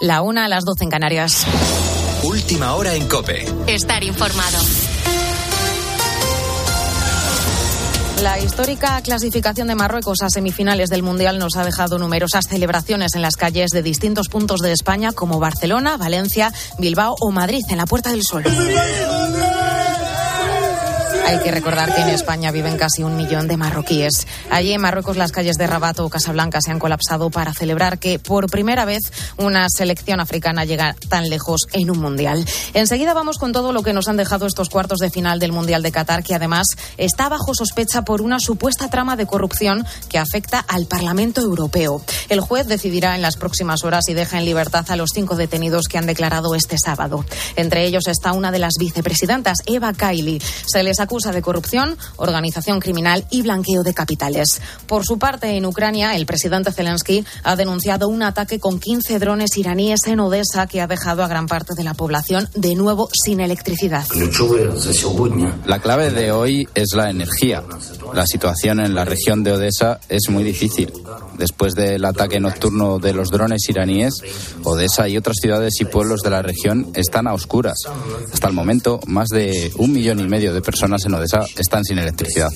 La 0.00 0.22
una 0.22 0.46
a 0.46 0.48
las 0.48 0.64
doce 0.64 0.84
en 0.84 0.90
Canarias. 0.90 1.46
Última 2.22 2.74
hora 2.74 2.94
en 2.94 3.06
Cope. 3.06 3.44
Estar 3.66 4.02
informado. 4.02 4.58
La 8.22 8.38
histórica 8.38 8.98
clasificación 9.02 9.68
de 9.68 9.74
Marruecos 9.74 10.22
a 10.22 10.30
semifinales 10.30 10.88
del 10.88 11.02
Mundial 11.02 11.38
nos 11.38 11.56
ha 11.56 11.64
dejado 11.64 11.98
numerosas 11.98 12.46
celebraciones 12.48 13.14
en 13.14 13.20
las 13.20 13.36
calles 13.36 13.70
de 13.72 13.82
distintos 13.82 14.28
puntos 14.28 14.60
de 14.60 14.72
España 14.72 15.12
como 15.12 15.38
Barcelona, 15.38 15.98
Valencia, 15.98 16.50
Bilbao 16.78 17.14
o 17.20 17.30
Madrid 17.30 17.62
en 17.68 17.76
la 17.76 17.84
Puerta 17.84 18.10
del 18.10 18.22
Sol. 18.22 18.44
Hay 21.26 21.38
que 21.38 21.50
recordar 21.50 21.94
que 21.94 22.00
en 22.00 22.08
España 22.08 22.50
viven 22.50 22.76
casi 22.76 23.02
un 23.02 23.16
millón 23.16 23.46
de 23.46 23.56
marroquíes. 23.56 24.26
Allí 24.50 24.72
en 24.72 24.80
Marruecos 24.80 25.16
las 25.16 25.32
calles 25.32 25.56
de 25.56 25.66
Rabat 25.66 26.00
o 26.00 26.08
Casablanca 26.08 26.60
se 26.60 26.70
han 26.70 26.78
colapsado 26.78 27.30
para 27.30 27.52
celebrar 27.52 27.98
que 27.98 28.18
por 28.18 28.50
primera 28.50 28.84
vez 28.84 29.12
una 29.36 29.66
selección 29.68 30.20
africana 30.20 30.64
llega 30.64 30.96
tan 31.08 31.28
lejos 31.28 31.66
en 31.72 31.90
un 31.90 31.98
mundial. 31.98 32.44
Enseguida 32.74 33.14
vamos 33.14 33.38
con 33.38 33.52
todo 33.52 33.72
lo 33.72 33.82
que 33.82 33.92
nos 33.92 34.08
han 34.08 34.16
dejado 34.16 34.46
estos 34.46 34.68
cuartos 34.68 34.98
de 34.98 35.10
final 35.10 35.38
del 35.38 35.52
Mundial 35.52 35.82
de 35.82 35.92
Qatar, 35.92 36.22
que 36.22 36.34
además 36.34 36.66
está 36.96 37.28
bajo 37.28 37.54
sospecha 37.54 38.02
por 38.02 38.22
una 38.22 38.40
supuesta 38.40 38.88
trama 38.88 39.16
de 39.16 39.26
corrupción 39.26 39.86
que 40.08 40.18
afecta 40.18 40.64
al 40.66 40.86
Parlamento 40.86 41.40
Europeo. 41.40 42.02
El 42.28 42.40
juez 42.40 42.66
decidirá 42.66 43.14
en 43.14 43.22
las 43.22 43.36
próximas 43.36 43.84
horas 43.84 44.08
y 44.08 44.14
deja 44.14 44.38
en 44.38 44.44
libertad 44.44 44.84
a 44.88 44.96
los 44.96 45.10
cinco 45.14 45.36
detenidos 45.36 45.86
que 45.88 45.98
han 45.98 46.06
declarado 46.06 46.54
este 46.54 46.78
sábado. 46.78 47.24
Entre 47.56 47.84
ellos 47.84 48.06
está 48.08 48.32
una 48.32 48.50
de 48.50 48.58
las 48.58 48.74
vicepresidentas, 48.78 49.58
Eva 49.66 49.92
Kaili. 49.92 50.40
Se 50.66 50.82
les 50.82 51.00
acusa 51.10 51.32
de 51.32 51.42
corrupción, 51.42 51.98
organización 52.18 52.78
criminal 52.78 53.26
y 53.30 53.42
blanqueo 53.42 53.82
de 53.82 53.92
capitales. 53.92 54.60
Por 54.86 55.04
su 55.04 55.18
parte, 55.18 55.56
en 55.56 55.66
Ucrania, 55.66 56.14
el 56.14 56.24
presidente 56.24 56.70
Zelensky 56.70 57.24
ha 57.42 57.56
denunciado 57.56 58.06
un 58.06 58.22
ataque 58.22 58.60
con 58.60 58.78
15 58.78 59.18
drones 59.18 59.56
iraníes 59.56 59.98
en 60.06 60.20
Odessa 60.20 60.68
que 60.68 60.80
ha 60.80 60.86
dejado 60.86 61.24
a 61.24 61.28
gran 61.28 61.48
parte 61.48 61.74
de 61.74 61.82
la 61.82 61.94
población 61.94 62.48
de 62.54 62.76
nuevo 62.76 63.08
sin 63.12 63.40
electricidad. 63.40 64.04
La 65.66 65.80
clave 65.80 66.10
de 66.12 66.30
hoy 66.30 66.68
es 66.76 66.94
la 66.94 67.10
energía. 67.10 67.64
La 68.14 68.24
situación 68.24 68.78
en 68.78 68.94
la 68.94 69.04
región 69.04 69.42
de 69.42 69.50
Odessa 69.50 69.98
es 70.08 70.28
muy 70.30 70.44
difícil. 70.44 70.92
Después 71.36 71.74
del 71.74 72.04
ataque 72.04 72.38
nocturno 72.38 73.00
de 73.00 73.14
los 73.14 73.30
drones 73.30 73.68
iraníes, 73.68 74.14
Odessa 74.62 75.08
y 75.08 75.16
otras 75.16 75.38
ciudades 75.40 75.80
y 75.80 75.86
pueblos 75.86 76.20
de 76.20 76.30
la 76.30 76.42
región 76.42 76.92
están 76.94 77.26
a 77.26 77.32
oscuras. 77.32 77.78
Hasta 78.32 78.46
el 78.46 78.54
momento, 78.54 79.00
más 79.06 79.26
de 79.28 79.72
un 79.76 79.90
millón 79.92 80.20
y 80.20 80.28
medio 80.28 80.54
de 80.54 80.60
personas 80.60 80.99
en 81.06 81.14
Odessa 81.14 81.40
están 81.56 81.84
sin 81.84 81.98
electricidad 81.98 82.50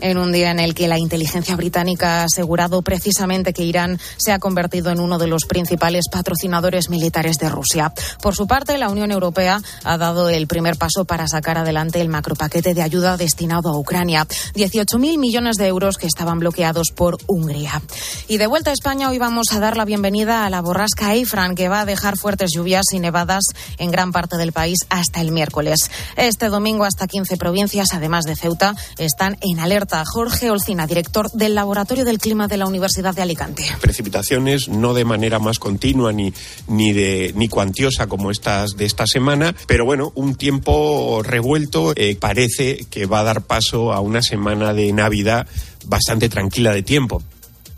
en 0.00 0.18
un 0.18 0.32
día 0.32 0.50
en 0.50 0.60
el 0.60 0.74
que 0.74 0.88
la 0.88 0.98
inteligencia 0.98 1.56
británica 1.56 2.20
ha 2.20 2.24
asegurado 2.24 2.82
precisamente 2.82 3.52
que 3.52 3.62
Irán 3.62 3.98
se 4.16 4.32
ha 4.32 4.38
convertido 4.38 4.90
en 4.90 5.00
uno 5.00 5.18
de 5.18 5.26
los 5.26 5.44
principales 5.44 6.06
patrocinadores 6.10 6.90
militares 6.90 7.36
de 7.38 7.48
Rusia. 7.48 7.92
Por 8.22 8.34
su 8.34 8.46
parte, 8.46 8.78
la 8.78 8.88
Unión 8.88 9.10
Europea 9.10 9.60
ha 9.84 9.98
dado 9.98 10.28
el 10.28 10.46
primer 10.46 10.76
paso 10.76 11.04
para 11.04 11.28
sacar 11.28 11.58
adelante 11.58 12.00
el 12.00 12.08
macropaquete 12.08 12.74
de 12.74 12.82
ayuda 12.82 13.16
destinado 13.16 13.70
a 13.70 13.78
Ucrania, 13.78 14.26
18.000 14.54 15.18
millones 15.18 15.56
de 15.56 15.66
euros 15.66 15.96
que 15.96 16.06
estaban 16.06 16.38
bloqueados 16.38 16.88
por 16.94 17.18
Hungría. 17.26 17.82
Y 18.28 18.38
de 18.38 18.46
vuelta 18.46 18.70
a 18.70 18.74
España, 18.74 19.10
hoy 19.10 19.18
vamos 19.18 19.52
a 19.52 19.60
dar 19.60 19.76
la 19.76 19.84
bienvenida 19.84 20.44
a 20.46 20.50
la 20.50 20.60
borrasca 20.60 21.14
Eifran, 21.14 21.54
que 21.54 21.68
va 21.68 21.80
a 21.80 21.86
dejar 21.86 22.16
fuertes 22.16 22.52
lluvias 22.54 22.86
y 22.92 23.00
nevadas 23.00 23.44
en 23.78 23.90
gran 23.90 24.12
parte 24.12 24.36
del 24.36 24.52
país 24.52 24.78
hasta 24.88 25.20
el 25.20 25.32
miércoles. 25.32 25.90
Este 26.16 26.48
domingo, 26.48 26.84
hasta 26.84 27.06
15 27.06 27.36
provincias, 27.36 27.88
además 27.92 28.24
de 28.24 28.36
Ceuta, 28.36 28.74
están 28.98 29.36
en 29.40 29.60
alerta 29.60 29.89
Jorge 30.04 30.50
Olcina, 30.50 30.86
director 30.86 31.30
del 31.32 31.54
Laboratorio 31.54 32.04
del 32.04 32.18
Clima 32.18 32.48
de 32.48 32.56
la 32.56 32.66
Universidad 32.66 33.14
de 33.14 33.22
Alicante. 33.22 33.64
Precipitaciones 33.80 34.68
no 34.68 34.94
de 34.94 35.04
manera 35.04 35.38
más 35.38 35.58
continua 35.58 36.12
ni, 36.12 36.32
ni, 36.68 36.92
de, 36.92 37.32
ni 37.34 37.48
cuantiosa 37.48 38.06
como 38.06 38.30
estas 38.30 38.76
de 38.76 38.84
esta 38.84 39.06
semana, 39.06 39.54
pero 39.66 39.84
bueno, 39.84 40.12
un 40.14 40.34
tiempo 40.34 41.22
revuelto 41.22 41.92
eh, 41.96 42.16
parece 42.18 42.86
que 42.90 43.06
va 43.06 43.20
a 43.20 43.24
dar 43.24 43.42
paso 43.42 43.92
a 43.92 44.00
una 44.00 44.22
semana 44.22 44.72
de 44.74 44.92
Navidad 44.92 45.46
bastante 45.86 46.28
tranquila 46.28 46.72
de 46.72 46.82
tiempo 46.82 47.22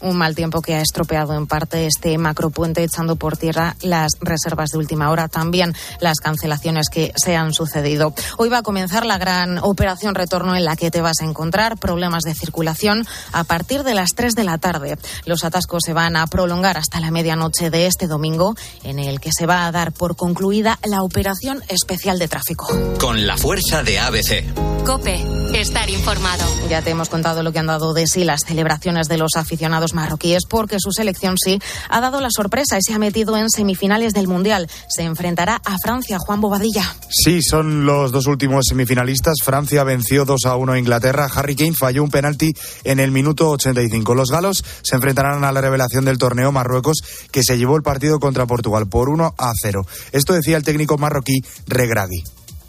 un 0.02 0.16
mal 0.16 0.34
tiempo 0.34 0.60
que 0.60 0.74
ha 0.74 0.80
estropeado 0.80 1.34
en 1.34 1.46
parte 1.46 1.86
este 1.86 2.18
macropuente 2.18 2.84
echando 2.84 3.16
por 3.16 3.36
tierra 3.36 3.76
las 3.82 4.12
reservas 4.20 4.70
de 4.70 4.78
última 4.78 5.10
hora, 5.10 5.28
también 5.28 5.74
las 6.00 6.18
cancelaciones 6.18 6.88
que 6.90 7.12
se 7.16 7.36
han 7.36 7.52
sucedido. 7.52 8.14
Hoy 8.36 8.48
va 8.48 8.58
a 8.58 8.62
comenzar 8.62 9.06
la 9.06 9.18
gran 9.18 9.58
operación 9.58 10.14
retorno 10.14 10.56
en 10.56 10.64
la 10.64 10.76
que 10.76 10.90
te 10.90 11.00
vas 11.00 11.20
a 11.20 11.24
encontrar 11.24 11.78
problemas 11.78 12.24
de 12.24 12.34
circulación 12.34 13.06
a 13.32 13.44
partir 13.44 13.82
de 13.84 13.94
las 13.94 14.10
3 14.14 14.34
de 14.34 14.44
la 14.44 14.58
tarde. 14.58 14.98
Los 15.24 15.44
atascos 15.44 15.82
se 15.84 15.92
van 15.92 16.16
a 16.16 16.26
prolongar 16.26 16.76
hasta 16.76 17.00
la 17.00 17.10
medianoche 17.10 17.70
de 17.70 17.86
este 17.86 18.06
domingo, 18.06 18.54
en 18.82 18.98
el 18.98 19.20
que 19.20 19.30
se 19.32 19.46
va 19.46 19.66
a 19.66 19.72
dar 19.72 19.92
por 19.92 20.16
concluida 20.16 20.78
la 20.84 21.02
operación 21.02 21.62
especial 21.68 22.18
de 22.18 22.28
tráfico. 22.28 22.66
Con 22.98 23.26
la 23.26 23.36
fuerza 23.36 23.82
de 23.82 23.98
ABC. 23.98 24.82
Cope, 24.84 25.24
estar 25.54 25.88
informado. 25.90 26.44
Ya 26.68 26.82
te 26.82 26.90
hemos 26.90 27.08
contado 27.08 27.42
lo 27.42 27.52
que 27.52 27.60
han 27.60 27.68
dado 27.68 27.92
de 27.92 28.08
sí 28.08 28.24
las 28.24 28.40
celebraciones 28.40 29.06
de 29.06 29.16
los 29.16 29.36
aficionados 29.36 29.91
marroquíes 29.94 30.42
porque 30.48 30.76
su 30.78 30.92
selección 30.92 31.36
sí 31.38 31.60
ha 31.88 32.00
dado 32.00 32.20
la 32.20 32.28
sorpresa 32.30 32.78
y 32.78 32.82
se 32.82 32.94
ha 32.94 32.98
metido 32.98 33.36
en 33.36 33.50
semifinales 33.50 34.12
del 34.12 34.28
Mundial. 34.28 34.68
Se 34.88 35.02
enfrentará 35.02 35.60
a 35.64 35.76
Francia, 35.82 36.18
Juan 36.18 36.40
Bobadilla. 36.40 36.94
Sí, 37.08 37.42
son 37.42 37.86
los 37.86 38.12
dos 38.12 38.26
últimos 38.26 38.66
semifinalistas. 38.68 39.36
Francia 39.42 39.84
venció 39.84 40.24
2 40.24 40.46
a 40.46 40.56
1 40.56 40.72
a 40.72 40.78
Inglaterra. 40.78 41.28
Harry 41.34 41.56
Kane 41.56 41.74
falló 41.74 42.02
un 42.02 42.10
penalti 42.10 42.52
en 42.84 43.00
el 43.00 43.10
minuto 43.10 43.50
85. 43.50 44.14
Los 44.14 44.30
galos 44.30 44.64
se 44.82 44.96
enfrentarán 44.96 45.44
a 45.44 45.52
la 45.52 45.60
revelación 45.60 46.04
del 46.04 46.18
torneo 46.18 46.52
Marruecos 46.52 46.98
que 47.30 47.42
se 47.42 47.58
llevó 47.58 47.76
el 47.76 47.82
partido 47.82 48.18
contra 48.20 48.46
Portugal 48.46 48.88
por 48.88 49.08
1 49.08 49.34
a 49.36 49.52
0. 49.60 49.86
Esto 50.12 50.32
decía 50.32 50.56
el 50.56 50.64
técnico 50.64 50.98
marroquí 50.98 51.40
Regragui. 51.66 52.22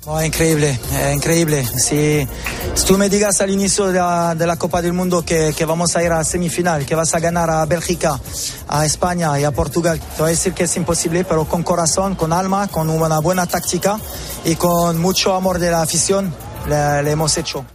Oh, 0.06 0.22
increíble, 0.22 0.78
increíble. 1.14 1.66
Si, 1.66 2.28
tú 2.86 2.98
me 2.98 3.08
digas 3.08 3.40
al 3.40 3.50
inicio 3.52 3.88
de 3.88 4.00
la, 4.46 4.56
Copa 4.58 4.82
del 4.82 4.92
Mundo 4.92 5.24
que, 5.24 5.54
vamos 5.66 5.96
a 5.96 6.04
ir 6.04 6.12
a 6.12 6.26
semifinal, 6.26 6.86
que 6.86 6.94
vas 6.94 7.16
a 7.16 7.20
ganar 7.20 7.50
a 7.50 7.66
Bélgica, 7.66 8.20
a 8.68 8.86
España 8.86 9.40
y 9.40 9.46
a 9.46 9.52
Portugal, 9.52 10.00
te 10.00 10.22
voy 10.22 10.28
a 10.28 10.32
decir 10.32 10.54
que 10.54 10.66
es 10.66 10.76
imposible, 10.76 11.24
pero 11.24 11.46
con 11.46 11.64
corazón, 11.64 12.16
con 12.16 12.34
alma, 12.34 12.68
con 12.68 12.90
una 12.90 13.20
buena 13.20 13.46
táctica 13.46 13.98
y 14.44 14.56
con 14.56 15.00
mucho 15.00 15.36
amor 15.36 15.58
de 15.58 15.72
la 15.72 15.82
afición, 15.82 16.34
le 16.68 17.10
hemos 17.10 17.38
hecho. 17.38 17.66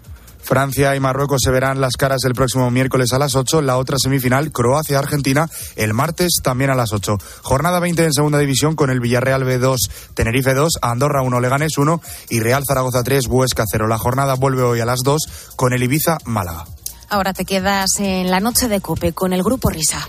Francia 0.49 0.97
y 0.97 1.01
Marruecos 1.01 1.43
se 1.45 1.51
verán 1.51 1.79
las 1.79 1.99
caras 1.99 2.25
el 2.25 2.33
próximo 2.33 2.71
miércoles 2.71 3.13
a 3.13 3.19
las 3.19 3.35
8. 3.35 3.61
La 3.61 3.77
otra 3.77 3.99
semifinal, 4.03 4.51
Croacia-Argentina, 4.51 5.47
el 5.77 5.93
martes 5.93 6.39
también 6.43 6.71
a 6.71 6.75
las 6.75 6.95
8. 6.95 7.19
Jornada 7.43 7.81
20 7.81 8.03
en 8.03 8.15
segunda 8.15 8.39
división 8.39 8.75
con 8.75 8.89
el 8.89 8.99
Villarreal 8.99 9.45
B2, 9.45 9.77
Tenerife 10.15 10.55
2, 10.55 10.79
Andorra 10.81 11.21
1, 11.21 11.39
Leganes 11.41 11.77
1 11.77 12.01
y 12.31 12.41
Real 12.41 12.63
Zaragoza 12.67 13.03
3, 13.03 13.27
Huesca 13.27 13.65
0. 13.71 13.89
La 13.89 13.99
jornada 13.99 14.37
vuelve 14.37 14.63
hoy 14.63 14.81
a 14.81 14.87
las 14.87 15.01
2 15.05 15.53
con 15.55 15.75
el 15.75 15.83
Ibiza 15.83 16.17
Málaga. 16.25 16.65
Ahora 17.11 17.35
te 17.35 17.45
quedas 17.45 18.01
en 18.01 18.31
la 18.31 18.41
noche 18.41 18.69
de 18.69 18.81
Cope 18.81 19.13
con 19.13 19.35
el 19.35 19.43
grupo 19.43 19.69
Risa. 19.69 20.09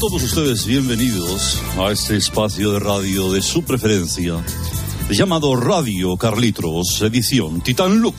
Todos 0.00 0.22
ustedes 0.22 0.64
bienvenidos 0.64 1.60
a 1.76 1.90
este 1.90 2.16
espacio 2.16 2.72
de 2.72 2.78
radio 2.78 3.32
de 3.32 3.42
su 3.42 3.64
preferencia, 3.64 4.34
llamado 5.10 5.56
Radio 5.56 6.16
Carlitos, 6.16 7.02
edición 7.02 7.60
Titan 7.62 7.98
Lux. 7.98 8.16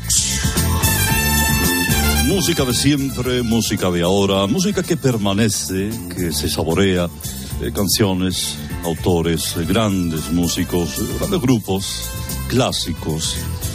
Música 2.25 2.65
de 2.65 2.73
siempre, 2.73 3.43
música 3.43 3.89
de 3.91 4.01
ahora, 4.01 4.45
música 4.45 4.83
que 4.83 4.97
permanece, 4.97 5.89
que 6.13 6.33
se 6.33 6.49
saborea, 6.49 7.09
eh, 7.61 7.71
canciones, 7.73 8.55
autores, 8.83 9.55
grandes 9.65 10.29
músicos, 10.33 11.01
grandes 11.17 11.39
grupos, 11.39 12.09
clásicos 12.49 13.37
eh, 13.37 13.68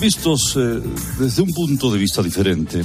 vistos 0.00 0.56
eh, 0.56 0.80
desde 1.18 1.42
un 1.42 1.52
punto 1.52 1.92
de 1.92 1.98
vista 1.98 2.22
diferente. 2.22 2.84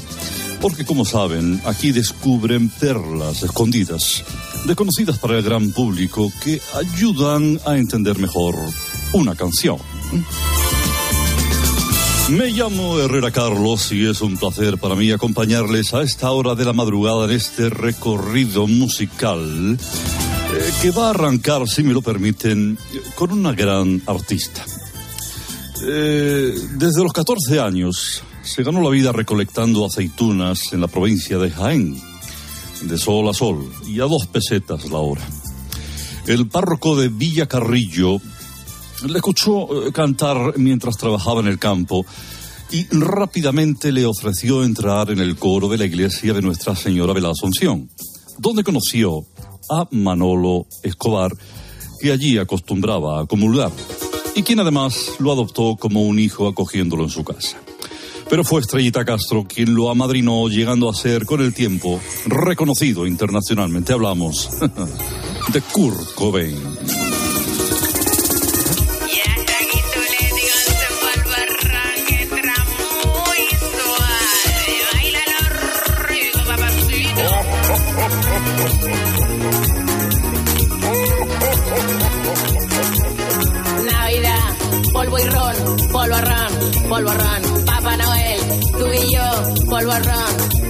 Porque, 0.62 0.86
como 0.86 1.06
saben, 1.06 1.62
aquí 1.66 1.92
descubren 1.92 2.70
perlas 2.70 3.44
escondidas, 3.44 4.24
desconocidas 4.66 5.18
para 5.18 5.38
el 5.38 5.44
gran 5.44 5.72
público, 5.72 6.32
que 6.44 6.62
ayudan 6.76 7.60
a 7.66 7.78
entender 7.78 8.18
mejor 8.20 8.56
una 9.14 9.36
canción. 9.36 9.78
Me 12.30 12.50
llamo 12.52 13.00
Herrera 13.00 13.32
Carlos 13.32 13.92
y 13.92 14.06
es 14.06 14.22
un 14.22 14.38
placer 14.38 14.78
para 14.78 14.96
mí 14.96 15.12
acompañarles 15.12 15.94
a 15.94 16.04
esta 16.04 16.30
hora 16.30 16.54
de 16.54 16.64
la 16.64 16.74
madrugada 16.74 17.26
en 17.26 17.32
este 17.32 17.70
recorrido 17.70 18.68
musical 18.68 19.78
eh, 19.80 20.72
que 20.82 20.92
va 20.92 21.08
a 21.08 21.10
arrancar, 21.12 21.68
si 21.68 21.82
me 21.82 21.94
lo 21.94 22.02
permiten, 22.04 22.78
con 23.16 23.32
una 23.32 23.54
gran 23.54 24.04
artista. 24.06 24.64
Eh, 25.82 26.54
desde 26.76 27.04
los 27.04 27.14
14 27.14 27.60
años 27.60 28.24
se 28.44 28.64
ganó 28.64 28.82
la 28.82 28.90
vida 28.90 29.12
recolectando 29.12 29.86
aceitunas 29.86 30.74
en 30.74 30.82
la 30.82 30.88
provincia 30.88 31.38
de 31.38 31.52
Jaén, 31.52 32.00
de 32.82 32.98
sol 32.98 33.30
a 33.30 33.34
sol, 33.34 33.72
y 33.88 34.00
a 34.02 34.06
dos 34.06 34.28
pesetas 34.28 34.90
la 34.90 34.98
hora. 34.98 35.22
El 36.28 36.48
párroco 36.48 36.96
de 36.96 37.10
Villa 37.10 37.48
Carrillo 37.48 38.20
le 39.08 39.16
escuchó 39.16 39.88
eh, 39.88 39.92
cantar 39.92 40.58
mientras 40.58 40.98
trabajaba 40.98 41.40
en 41.40 41.48
el 41.48 41.60
campo 41.60 42.06
y 42.72 42.86
rápidamente 42.92 43.92
le 43.92 44.06
ofreció 44.06 44.64
entrar 44.64 45.10
en 45.10 45.20
el 45.20 45.38
coro 45.38 45.70
de 45.70 45.78
la 45.78 45.86
iglesia 45.86 46.34
de 46.34 46.42
Nuestra 46.42 46.76
Señora 46.76 47.14
de 47.14 47.22
la 47.22 47.32
Asunción, 47.32 47.90
donde 48.38 48.64
conoció 48.64 49.26
a 49.70 49.88
Manolo 49.92 50.68
Escobar, 50.84 51.32
que 52.00 52.12
allí 52.12 52.38
acostumbraba 52.38 53.22
a 53.22 53.26
comulgar, 53.26 53.72
y 54.40 54.42
quien 54.42 54.62
además 54.62 55.16
lo 55.20 55.34
adoptó 55.34 55.76
como 55.76 56.04
un 56.04 56.18
hijo 56.18 56.48
acogiéndolo 56.48 57.04
en 57.04 57.10
su 57.10 57.26
casa. 57.26 57.58
Pero 58.30 58.46
fue 58.46 58.62
Estrellita 58.62 59.04
Castro 59.04 59.44
quien 59.44 59.76
lo 59.76 59.90
amadrinó, 59.90 60.48
llegando 60.48 60.90
a 60.90 60.94
ser 60.94 61.26
con 61.26 61.42
el 61.42 61.54
tiempo 61.54 62.00
reconocido 62.26 63.06
internacionalmente. 63.06 63.92
Hablamos 63.92 64.50
de 65.52 65.62
Kurt 65.62 66.14
Cobain. 66.16 66.56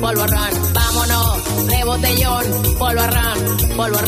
Polvo. 0.10 0.26
Vámonos, 0.74 1.68
de 1.68 1.84
botellón, 1.84 2.46
polvo 2.80 3.02
ron, 3.02 3.78
polvo. 3.78 4.00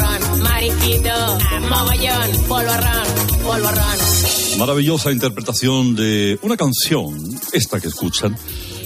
Mariquito, 0.41 1.37
mogollón, 1.69 2.47
polvo 2.47 2.73
ron, 2.73 3.43
polvo. 3.43 3.69
Maravillosa 4.57 5.11
interpretación 5.11 5.95
de 5.95 6.39
una 6.41 6.57
canción, 6.57 7.17
esta 7.53 7.79
que 7.79 7.87
escuchan, 7.87 8.35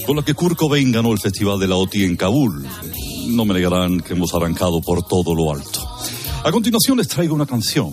con 0.06 0.16
la 0.16 0.24
que 0.24 0.34
Kurt 0.34 0.56
Cobain 0.56 0.92
ganó 0.92 1.12
el 1.12 1.18
Festival 1.18 1.58
de 1.58 1.68
la 1.68 1.76
OTI 1.76 2.04
en 2.04 2.16
Kabul. 2.16 2.66
No 3.28 3.44
me 3.44 3.54
negarán 3.54 4.00
que 4.00 4.12
hemos 4.12 4.34
arrancado 4.34 4.80
por 4.80 5.02
todo 5.02 5.34
lo 5.34 5.52
alto. 5.52 5.88
A 6.44 6.52
continuación 6.52 6.98
les 6.98 7.08
traigo 7.08 7.34
una 7.34 7.46
canción 7.46 7.92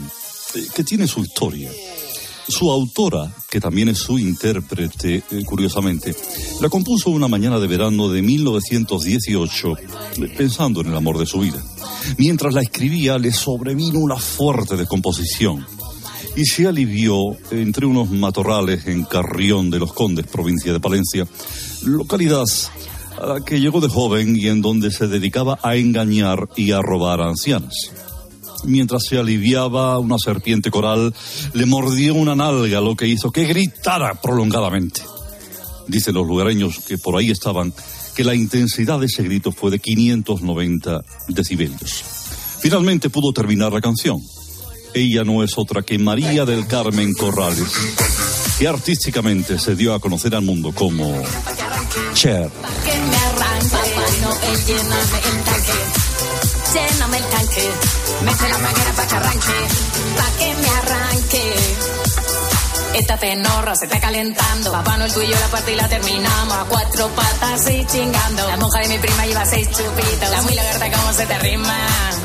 eh, 0.55 0.67
que 0.75 0.83
tiene 0.83 1.07
su 1.07 1.21
historia. 1.21 1.71
Su 2.47 2.69
autora, 2.69 3.33
que 3.49 3.59
también 3.59 3.89
es 3.89 3.99
su 3.99 4.19
intérprete, 4.19 5.23
eh, 5.31 5.43
curiosamente, 5.45 6.15
la 6.61 6.69
compuso 6.69 7.09
una 7.09 7.27
mañana 7.27 7.59
de 7.59 7.67
verano 7.67 8.09
de 8.09 8.21
1918, 8.21 9.77
eh, 9.77 10.33
pensando 10.35 10.81
en 10.81 10.87
el 10.87 10.97
amor 10.97 11.17
de 11.17 11.25
su 11.25 11.39
vida. 11.39 11.63
Mientras 12.17 12.53
la 12.53 12.61
escribía, 12.61 13.17
le 13.17 13.31
sobrevino 13.31 13.99
una 13.99 14.17
fuerte 14.17 14.75
descomposición 14.75 15.65
y 16.35 16.45
se 16.45 16.67
alivió 16.67 17.17
entre 17.51 17.85
unos 17.85 18.09
matorrales 18.09 18.87
en 18.87 19.03
Carrión 19.05 19.69
de 19.69 19.79
los 19.79 19.93
Condes, 19.93 20.27
provincia 20.27 20.73
de 20.73 20.79
Palencia, 20.79 21.27
localidad 21.85 22.45
a 23.21 23.25
la 23.25 23.41
que 23.41 23.59
llegó 23.59 23.79
de 23.79 23.89
joven 23.89 24.35
y 24.35 24.47
en 24.47 24.61
donde 24.61 24.91
se 24.91 25.07
dedicaba 25.07 25.59
a 25.61 25.75
engañar 25.75 26.49
y 26.55 26.71
a 26.71 26.81
robar 26.81 27.21
a 27.21 27.29
ancianas. 27.29 27.91
Mientras 28.65 29.03
se 29.09 29.17
aliviaba, 29.17 29.99
una 29.99 30.17
serpiente 30.17 30.71
coral 30.71 31.13
le 31.53 31.65
mordió 31.65 32.13
una 32.13 32.35
nalga, 32.35 32.81
lo 32.81 32.95
que 32.95 33.07
hizo 33.07 33.31
que 33.31 33.45
gritara 33.45 34.21
prolongadamente. 34.21 35.01
Dicen 35.87 36.15
los 36.15 36.25
lugareños 36.25 36.79
que 36.79 36.97
por 36.97 37.17
ahí 37.17 37.29
estaban 37.29 37.73
que 38.15 38.23
la 38.23 38.35
intensidad 38.35 38.99
de 38.99 39.07
ese 39.07 39.23
grito 39.23 39.51
fue 39.51 39.71
de 39.71 39.79
590 39.79 41.03
decibelios. 41.29 42.03
Finalmente 42.59 43.09
pudo 43.09 43.33
terminar 43.33 43.73
la 43.73 43.81
canción. 43.81 44.21
Ella 44.93 45.23
no 45.23 45.43
es 45.43 45.57
otra 45.57 45.81
que 45.81 45.97
María 45.97 46.45
del 46.45 46.67
Carmen 46.67 47.13
Corrales, 47.13 47.73
que 48.59 48.67
artísticamente 48.67 49.57
se 49.57 49.75
dio 49.75 49.93
a 49.93 49.99
conocer 49.99 50.35
al 50.35 50.43
mundo 50.43 50.71
como 50.71 51.11
Cher. 52.13 52.49
Lléname 57.13 57.17
el 57.17 57.25
tanque, 57.25 57.67
el 58.19 58.25
mete 58.25 58.49
la 58.49 58.57
manguera 58.57 59.07
que 59.07 59.15
arranque, 59.15 59.67
pa' 60.17 60.37
que 60.37 60.55
me 60.55 60.69
arranque. 60.69 61.75
Esta 62.93 63.17
tenorra 63.17 63.75
se 63.75 63.85
está 63.85 63.99
calentando. 63.99 64.71
Papá 64.71 64.97
Noel, 64.97 65.11
tú 65.11 65.21
y 65.21 65.27
yo 65.27 65.39
la 65.39 65.47
parte 65.47 65.73
y 65.73 65.75
la 65.75 65.87
terminamos. 65.89 66.57
A 66.57 66.65
cuatro 66.65 67.07
patas 67.09 67.67
y 67.71 67.85
chingando. 67.85 68.47
La 68.47 68.57
monja 68.57 68.79
de 68.81 68.87
mi 68.87 68.97
prima 68.99 69.25
lleva 69.25 69.45
seis 69.45 69.67
chupitos. 69.71 70.29
La 70.29 70.41
muy 70.43 70.53
lagarta, 70.53 70.91
¿cómo 70.91 71.13
se 71.13 71.25
te 71.25 71.39
rima? 71.39 71.77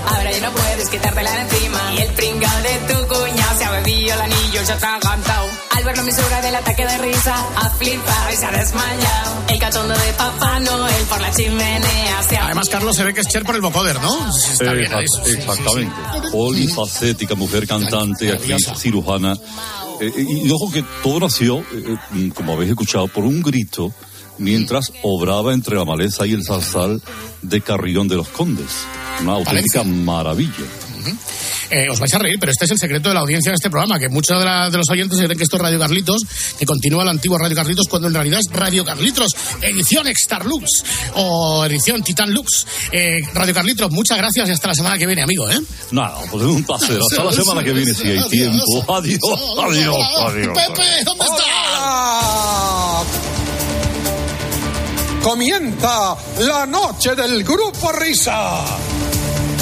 Ahora 0.09 0.31
ya 0.31 0.41
no 0.41 0.53
puedes 0.53 0.89
quitártela 0.91 1.31
de 1.31 1.41
encima. 1.41 1.95
Y 1.95 2.03
el 2.03 2.13
pringao 2.13 2.63
de 2.63 2.93
tu 2.93 3.09
cuñado 3.09 3.59
se 3.59 3.65
ha 3.65 3.71
bebido 3.71 4.15
el 4.15 4.21
anillo, 4.21 4.63
ya 4.63 4.75
está 4.75 4.99
cantado. 5.01 5.68
Al 5.89 5.95
verlo 5.95 6.05
mi 6.05 6.13
suegra 6.13 6.43
del 6.43 6.55
ataque 6.55 6.85
de 6.85 6.99
risa, 6.99 7.35
ha 7.57 7.71
flipado 7.71 8.31
y 8.31 8.37
se 8.37 8.45
ha 8.45 8.51
desmayado. 8.51 9.43
El 9.49 9.59
cachondo 9.59 9.95
de 9.95 10.13
Papá 10.19 10.61
Noel 10.61 11.03
por 11.09 11.19
la 11.19 11.31
chimenea 11.33 12.23
se 12.29 12.37
ha 12.37 12.45
Además, 12.45 12.69
Carlos 12.69 12.95
se 12.95 13.05
ve 13.05 13.15
que 13.15 13.21
es 13.23 13.29
Cher 13.29 13.43
por 13.43 13.55
el 13.55 13.63
vocoder, 13.63 13.99
¿no? 14.03 14.31
Sí, 14.35 14.53
Está 14.53 14.75
bien. 14.75 14.93
Exact- 14.93 15.27
Exactamente. 15.27 15.95
Polifacética, 16.31 17.35
mujer 17.37 17.67
cantante, 17.67 18.31
actriz, 18.33 18.67
cirujana. 18.77 19.33
Eh, 20.01 20.13
y, 20.15 20.47
y 20.49 20.51
ojo 20.51 20.71
que 20.71 20.85
todo 21.03 21.21
nació, 21.21 21.61
eh, 21.61 21.97
eh, 22.17 22.31
como 22.35 22.53
habéis 22.53 22.71
escuchado, 22.73 23.09
por 23.09 23.25
un 23.25 23.41
grito 23.43 23.91
mientras 24.37 24.93
obraba 25.03 25.55
entre 25.55 25.75
la 25.77 25.87
maleza 25.87 26.27
y 26.27 26.35
el 26.35 26.45
zarzal 26.45 27.01
de 27.41 27.61
Carrión 27.63 28.09
de 28.09 28.17
los 28.17 28.29
Condes. 28.29 28.85
Una 29.23 29.33
auténtica 29.33 29.83
maravilla. 29.85 30.53
Eh, 31.71 31.87
os 31.91 31.99
vais 32.01 32.13
a 32.15 32.19
reír, 32.19 32.37
pero 32.41 32.51
este 32.53 32.65
es 32.65 32.71
el 32.71 32.79
secreto 32.79 33.09
de 33.11 33.15
la 33.15 33.21
audiencia 33.21 33.51
de 33.51 33.57
este 33.57 33.69
programa, 33.71 33.99
que 33.99 34.09
muchos 34.09 34.39
de, 34.39 34.45
la- 34.45 34.71
de 34.71 34.79
los 34.79 34.89
oyentes 34.91 35.19
creen 35.19 35.37
que 35.37 35.45
esto 35.45 35.57
es 35.57 35.63
Radio 35.63 35.79
Carlitos, 35.79 36.23
que 36.59 36.65
continúa 36.67 37.03
el 37.03 37.09
antiguo 37.11 37.37
Radio 37.39 37.55
Carlitos, 37.57 37.87
cuando 37.89 38.09
en 38.09 38.15
realidad 38.15 38.41
es 38.41 38.47
Radio 38.53 38.85
Carlitos, 38.85 39.35
edición 39.63 40.07
Extar 40.09 40.47
Lux, 40.47 40.67
o 41.15 41.65
edición 41.67 42.03
Titan 42.03 42.33
Lux. 42.33 42.67
Eh, 42.93 43.21
Radio 43.35 43.53
Carlitos, 43.55 43.91
muchas 43.91 44.17
gracias 44.19 44.49
y 44.49 44.53
hasta 44.53 44.69
la 44.69 44.75
semana 44.75 44.97
que 44.99 45.07
viene, 45.07 45.23
amigo, 45.23 45.49
¿eh? 45.51 45.59
Nada, 45.91 46.19
pues 46.31 46.43
es 46.45 46.51
un 46.51 46.65
placer. 46.65 46.99
Hasta 47.01 47.25
la 47.25 47.33
semana 47.33 47.63
que 47.63 47.73
viene, 47.73 47.93
si 47.95 48.09
hay 48.09 48.29
tiempo. 48.29 48.95
Adiós, 48.95 49.19
adiós, 49.63 49.97
adiós. 50.27 50.59
Pepe, 50.59 51.05
¿dónde 51.05 51.25
Hola. 51.29 53.05
Comienza 55.23 56.17
la 56.41 56.65
noche 56.67 57.15
del 57.15 57.45
grupo 57.45 57.93
Risa. 57.93 58.65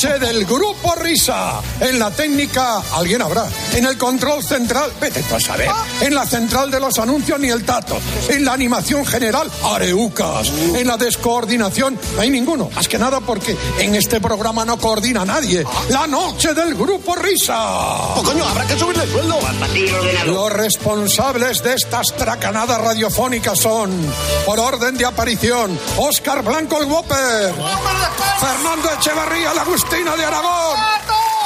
Del 0.00 0.44
Grupo 0.46 0.94
Risa. 0.94 1.60
En 1.80 1.98
la 1.98 2.12
técnica, 2.12 2.78
alguien 2.92 3.20
habrá. 3.20 3.48
En 3.78 3.86
el 3.86 3.96
control 3.96 4.42
central, 4.42 4.90
vete 5.00 5.22
tú 5.22 5.36
a 5.36 5.40
saber. 5.40 5.70
En 6.00 6.12
la 6.12 6.26
central 6.26 6.68
de 6.68 6.80
los 6.80 6.98
anuncios, 6.98 7.38
ni 7.38 7.48
el 7.48 7.64
tato. 7.64 7.96
En 8.28 8.44
la 8.44 8.52
animación 8.52 9.06
general, 9.06 9.48
areucas. 9.62 10.48
En 10.48 10.84
la 10.84 10.96
descoordinación, 10.96 11.96
no 12.16 12.20
hay 12.20 12.28
ninguno. 12.28 12.70
Más 12.74 12.88
que 12.88 12.98
nada 12.98 13.20
porque 13.20 13.56
en 13.78 13.94
este 13.94 14.20
programa 14.20 14.64
no 14.64 14.78
coordina 14.78 15.24
nadie. 15.24 15.64
La 15.90 16.08
noche 16.08 16.54
del 16.54 16.74
Grupo 16.74 17.14
Risa. 17.14 18.16
Oh, 18.16 18.22
coño, 18.24 18.44
habrá 18.48 18.66
que 18.66 18.76
subirle 18.76 19.04
el 19.04 19.12
sueldo. 19.12 19.38
Los 20.26 20.52
responsables 20.54 21.62
de 21.62 21.74
estas 21.74 22.08
tracanadas 22.16 22.80
radiofónicas 22.80 23.60
son, 23.60 23.92
por 24.44 24.58
orden 24.58 24.98
de 24.98 25.06
aparición, 25.06 25.78
Óscar 25.98 26.42
Blanco 26.42 26.82
el 26.82 26.88
Whopper, 26.88 27.54
Fernando 28.40 28.90
Echevarría, 28.98 29.54
la 29.54 29.62
Agustina 29.62 30.16
de 30.16 30.24
Aragón, 30.24 30.78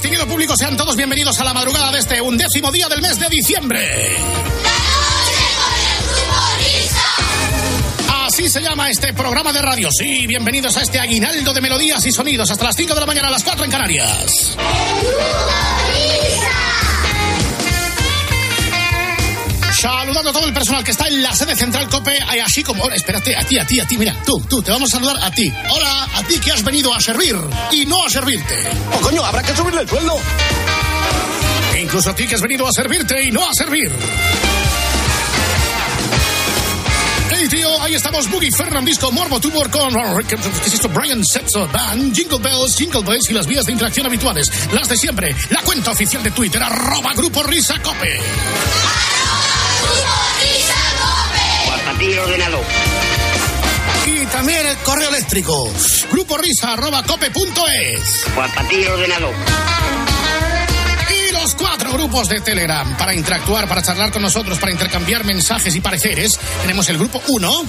Distinguido 0.00 0.26
público, 0.26 0.56
sean 0.56 0.78
todos 0.78 0.96
bienvenidos 0.96 1.38
a 1.40 1.44
la 1.44 1.52
madrugada 1.52 1.92
de 1.92 1.98
este 1.98 2.22
undécimo 2.22 2.72
día 2.72 2.88
del 2.88 3.02
mes 3.02 3.18
de 3.18 3.28
diciembre. 3.28 4.16
Así 8.08 8.48
se 8.48 8.62
llama 8.62 8.88
este 8.88 9.12
programa 9.12 9.52
de 9.52 9.60
radio. 9.60 9.90
Sí, 9.92 10.26
bienvenidos 10.26 10.74
a 10.78 10.80
este 10.80 10.98
aguinaldo 10.98 11.52
de 11.52 11.60
melodías 11.60 12.02
y 12.06 12.12
sonidos 12.12 12.50
hasta 12.50 12.64
las 12.64 12.76
5 12.76 12.94
de 12.94 13.00
la 13.00 13.04
mañana 13.04 13.28
a 13.28 13.30
las 13.30 13.44
4 13.44 13.62
en 13.62 13.70
Canarias. 13.70 14.56
Saludando 19.80 20.28
a 20.28 20.32
todo 20.34 20.44
el 20.44 20.52
personal 20.52 20.84
que 20.84 20.90
está 20.90 21.08
en 21.08 21.22
la 21.22 21.34
sede 21.34 21.56
central 21.56 21.88
COPE, 21.88 22.18
así 22.44 22.62
como, 22.62 22.82
ahora, 22.82 22.96
espérate, 22.96 23.34
a 23.34 23.42
ti, 23.42 23.58
a 23.58 23.64
ti, 23.64 23.80
a 23.80 23.86
ti, 23.86 23.96
mira, 23.96 24.14
tú, 24.26 24.38
tú, 24.46 24.60
te 24.60 24.70
vamos 24.70 24.92
a 24.92 24.98
saludar 24.98 25.16
a 25.22 25.30
ti. 25.30 25.50
Hola, 25.70 26.06
a 26.16 26.22
ti 26.24 26.38
que 26.38 26.52
has 26.52 26.62
venido 26.62 26.92
a 26.92 27.00
servir 27.00 27.34
y 27.72 27.86
no 27.86 28.04
a 28.04 28.10
servirte. 28.10 28.56
Oh, 28.92 29.00
coño, 29.00 29.24
habrá 29.24 29.42
que 29.42 29.56
subirle 29.56 29.80
el 29.80 29.88
sueldo. 29.88 30.18
E 31.72 31.80
incluso 31.80 32.10
a 32.10 32.14
ti 32.14 32.26
que 32.26 32.34
has 32.34 32.42
venido 32.42 32.68
a 32.68 32.72
servirte 32.72 33.22
y 33.24 33.30
no 33.30 33.40
a 33.48 33.54
servir. 33.54 33.90
Hey 37.30 37.48
tío, 37.48 37.80
ahí 37.80 37.94
estamos 37.94 38.28
Boogie 38.28 38.50
Fernandisco, 38.50 39.10
Morbo 39.12 39.40
Tumor 39.40 39.70
con 39.70 39.94
¿qué 40.26 40.34
es 40.66 40.74
esto? 40.74 40.90
Brian 40.90 41.24
Setzo 41.24 41.66
Band, 41.68 42.14
Jingle 42.14 42.38
Bells, 42.38 42.76
Jingle 42.76 43.02
Bells 43.02 43.30
y 43.30 43.32
las 43.32 43.46
vías 43.46 43.64
de 43.64 43.72
interacción 43.72 44.04
habituales, 44.04 44.52
las 44.72 44.90
de 44.90 44.98
siempre. 44.98 45.34
La 45.48 45.62
cuenta 45.62 45.92
oficial 45.92 46.22
de 46.22 46.32
Twitter, 46.32 46.62
arroba 46.62 47.14
Grupo 47.14 47.42
Risa 47.44 47.80
Cope. 47.80 48.20
Ordenado. 52.18 52.60
Y 54.06 54.26
también 54.26 54.66
el 54.66 54.76
correo 54.78 55.10
eléctrico, 55.10 55.70
grupo 56.10 56.38
risa 56.38 56.72
arroba 56.72 57.02
cope 57.02 57.30
punto 57.30 57.62
es. 57.68 58.24
Portátil 58.34 58.88
ordenado. 58.88 59.30
Y 61.10 61.32
los 61.32 61.54
cuatro 61.54 61.92
grupos 61.92 62.28
de 62.28 62.40
Telegram 62.40 62.96
para 62.96 63.14
interactuar, 63.14 63.68
para 63.68 63.82
charlar 63.82 64.10
con 64.10 64.22
nosotros, 64.22 64.58
para 64.58 64.72
intercambiar 64.72 65.24
mensajes 65.24 65.74
y 65.74 65.80
pareceres. 65.80 66.38
Tenemos 66.62 66.88
el 66.88 66.96
grupo 66.96 67.22
1. 67.28 67.64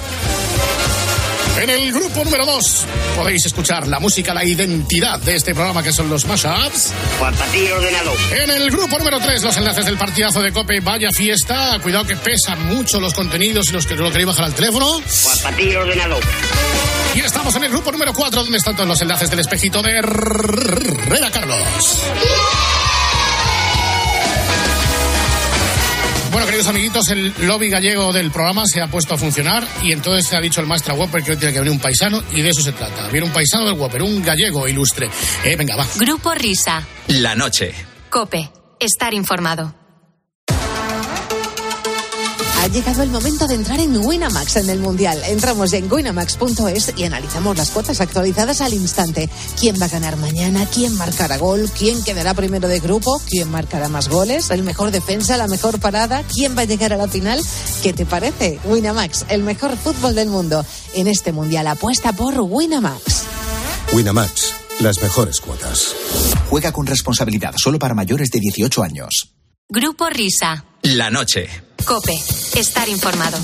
En 1.60 1.70
el 1.70 1.92
grupo 1.92 2.24
número 2.24 2.46
2 2.46 2.86
podéis 3.16 3.46
escuchar 3.46 3.88
la 3.88 4.00
música, 4.00 4.34
la 4.34 4.44
identidad 4.44 5.20
de 5.20 5.36
este 5.36 5.54
programa 5.54 5.84
que 5.84 5.92
son 5.92 6.10
los 6.10 6.26
mashups. 6.26 6.92
Portátil 7.20 7.72
ordenado. 7.72 8.12
En 8.32 8.50
el 8.50 8.72
grupo 8.72 8.98
número 8.98 9.20
3 9.20 9.44
los 9.44 9.58
enlaces 9.58 9.86
del 9.86 9.98
partidazo 9.98 10.42
de 10.42 10.52
Cope. 10.52 10.80
Vaya 10.80 11.10
fiesta. 11.12 11.78
Cuidado 11.82 12.06
que 12.06 12.16
pesan 12.16 12.66
mucho 12.68 13.00
los 13.00 13.14
contenidos 13.14 13.70
y 13.70 13.74
los 13.74 13.86
que 13.86 13.96
no 13.96 14.04
lo 14.04 14.10
queréis 14.12 14.28
bajar 14.28 14.46
al 14.46 14.56
teléfono. 14.56 15.02
Portátil 15.24 15.76
ordenado. 15.76 16.20
Y 17.16 17.20
estamos 17.20 17.56
en 17.56 17.66
el 17.66 17.72
grupo 17.72 17.92
número 17.92 18.14
4 18.14 18.44
donde 18.44 18.58
están 18.58 18.76
todos 18.76 18.88
los 18.88 19.02
enlaces 19.02 19.30
del 19.30 19.40
espejito 19.40 19.82
de 19.82 19.98
Herrera 19.98 21.30
Carlos. 21.32 21.60
Bueno, 26.32 26.46
queridos 26.46 26.68
amiguitos, 26.68 27.10
el 27.10 27.34
lobby 27.46 27.70
gallego 27.70 28.14
del 28.14 28.32
programa 28.32 28.66
se 28.66 28.82
ha 28.82 28.88
puesto 28.88 29.16
a 29.16 29.18
funcionar 29.18 29.68
y 29.84 29.92
entonces 29.92 30.28
se 30.28 30.38
ha 30.38 30.40
dicho 30.40 30.62
el 30.62 30.68
maestro 30.68 30.96
Whopper 30.96 31.22
que 31.24 31.32
hoy 31.32 31.38
tiene 31.38 31.54
que 31.54 31.60
venir 31.60 31.74
un 31.74 31.80
paisano 31.80 32.24
y 32.32 32.42
de 32.42 32.50
eso 32.50 32.62
se 32.62 32.72
trata. 32.72 33.10
Viene 33.10 33.28
un 33.28 33.34
paisano 33.34 33.66
del 33.66 33.74
Whopper, 33.74 34.02
un 34.02 34.24
gallego 34.24 34.66
ilustre. 34.66 35.10
Eh, 35.44 35.58
venga, 35.58 35.76
va. 35.76 35.86
Grupo 35.98 36.34
Risa. 36.34 36.88
La 37.08 37.36
noche. 37.36 37.74
Cope. 38.10 38.50
Estar 38.80 39.14
informado. 39.14 39.81
Ha 42.62 42.68
llegado 42.68 43.02
el 43.02 43.10
momento 43.10 43.48
de 43.48 43.56
entrar 43.56 43.80
en 43.80 43.98
Winamax 43.98 44.58
en 44.58 44.70
el 44.70 44.78
Mundial. 44.78 45.20
Entramos 45.26 45.74
en 45.74 45.92
winamax.es 45.92 46.94
y 46.96 47.06
analizamos 47.06 47.58
las 47.58 47.72
cuotas 47.72 48.02
actualizadas 48.02 48.62
al 48.62 48.76
instante. 48.76 49.32
¿Quién 49.60 49.82
va 49.82 49.88
a 49.88 49.90
ganar 49.90 50.16
mañana? 50.18 50.68
¿Quién 50.68 50.96
marcará 50.96 51.40
gol? 51.40 51.72
¿Quién 51.76 52.04
quedará 52.04 52.36
primero 52.36 52.68
de 52.68 52.80
grupo? 52.80 53.20
¿Quién 53.28 53.50
marcará 53.50 53.90
más 53.90 54.10
goles? 54.10 54.52
¿El 54.52 54.62
mejor 54.62 54.92
defensa? 54.92 55.38
¿La 55.38 55.48
mejor 55.48 55.80
parada? 55.80 56.22
¿Quién 56.32 56.56
va 56.56 56.62
a 56.62 56.66
llegar 56.66 56.94
a 56.94 56.98
la 56.98 57.08
final? 57.08 57.42
¿Qué 57.82 57.94
te 57.94 58.06
parece? 58.06 58.60
Winamax, 58.66 59.26
el 59.30 59.42
mejor 59.42 59.76
fútbol 59.76 60.14
del 60.14 60.30
mundo. 60.30 60.64
En 60.94 61.08
este 61.08 61.32
Mundial 61.32 61.66
apuesta 61.66 62.14
por 62.14 62.40
Winamax. 62.40 63.24
Winamax, 63.92 64.54
las 64.82 65.02
mejores 65.02 65.42
cuotas. 65.42 65.96
Juega 66.48 66.72
con 66.72 66.86
responsabilidad 66.86 67.56
solo 67.58 67.80
para 67.80 67.96
mayores 67.96 68.30
de 68.30 68.40
18 68.40 68.84
años. 68.84 69.34
Grupo 69.68 70.10
Risa. 70.10 70.66
La 70.84 71.10
noche. 71.10 71.71
Cope. 71.86 72.14
Estar 72.56 72.88
informado. 72.90 73.38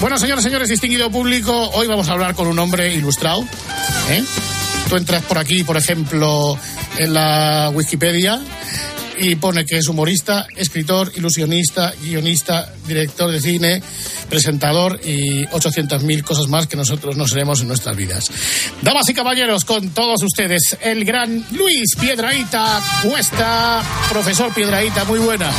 Bueno, 0.00 0.18
señores, 0.18 0.44
señores, 0.44 0.68
distinguido 0.68 1.10
público, 1.10 1.70
hoy 1.70 1.86
vamos 1.86 2.08
a 2.08 2.12
hablar 2.12 2.34
con 2.34 2.46
un 2.46 2.58
hombre 2.58 2.92
ilustrado. 2.92 3.42
¿eh? 4.10 4.22
Tú 4.88 4.96
entras 4.96 5.22
por 5.22 5.38
aquí, 5.38 5.64
por 5.64 5.76
ejemplo, 5.76 6.58
en 6.98 7.14
la 7.14 7.70
Wikipedia 7.72 8.40
y 9.18 9.36
pone 9.36 9.64
que 9.64 9.78
es 9.78 9.88
humorista, 9.88 10.46
escritor, 10.56 11.12
ilusionista, 11.16 11.92
guionista, 12.02 12.72
director 12.86 13.30
de 13.30 13.40
cine, 13.40 13.82
presentador 14.28 15.00
y 15.04 15.44
800.000 15.46 16.22
cosas 16.22 16.48
más 16.48 16.66
que 16.66 16.76
nosotros 16.76 17.16
no 17.16 17.26
seremos 17.26 17.60
en 17.60 17.68
nuestras 17.68 17.96
vidas. 17.96 18.30
Damas 18.82 19.08
y 19.08 19.14
caballeros, 19.14 19.64
con 19.64 19.90
todos 19.90 20.22
ustedes, 20.22 20.76
el 20.80 21.04
gran 21.04 21.44
Luis 21.52 21.96
Piedraíta 21.98 22.82
Cuesta. 23.02 23.82
Profesor 24.10 24.52
Piedraíta, 24.52 25.04
muy 25.04 25.18
buenas. 25.18 25.54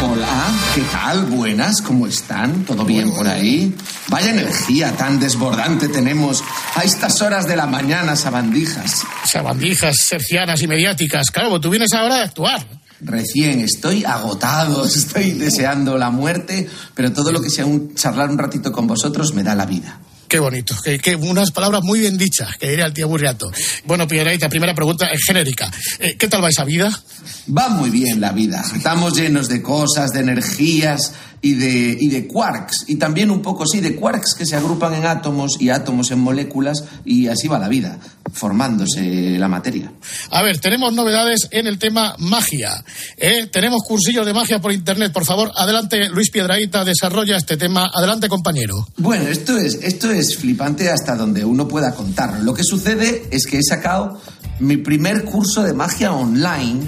Hola, 0.00 0.52
¿qué 0.76 0.82
tal? 0.92 1.24
Buenas, 1.24 1.82
¿cómo 1.82 2.06
están? 2.06 2.64
¿Todo 2.64 2.84
bien 2.84 3.12
por 3.12 3.26
ahí? 3.26 3.74
Vaya 4.06 4.30
energía 4.30 4.96
tan 4.96 5.18
desbordante 5.18 5.88
tenemos 5.88 6.44
a 6.76 6.84
estas 6.84 7.20
horas 7.20 7.48
de 7.48 7.56
la 7.56 7.66
mañana, 7.66 8.14
sabandijas. 8.14 9.02
Sabandijas, 9.24 9.96
sercianas 9.96 10.62
y 10.62 10.68
mediáticas. 10.68 11.32
Claro, 11.32 11.60
tú 11.60 11.70
vienes 11.70 11.92
ahora 11.94 12.18
de 12.18 12.22
actuar. 12.22 12.64
Recién 13.00 13.60
estoy 13.60 14.04
agotado, 14.04 14.84
estoy 14.86 15.32
deseando 15.32 15.98
la 15.98 16.10
muerte, 16.10 16.68
pero 16.94 17.12
todo 17.12 17.32
lo 17.32 17.40
que 17.40 17.50
sea 17.50 17.66
un 17.66 17.94
charlar 17.94 18.30
un 18.30 18.38
ratito 18.38 18.72
con 18.72 18.86
vosotros 18.86 19.34
me 19.34 19.42
da 19.42 19.54
la 19.54 19.66
vida. 19.66 20.00
Qué 20.28 20.38
bonito, 20.40 20.76
que, 20.84 20.98
que 20.98 21.16
unas 21.16 21.52
palabras 21.52 21.82
muy 21.82 22.00
bien 22.00 22.18
dichas, 22.18 22.58
que 22.58 22.68
diría 22.68 22.84
el 22.84 22.92
tío 22.92 23.08
Burriato. 23.08 23.50
Bueno, 23.86 24.06
Piedraíta, 24.06 24.50
primera 24.50 24.74
pregunta 24.74 25.06
es 25.06 25.24
genérica. 25.24 25.72
Eh, 26.00 26.16
¿Qué 26.18 26.28
tal 26.28 26.44
va 26.44 26.50
esa 26.50 26.64
vida? 26.64 26.90
Va 27.56 27.70
muy 27.70 27.88
bien 27.88 28.20
la 28.20 28.32
vida. 28.32 28.62
Estamos 28.76 29.16
llenos 29.16 29.48
de 29.48 29.62
cosas, 29.62 30.10
de 30.10 30.20
energías 30.20 31.14
y 31.40 31.54
de, 31.54 31.96
y 32.00 32.08
de 32.08 32.26
quarks. 32.26 32.84
Y 32.88 32.96
también 32.96 33.30
un 33.30 33.42
poco, 33.42 33.66
sí, 33.66 33.80
de 33.80 33.96
quarks 33.96 34.34
que 34.34 34.46
se 34.46 34.56
agrupan 34.56 34.94
en 34.94 35.06
átomos 35.06 35.60
y 35.60 35.70
átomos 35.70 36.10
en 36.10 36.20
moléculas 36.20 36.84
y 37.04 37.28
así 37.28 37.48
va 37.48 37.58
la 37.58 37.68
vida, 37.68 37.98
formándose 38.32 39.38
la 39.38 39.48
materia. 39.48 39.92
A 40.30 40.42
ver, 40.42 40.58
tenemos 40.58 40.92
novedades 40.92 41.48
en 41.50 41.66
el 41.66 41.78
tema 41.78 42.14
magia. 42.18 42.84
¿eh? 43.16 43.46
Tenemos 43.46 43.82
cursillos 43.82 44.26
de 44.26 44.34
magia 44.34 44.60
por 44.60 44.72
internet. 44.72 45.12
Por 45.12 45.24
favor, 45.24 45.52
adelante, 45.56 46.08
Luis 46.10 46.30
Piedraíta, 46.30 46.84
desarrolla 46.84 47.36
este 47.36 47.56
tema. 47.56 47.90
Adelante, 47.92 48.28
compañero. 48.28 48.86
Bueno, 48.96 49.28
esto 49.28 49.56
es, 49.56 49.78
esto 49.82 50.10
es 50.10 50.36
flipante 50.36 50.90
hasta 50.90 51.16
donde 51.16 51.44
uno 51.44 51.68
pueda 51.68 51.94
contarlo. 51.94 52.42
Lo 52.42 52.54
que 52.54 52.64
sucede 52.64 53.28
es 53.30 53.46
que 53.46 53.58
he 53.58 53.62
sacado 53.62 54.20
mi 54.60 54.76
primer 54.76 55.24
curso 55.24 55.62
de 55.62 55.72
magia 55.72 56.12
online 56.12 56.80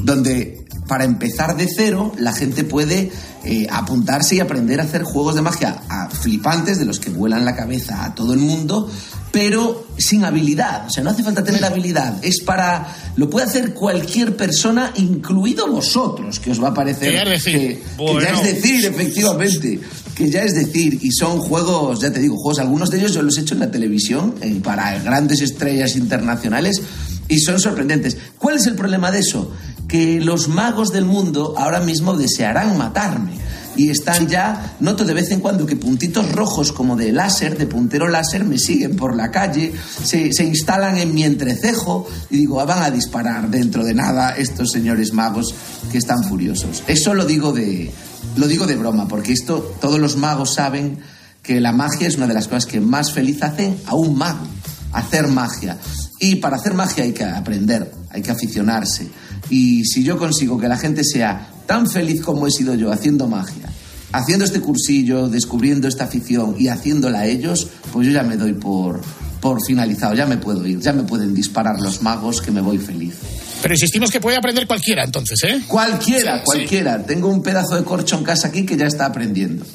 donde 0.00 0.64
para 0.88 1.04
empezar 1.04 1.56
de 1.56 1.68
cero, 1.68 2.12
la 2.18 2.32
gente 2.32 2.64
puede 2.64 3.12
eh, 3.44 3.66
apuntarse 3.70 4.34
y 4.34 4.40
aprender 4.40 4.80
a 4.80 4.84
hacer 4.84 5.04
juegos 5.04 5.36
de 5.36 5.42
magia 5.42 5.80
a 5.88 6.08
flipantes, 6.10 6.78
de 6.80 6.84
los 6.86 6.98
que 6.98 7.10
vuelan 7.10 7.44
la 7.44 7.54
cabeza 7.54 8.04
a 8.04 8.14
todo 8.14 8.32
el 8.32 8.40
mundo, 8.40 8.90
pero 9.30 9.86
sin 9.98 10.24
habilidad. 10.24 10.86
O 10.86 10.90
sea, 10.90 11.04
no 11.04 11.10
hace 11.10 11.22
falta 11.22 11.44
tener 11.44 11.64
habilidad. 11.64 12.16
Es 12.22 12.40
para. 12.40 12.88
Lo 13.16 13.28
puede 13.30 13.46
hacer 13.46 13.74
cualquier 13.74 14.34
persona, 14.36 14.92
incluido 14.96 15.68
vosotros, 15.70 16.40
que 16.40 16.50
os 16.50 16.62
va 16.62 16.68
a 16.68 16.74
parecer. 16.74 17.10
Que 17.10 17.14
ya 17.16 17.22
es 17.22 17.28
decir. 17.44 17.52
que- 17.58 17.82
ya 18.20 18.30
es 18.30 18.42
decir, 18.42 18.84
efectivamente. 18.86 19.80
Que 20.14 20.30
ya 20.30 20.42
es 20.42 20.54
decir, 20.54 20.98
y 21.02 21.12
son 21.12 21.38
juegos, 21.38 22.00
ya 22.00 22.10
te 22.12 22.18
digo, 22.18 22.34
juegos, 22.36 22.58
algunos 22.58 22.90
de 22.90 22.98
ellos 22.98 23.12
yo 23.14 23.22
los 23.22 23.38
he 23.38 23.42
hecho 23.42 23.54
en 23.54 23.60
la 23.60 23.70
televisión, 23.70 24.34
eh, 24.40 24.58
para 24.64 24.98
grandes 24.98 25.40
estrellas 25.42 25.94
internacionales, 25.94 26.82
y 27.28 27.38
son 27.38 27.60
sorprendentes. 27.60 28.16
¿Cuál 28.38 28.56
es 28.56 28.66
el 28.66 28.74
problema 28.74 29.12
de 29.12 29.20
eso? 29.20 29.52
Que 29.88 30.20
los 30.20 30.48
magos 30.48 30.92
del 30.92 31.04
mundo 31.06 31.54
ahora 31.56 31.80
mismo 31.80 32.14
desearán 32.14 32.78
matarme. 32.78 33.32
Y 33.76 33.90
están 33.90 34.26
ya, 34.26 34.76
noto 34.80 35.04
de 35.04 35.14
vez 35.14 35.30
en 35.30 35.40
cuando 35.40 35.64
que 35.64 35.76
puntitos 35.76 36.32
rojos 36.32 36.72
como 36.72 36.96
de 36.96 37.12
láser, 37.12 37.56
de 37.56 37.66
puntero 37.66 38.08
láser, 38.08 38.44
me 38.44 38.58
siguen 38.58 38.96
por 38.96 39.14
la 39.16 39.30
calle, 39.30 39.72
se, 40.02 40.32
se 40.32 40.44
instalan 40.44 40.98
en 40.98 41.14
mi 41.14 41.22
entrecejo 41.22 42.06
y 42.28 42.38
digo, 42.38 42.60
"Ah, 42.60 42.64
van 42.64 42.82
a 42.82 42.90
disparar 42.90 43.48
dentro 43.50 43.84
de 43.84 43.94
nada 43.94 44.30
estos 44.36 44.72
señores 44.72 45.12
magos 45.12 45.54
que 45.92 45.98
están 45.98 46.24
furiosos. 46.24 46.82
Eso 46.88 47.14
lo 47.14 47.24
digo 47.24 47.52
de, 47.52 47.92
lo 48.36 48.48
digo 48.48 48.66
de 48.66 48.74
broma, 48.74 49.06
porque 49.06 49.32
esto 49.32 49.76
todos 49.80 50.00
los 50.00 50.16
magos 50.16 50.54
saben 50.54 50.98
que 51.42 51.60
la 51.60 51.72
magia 51.72 52.08
es 52.08 52.16
una 52.16 52.26
de 52.26 52.34
las 52.34 52.46
cosas 52.48 52.66
que 52.66 52.80
más 52.80 53.12
feliz 53.12 53.42
hacen 53.42 53.76
a 53.86 53.94
un 53.94 54.18
mago, 54.18 54.44
hacer 54.92 55.28
magia. 55.28 55.78
Y 56.18 56.36
para 56.36 56.56
hacer 56.56 56.74
magia 56.74 57.04
hay 57.04 57.12
que 57.12 57.24
aprender, 57.24 57.90
hay 58.10 58.22
que 58.22 58.32
aficionarse. 58.32 59.08
Y 59.50 59.84
si 59.84 60.02
yo 60.02 60.18
consigo 60.18 60.58
que 60.58 60.68
la 60.68 60.76
gente 60.76 61.04
sea 61.04 61.50
tan 61.66 61.88
feliz 61.88 62.22
como 62.22 62.46
he 62.46 62.50
sido 62.50 62.74
yo 62.74 62.92
haciendo 62.92 63.26
magia, 63.28 63.68
haciendo 64.12 64.44
este 64.44 64.60
cursillo, 64.60 65.28
descubriendo 65.28 65.88
esta 65.88 66.04
afición 66.04 66.56
y 66.58 66.68
haciéndola 66.68 67.20
a 67.20 67.26
ellos, 67.26 67.68
pues 67.92 68.06
yo 68.06 68.12
ya 68.12 68.22
me 68.22 68.36
doy 68.36 68.54
por, 68.54 69.00
por 69.40 69.64
finalizado, 69.64 70.14
ya 70.14 70.26
me 70.26 70.38
puedo 70.38 70.66
ir, 70.66 70.80
ya 70.80 70.92
me 70.92 71.02
pueden 71.02 71.34
disparar 71.34 71.80
los 71.80 72.02
magos 72.02 72.40
que 72.40 72.50
me 72.50 72.60
voy 72.60 72.78
feliz. 72.78 73.14
Pero 73.60 73.74
insistimos 73.74 74.10
que 74.10 74.20
puede 74.20 74.36
aprender 74.36 74.66
cualquiera, 74.66 75.04
entonces, 75.04 75.42
¿eh? 75.44 75.60
Cualquiera, 75.66 76.38
Sí, 76.38 76.44
cualquiera. 76.44 77.04
Tengo 77.04 77.28
un 77.28 77.42
pedazo 77.42 77.74
de 77.74 77.82
corcho 77.82 78.16
en 78.16 78.24
casa 78.24 78.48
aquí 78.48 78.64
que 78.64 78.76
ya 78.76 78.86
está 78.86 79.06
aprendiendo. 79.06 79.66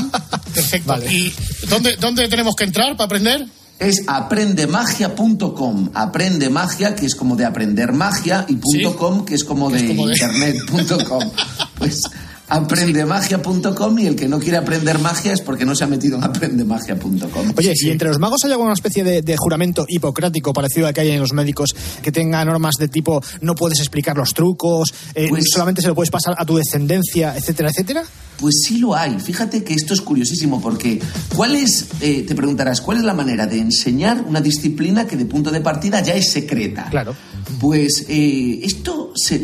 Perfecto. 0.54 0.96
¿Y 1.08 1.32
dónde, 1.68 1.96
dónde 1.96 2.28
tenemos 2.28 2.56
que 2.56 2.64
entrar 2.64 2.96
para 2.96 3.04
aprender? 3.04 3.46
Es 3.78 4.02
aprendemagia.com. 4.08 5.90
Aprende 5.94 6.50
magia, 6.50 6.94
que 6.96 7.06
es 7.06 7.14
como 7.14 7.36
de 7.36 7.44
aprender 7.44 7.92
magia, 7.92 8.44
y 8.48 8.56
punto 8.56 8.96
.com, 8.96 9.24
que 9.24 9.34
es 9.34 9.44
como 9.44 9.70
de 9.70 9.82
de- 9.82 9.92
internet.com. 9.94 11.30
Pues 11.78 12.02
aprendemagia.com 12.48 13.98
y 13.98 14.06
el 14.06 14.16
que 14.16 14.28
no 14.28 14.38
quiere 14.38 14.56
aprender 14.58 14.98
magia 14.98 15.32
es 15.32 15.40
porque 15.40 15.64
no 15.64 15.74
se 15.74 15.84
ha 15.84 15.86
metido 15.86 16.16
en 16.16 16.24
aprendemagia.com. 16.24 17.52
Oye, 17.56 17.74
si 17.76 17.90
entre 17.90 18.08
los 18.08 18.18
magos 18.18 18.44
hay 18.44 18.52
alguna 18.52 18.72
especie 18.72 19.04
de, 19.04 19.22
de 19.22 19.36
juramento 19.36 19.84
hipocrático 19.88 20.52
parecido 20.52 20.86
al 20.86 20.94
que 20.94 21.02
hay 21.02 21.10
en 21.10 21.20
los 21.20 21.32
médicos 21.32 21.74
que 22.02 22.12
tenga 22.12 22.44
normas 22.44 22.74
de 22.78 22.88
tipo 22.88 23.20
no 23.40 23.54
puedes 23.54 23.78
explicar 23.80 24.16
los 24.16 24.34
trucos, 24.34 24.92
eh, 25.14 25.26
Pues- 25.28 25.44
solamente 25.52 25.82
se 25.82 25.88
lo 25.88 25.94
puedes 25.94 26.10
pasar 26.10 26.34
a 26.38 26.44
tu 26.44 26.56
descendencia, 26.56 27.36
etcétera, 27.36 27.70
etcétera? 27.70 28.02
Pues 28.38 28.54
sí 28.64 28.78
lo 28.78 28.94
hay. 28.94 29.18
Fíjate 29.18 29.64
que 29.64 29.74
esto 29.74 29.94
es 29.94 30.00
curiosísimo 30.00 30.60
porque 30.60 31.00
¿cuál 31.34 31.56
es, 31.56 31.86
eh, 32.00 32.24
te 32.26 32.36
preguntarás, 32.36 32.80
cuál 32.80 32.98
es 32.98 33.02
la 33.04 33.12
manera 33.12 33.46
de 33.48 33.58
enseñar 33.58 34.24
una 34.28 34.40
disciplina 34.40 35.08
que 35.08 35.16
de 35.16 35.24
punto 35.24 35.50
de 35.50 35.60
partida 35.60 36.00
ya 36.02 36.14
es 36.14 36.30
secreta? 36.30 36.86
Claro. 36.88 37.16
Pues 37.60 38.06
eh, 38.08 38.60
esto 38.62 39.12
se- 39.16 39.40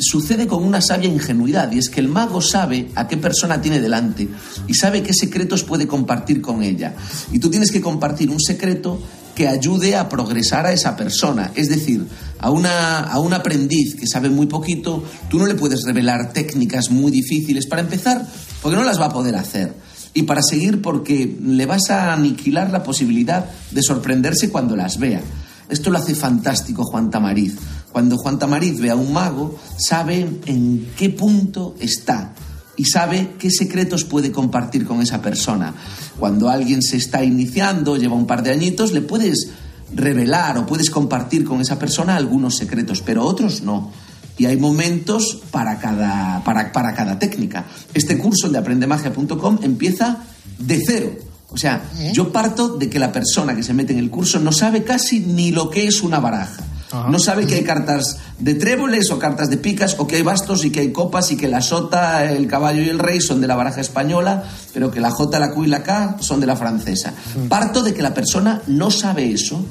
sucede 0.00 0.48
con 0.48 0.64
una 0.64 0.80
sabia 0.80 1.08
ingenuidad 1.08 1.70
y 1.70 1.78
es 1.78 1.88
que 1.88 2.00
el 2.00 2.08
mago 2.08 2.40
sabe 2.42 2.90
a 2.94 3.08
qué 3.08 3.16
persona 3.16 3.60
tiene 3.60 3.80
delante 3.80 4.28
y 4.66 4.74
sabe 4.74 5.02
qué 5.02 5.14
secretos 5.14 5.62
puede 5.62 5.86
compartir 5.86 6.42
con 6.42 6.62
ella. 6.62 6.94
Y 7.32 7.38
tú 7.38 7.48
tienes 7.48 7.70
que 7.70 7.80
compartir 7.80 8.30
un 8.30 8.40
secreto 8.40 9.00
que 9.34 9.48
ayude 9.48 9.96
a 9.96 10.08
progresar 10.08 10.66
a 10.66 10.72
esa 10.72 10.96
persona. 10.96 11.52
Es 11.54 11.68
decir, 11.68 12.06
a, 12.38 12.50
una, 12.50 13.00
a 13.00 13.18
un 13.18 13.32
aprendiz 13.32 13.94
que 13.94 14.06
sabe 14.06 14.28
muy 14.28 14.46
poquito, 14.46 15.04
tú 15.30 15.38
no 15.38 15.46
le 15.46 15.54
puedes 15.54 15.84
revelar 15.84 16.32
técnicas 16.32 16.90
muy 16.90 17.10
difíciles 17.10 17.66
para 17.66 17.82
empezar, 17.82 18.26
porque 18.60 18.76
no 18.76 18.84
las 18.84 19.00
va 19.00 19.06
a 19.06 19.12
poder 19.12 19.36
hacer. 19.36 19.74
Y 20.14 20.24
para 20.24 20.42
seguir, 20.42 20.82
porque 20.82 21.38
le 21.42 21.64
vas 21.64 21.88
a 21.90 22.12
aniquilar 22.12 22.70
la 22.70 22.82
posibilidad 22.82 23.46
de 23.70 23.82
sorprenderse 23.82 24.50
cuando 24.50 24.76
las 24.76 24.98
vea. 24.98 25.22
Esto 25.70 25.90
lo 25.90 25.96
hace 25.96 26.14
fantástico 26.14 26.84
Juan 26.84 27.10
Tamariz. 27.10 27.56
Cuando 27.92 28.16
Juan 28.16 28.38
Tamariz 28.38 28.80
ve 28.80 28.90
a 28.90 28.96
un 28.96 29.12
mago, 29.12 29.58
sabe 29.76 30.40
en 30.46 30.88
qué 30.96 31.10
punto 31.10 31.74
está 31.78 32.32
y 32.76 32.86
sabe 32.86 33.34
qué 33.38 33.50
secretos 33.50 34.04
puede 34.04 34.32
compartir 34.32 34.86
con 34.86 35.02
esa 35.02 35.20
persona. 35.20 35.74
Cuando 36.18 36.48
alguien 36.48 36.82
se 36.82 36.96
está 36.96 37.22
iniciando, 37.22 37.96
lleva 37.96 38.14
un 38.14 38.26
par 38.26 38.42
de 38.42 38.50
añitos, 38.50 38.92
le 38.92 39.02
puedes 39.02 39.50
revelar 39.94 40.56
o 40.56 40.66
puedes 40.66 40.90
compartir 40.90 41.44
con 41.44 41.60
esa 41.60 41.78
persona 41.78 42.16
algunos 42.16 42.56
secretos, 42.56 43.02
pero 43.02 43.24
otros 43.24 43.62
no. 43.62 43.92
Y 44.38 44.46
hay 44.46 44.56
momentos 44.56 45.42
para 45.50 45.78
cada, 45.78 46.42
para, 46.42 46.72
para 46.72 46.94
cada 46.94 47.18
técnica. 47.18 47.66
Este 47.92 48.16
curso, 48.16 48.46
el 48.46 48.52
de 48.52 48.58
aprendemagia.com, 48.58 49.58
empieza 49.62 50.24
de 50.58 50.82
cero. 50.84 51.12
O 51.50 51.58
sea, 51.58 51.82
yo 52.14 52.32
parto 52.32 52.78
de 52.78 52.88
que 52.88 52.98
la 52.98 53.12
persona 53.12 53.54
que 53.54 53.62
se 53.62 53.74
mete 53.74 53.92
en 53.92 53.98
el 53.98 54.08
curso 54.08 54.40
no 54.40 54.52
sabe 54.52 54.84
casi 54.84 55.20
ni 55.20 55.50
lo 55.50 55.68
que 55.68 55.86
es 55.86 56.02
una 56.02 56.18
baraja. 56.18 56.64
No 57.08 57.18
sabe 57.18 57.46
que 57.46 57.54
hay 57.54 57.64
cartas 57.64 58.18
de 58.38 58.54
tréboles 58.54 59.10
o 59.10 59.18
cartas 59.18 59.48
de 59.48 59.56
picas 59.56 59.96
o 59.98 60.06
que 60.06 60.16
hay 60.16 60.22
bastos 60.22 60.64
y 60.64 60.70
que 60.70 60.80
hay 60.80 60.92
copas 60.92 61.32
y 61.32 61.36
que 61.36 61.48
la 61.48 61.62
sota, 61.62 62.30
el 62.30 62.46
caballo 62.46 62.82
y 62.82 62.88
el 62.88 62.98
rey 62.98 63.20
son 63.20 63.40
de 63.40 63.46
la 63.46 63.56
baraja 63.56 63.80
española, 63.80 64.44
pero 64.74 64.90
que 64.90 65.00
la 65.00 65.10
J, 65.10 65.38
la 65.38 65.50
Q 65.50 65.64
y 65.64 65.68
la 65.68 65.82
K 65.82 66.16
son 66.20 66.40
de 66.40 66.46
la 66.46 66.56
francesa. 66.56 67.12
Parto 67.48 67.82
de 67.82 67.94
que 67.94 68.02
la 68.02 68.14
persona 68.14 68.62
no 68.66 68.90
sabe 68.90 69.32
eso 69.32 69.64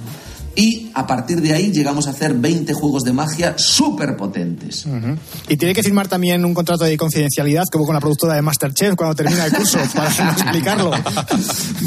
y 0.55 0.91
a 0.93 1.07
partir 1.07 1.41
de 1.41 1.53
ahí 1.53 1.71
llegamos 1.71 2.07
a 2.07 2.11
hacer 2.11 2.33
20 2.33 2.73
juegos 2.73 3.03
de 3.03 3.13
magia 3.13 3.55
súper 3.57 4.17
potentes. 4.17 4.85
Y 5.47 5.57
tiene 5.57 5.73
que 5.73 5.83
firmar 5.83 6.07
también 6.07 6.43
un 6.43 6.53
contrato 6.53 6.83
de 6.83 6.97
confidencialidad 6.97 7.63
como 7.71 7.85
con 7.85 7.93
la 7.93 8.01
productora 8.01 8.35
de 8.35 8.41
Masterchef 8.41 8.95
cuando 8.95 9.15
termina 9.15 9.45
el 9.45 9.53
curso, 9.53 9.79
para 9.95 10.09
no 10.25 10.31
explicarlo. 10.31 10.91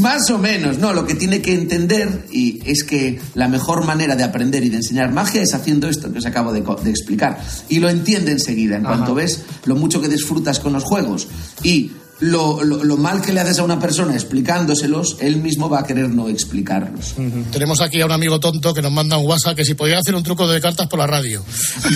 Más 0.00 0.30
o 0.30 0.38
menos, 0.38 0.78
no, 0.78 0.92
lo 0.92 1.06
que 1.06 1.14
tiene 1.14 1.42
que 1.42 1.54
entender 1.54 2.26
y 2.32 2.62
es 2.64 2.84
que 2.84 3.20
la 3.34 3.48
mejor 3.48 3.84
manera 3.84 4.16
de 4.16 4.24
aprender 4.24 4.64
y 4.64 4.70
de 4.70 4.76
enseñar 4.76 5.12
magia 5.12 5.42
es 5.42 5.54
haciendo 5.54 5.88
esto 5.88 6.12
que 6.12 6.18
os 6.18 6.26
acabo 6.26 6.52
de, 6.52 6.64
explicar. 6.90 7.38
Y 7.68 7.80
lo 7.80 7.90
entiende 7.90 8.32
enseguida, 8.32 8.76
en 8.76 8.86
Ajá. 8.86 8.96
cuanto 8.96 9.14
ves 9.14 9.42
lo 9.64 9.76
mucho 9.76 10.00
que 10.00 10.08
disfrutas 10.08 10.60
con 10.60 10.72
los 10.72 10.84
juegos 10.84 11.28
y 11.62 11.92
lo, 12.20 12.62
lo- 12.62 12.84
lo 12.84 12.96
mal 12.96 13.20
que 13.20 13.32
le 13.32 13.40
haces 13.40 13.58
a 13.58 13.64
una 13.64 13.78
persona 13.78 14.14
explicándoselos, 14.14 15.16
él 15.20 15.36
mismo 15.36 15.68
va 15.68 15.80
a 15.80 15.84
querer 15.86 16.08
no 16.08 16.28
explicarlos. 16.28 17.14
Tenemos 17.52 17.80
aquí 17.80 18.00
a 18.00 18.06
un 18.06 18.12
amigo 18.12 18.38
tonto 18.40 18.72
que 18.72 18.82
nos 18.82 18.92
manda 18.92 19.16
un 19.18 19.26
WhatsApp 19.26 19.56
que 19.56 19.64
si 19.64 19.74
podía 19.74 19.98
hacer 19.98 20.14
un 20.14 20.22
truco 20.22 20.46
de 20.48 20.60
cartas 20.60 20.86
por 20.88 20.98
la 20.98 21.06
radio. 21.06 21.42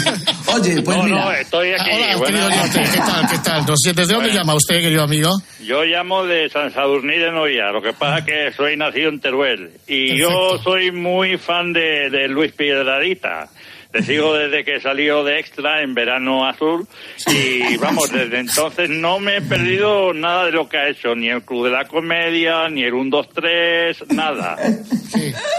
Oye, 0.54 0.82
pues 0.82 0.96
no, 0.96 1.02
mira. 1.04 1.24
no, 1.24 1.32
estoy 1.32 1.72
aquí. 1.72 1.90
Hola, 1.92 2.16
Buenas 2.16 2.70
querido. 2.70 2.92
¿qué 2.92 2.98
tal? 2.98 3.28
¿Qué 3.30 3.38
tal? 3.38 3.66
No 3.66 3.74
sé, 3.76 3.92
¿Desde 3.92 4.14
dónde 4.14 4.32
llama 4.32 4.54
usted, 4.54 4.80
querido 4.80 5.02
amigo? 5.02 5.30
Yo 5.64 5.84
llamo 5.84 6.24
de 6.24 6.48
San 6.50 6.72
Sadurní 6.72 7.16
de 7.18 7.30
Noia, 7.30 7.70
lo 7.72 7.82
que 7.82 7.92
pasa 7.92 8.18
es 8.18 8.24
que 8.24 8.52
soy 8.56 8.76
nacido 8.76 9.10
en 9.10 9.20
Teruel 9.20 9.70
y 9.86 10.18
yo 10.18 10.58
soy 10.64 10.90
muy 10.92 11.36
fan 11.36 11.72
de, 11.72 12.08
de 12.10 12.26
Luis 12.28 12.52
Piedradita. 12.52 13.48
Le 13.92 14.02
sigo 14.02 14.34
desde 14.34 14.64
que 14.64 14.80
salió 14.80 15.24
de 15.24 15.38
Extra 15.38 15.82
en 15.82 15.94
Verano 15.94 16.46
Azul 16.46 16.86
y 17.26 17.76
vamos, 17.78 18.10
desde 18.12 18.38
entonces 18.38 18.90
no 18.90 19.18
me 19.18 19.38
he 19.38 19.40
perdido 19.40 20.12
nada 20.12 20.44
de 20.44 20.52
lo 20.52 20.68
que 20.68 20.76
ha 20.76 20.88
hecho, 20.88 21.14
ni 21.14 21.30
el 21.30 21.42
Club 21.42 21.64
de 21.64 21.70
la 21.70 21.86
Comedia, 21.86 22.68
ni 22.68 22.82
el 22.82 22.92
1, 22.92 23.08
2, 23.10 23.28
3, 23.34 24.08
nada. 24.10 24.56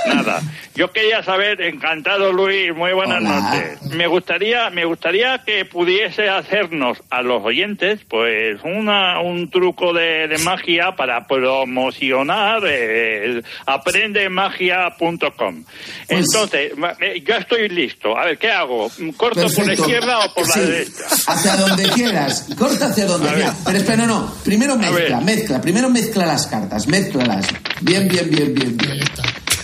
Nada. 0.05 0.41
Yo 0.75 0.91
quería 0.91 1.23
saber, 1.23 1.61
encantado 1.61 2.31
Luis, 2.31 2.73
muy 2.73 2.93
buenas 2.93 3.21
noches. 3.21 3.81
Me 3.93 4.07
gustaría, 4.07 4.69
me 4.69 4.85
gustaría 4.85 5.39
que 5.39 5.65
pudiese 5.65 6.29
hacernos 6.29 7.01
a 7.09 7.21
los 7.21 7.43
oyentes, 7.43 7.99
pues, 8.07 8.61
una, 8.63 9.19
un 9.19 9.49
truco 9.49 9.91
de, 9.91 10.27
de 10.27 10.37
magia 10.37 10.95
para 10.95 11.27
promocionar 11.27 12.65
el 12.65 13.43
aprendemagia.com. 13.65 15.63
Entonces, 16.07 16.71
eh, 17.01 17.23
yo 17.25 17.35
estoy 17.35 17.67
listo. 17.69 18.17
A 18.19 18.25
ver, 18.25 18.37
¿qué 18.37 18.51
hago? 18.51 18.91
¿Corto 19.15 19.47
por 19.55 19.65
la 19.65 19.73
izquierda 19.73 20.19
o 20.25 20.33
por 20.33 20.45
Sí, 20.45 20.59
la 20.59 20.65
derecha? 20.65 21.03
Hacia 21.27 21.55
donde 21.55 21.83
quieras. 21.89 22.45
Corta 22.57 22.87
hacia 22.87 23.05
donde 23.05 23.29
quieras. 23.33 23.55
Pero 23.63 23.77
espera, 23.77 24.05
no, 24.05 24.07
no. 24.07 24.33
Primero 24.43 24.75
mezcla, 24.75 25.21
mezcla. 25.21 25.61
Primero 25.61 25.89
mezcla 25.89 26.25
las 26.25 26.47
cartas, 26.47 26.85
mézclalas. 26.87 27.45
Bien, 27.79 28.09
bien, 28.09 28.29
bien, 28.29 28.53
bien, 28.53 28.75
bien. 28.75 28.99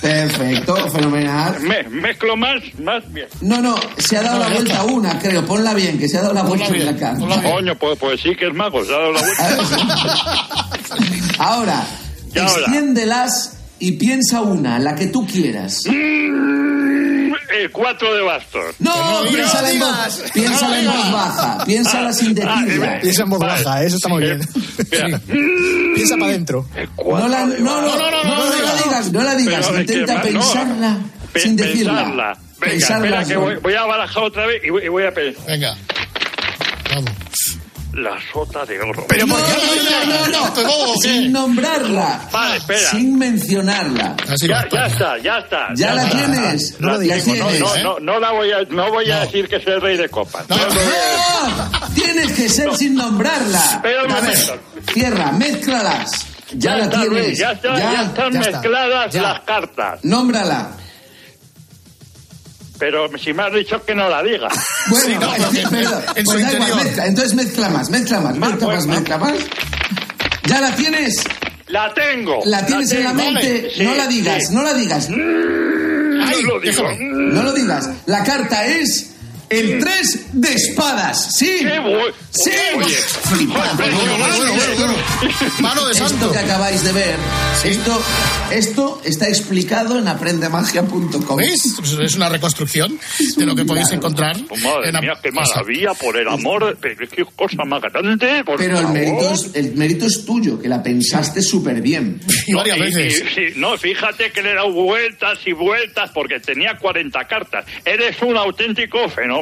Perfecto, 0.02 0.76
fenomenal. 0.90 1.60
Me- 1.62 1.84
mezclo 1.84 2.38
más, 2.38 2.62
más 2.82 3.04
bien. 3.12 3.28
No, 3.42 3.60
no, 3.60 3.76
se 3.98 4.18
ha 4.18 4.22
dado 4.22 4.40
la 4.40 4.48
vuelta 4.50 4.84
una, 4.84 5.20
creo. 5.20 5.46
Ponla 5.46 5.74
bien, 5.74 5.98
que 6.00 6.08
se 6.08 6.18
ha 6.18 6.22
dado 6.22 6.34
la 6.34 6.44
vuelta 6.44 6.68
en 6.68 6.86
la 6.86 6.96
carta. 6.96 7.42
Coño, 7.42 7.76
pues, 7.78 7.98
pues 8.00 8.22
sí 8.22 8.36
que 8.38 8.48
es 8.48 8.54
mago, 8.54 8.86
se 8.86 8.94
ha 8.94 8.98
dado 9.00 9.12
la 9.14 9.20
vuelta. 9.22 9.58
Ahora. 11.40 11.86
extiéndelas 12.34 13.58
y 13.80 13.94
piensa 13.94 14.42
una, 14.42 14.80
la 14.80 14.96
que 14.96 15.08
tú 15.08 15.26
quieras. 15.28 15.82
Mm, 15.88 17.15
el 17.62 17.72
cuatro 17.72 18.14
de 18.14 18.22
bastos. 18.22 18.76
No, 18.80 18.94
piénsala 19.30 19.72
en 19.72 19.80
voz, 19.80 20.24
piénsala 20.34 20.80
en 20.80 20.86
voz 20.88 21.12
baja, 21.12 21.66
piénsala 21.66 22.14
sin 22.14 22.34
decirla. 22.36 23.00
Piensa 23.02 23.24
en 23.24 23.30
voz 23.30 23.40
baja, 23.40 23.84
eso 23.84 23.96
está 23.96 24.10
muy 24.10 24.24
bien. 24.24 24.40
Piensa 25.96 26.16
para 26.18 26.32
adentro. 26.32 26.68
No 27.06 27.28
la, 27.28 27.46
no, 27.46 27.58
no, 27.58 27.82
no, 27.82 28.12
no, 28.12 28.24
no, 28.24 28.46
la 28.46 28.76
digas, 28.84 29.12
no 29.12 29.24
la 29.24 29.36
digas, 29.36 29.70
intenta 29.76 30.16
no. 30.16 30.22
pensarla 30.22 30.98
Pe- 31.34 31.40
sin 31.40 31.56
decirla. 31.56 31.94
Pensarla. 31.94 32.38
Venga, 32.60 32.78
espera, 32.78 33.26
que 33.26 33.36
voy, 33.38 33.56
voy 33.58 33.74
a 33.74 33.84
barajar 33.86 34.24
otra 34.24 34.48
vez 34.48 34.62
y 34.64 34.70
voy, 34.70 34.84
y 34.86 34.88
voy 34.88 35.04
a 35.06 35.14
pensar. 35.14 35.46
Venga. 35.46 35.76
La 37.96 38.18
sota 38.34 38.66
de 38.66 38.78
oro. 38.82 39.06
Pero 39.08 39.26
no, 39.26 39.38
no, 39.38 39.46
no, 39.46 40.28
no, 40.28 40.64
no, 40.64 40.96
sin 41.02 41.32
nombrarla, 41.32 42.28
Vale, 42.30 42.58
espera. 42.58 42.90
sin 42.92 43.18
mencionarla. 43.18 44.16
Ya, 44.42 44.68
ya 44.70 44.86
está, 44.88 45.18
ya 45.20 45.38
está. 45.40 45.68
Ya 45.76 45.94
la 45.94 46.04
está. 46.04 46.18
tienes, 46.18 46.72
La 46.74 46.88
no 46.88 46.94
la 46.94 47.00
tengo. 47.00 47.24
tienes, 47.24 47.40
No, 47.40 47.50
¿eh? 47.76 47.84
no, 47.84 47.94
no, 47.94 48.00
no 48.02 48.20
la 48.20 48.32
voy 48.32 48.52
a, 48.52 48.62
no 48.70 48.90
voy 48.92 49.10
a 49.12 49.20
decir 49.22 49.48
que 49.48 49.62
soy 49.62 49.74
el 49.74 49.82
rey 49.82 49.96
de 49.98 50.10
copas. 50.10 50.44
No, 50.50 50.58
no 50.58 50.66
voy 50.68 50.78
a- 50.84 51.80
¡No! 51.80 51.94
Tienes 51.94 52.32
que 52.34 52.50
ser 52.50 52.76
sin 52.76 52.96
nombrarla. 52.96 53.60
Espera 53.76 54.04
un 54.04 54.12
A 54.12 54.16
ver, 54.20 54.24
momento. 54.38 54.60
Cierra, 54.94 55.32
mézclalas. 55.32 56.12
Ya, 56.52 56.58
Ya 56.72 56.76
la 56.78 56.84
está, 56.84 57.00
tienes. 57.02 57.38
Ya, 57.38 57.52
está, 57.54 57.80
ya, 57.80 58.02
están 58.04 58.34
mezcladas 58.34 59.14
Ya. 59.14 59.22
las 59.22 59.40
cartas. 59.42 60.00
Nómbrala. 60.04 60.72
Pero 62.78 63.10
si 63.18 63.34
me 63.34 63.44
has 63.44 63.54
dicho 63.54 63.84
que 63.84 63.96
no 63.96 64.10
la 64.10 64.22
diga. 64.24 64.50
Bueno, 64.88 65.20
en 66.16 66.24
pues 66.26 66.28
su 66.28 66.40
interior. 66.40 66.76
mezcla. 66.84 67.06
Entonces 67.08 67.34
mezcla 67.34 67.70
más, 67.70 67.90
mezcla 67.90 68.20
más, 68.20 68.36
mezcla 68.38 68.68
más, 68.68 68.86
mezcla 68.86 69.18
más. 69.18 69.34
¿Ya 70.44 70.62
la 70.62 70.76
tienes? 70.76 71.24
La 71.68 71.92
tengo. 71.94 72.42
¿La 72.46 72.64
tienes 72.66 72.92
en 72.92 73.04
la 73.04 73.14
mente? 73.14 73.72
Sí, 73.76 73.84
no 73.84 73.96
la 73.96 74.06
digas, 74.08 74.48
sí. 74.48 74.54
no 74.54 74.62
la 74.62 74.74
digas. 74.76 75.08
Ay, 75.10 76.44
lo 76.44 76.60
digo. 76.60 76.84
No 77.00 77.42
lo 77.44 77.52
digas. 77.54 77.90
La 78.06 78.24
carta 78.24 78.66
es 78.68 79.15
el 79.50 79.80
3 79.80 80.26
de 80.34 80.54
espadas. 80.54 81.36
¿Sí? 81.38 81.60
Sí. 82.32 82.52
Flipante. 83.24 83.84
Mano 85.60 85.86
de 85.86 85.92
Esto 85.94 86.10
santo. 86.10 86.32
que 86.32 86.38
acabáis 86.40 86.84
de 86.84 86.92
ver, 86.92 87.16
esto, 87.64 88.02
esto 88.52 89.02
está 89.06 89.28
explicado 89.28 90.00
en 90.00 90.08
aprendemagia.com. 90.08 91.38
¿Veis? 91.38 91.76
Pues 91.78 91.94
Es 91.94 92.16
una 92.16 92.30
reconstrucción 92.30 93.00
de 93.38 93.46
lo 93.46 93.56
que 93.56 93.66
podéis 93.66 93.92
encontrar. 93.92 94.36
Oh, 94.50 94.56
Madre 94.58 94.90
en 94.90 95.00
mía, 95.00 95.14
qué 95.22 95.32
maravilla, 95.32 95.94
por 95.94 96.18
el 96.18 96.28
amor. 96.28 96.78
Pero 96.82 97.08
qué 97.10 97.24
cosa 97.36 97.64
más 97.66 97.82
grande. 97.82 98.44
Por 98.44 98.58
Pero 98.58 98.80
el 98.80 98.88
mérito, 98.90 99.32
es, 99.34 99.52
el 99.54 99.74
mérito 99.76 100.06
es 100.06 100.26
tuyo, 100.26 100.60
que 100.60 100.68
la 100.68 100.82
pensaste 100.84 101.42
súper 101.42 101.82
bien. 101.82 102.20
No, 102.48 102.62
y- 102.64 102.70
y- 102.70 103.10
sí, 103.12 103.42
no, 103.56 103.76
fíjate 103.76 104.32
que 104.32 104.42
le 104.44 104.52
he 104.52 104.54
dado 104.54 104.72
vueltas 104.72 105.40
y 105.48 105.52
vueltas 105.52 106.12
porque 106.14 106.40
tenía 106.40 106.78
40 106.78 107.26
cartas. 107.28 107.66
Eres 107.84 108.22
un 108.22 108.38
auténtico 108.38 109.10
fenómeno. 109.10 109.35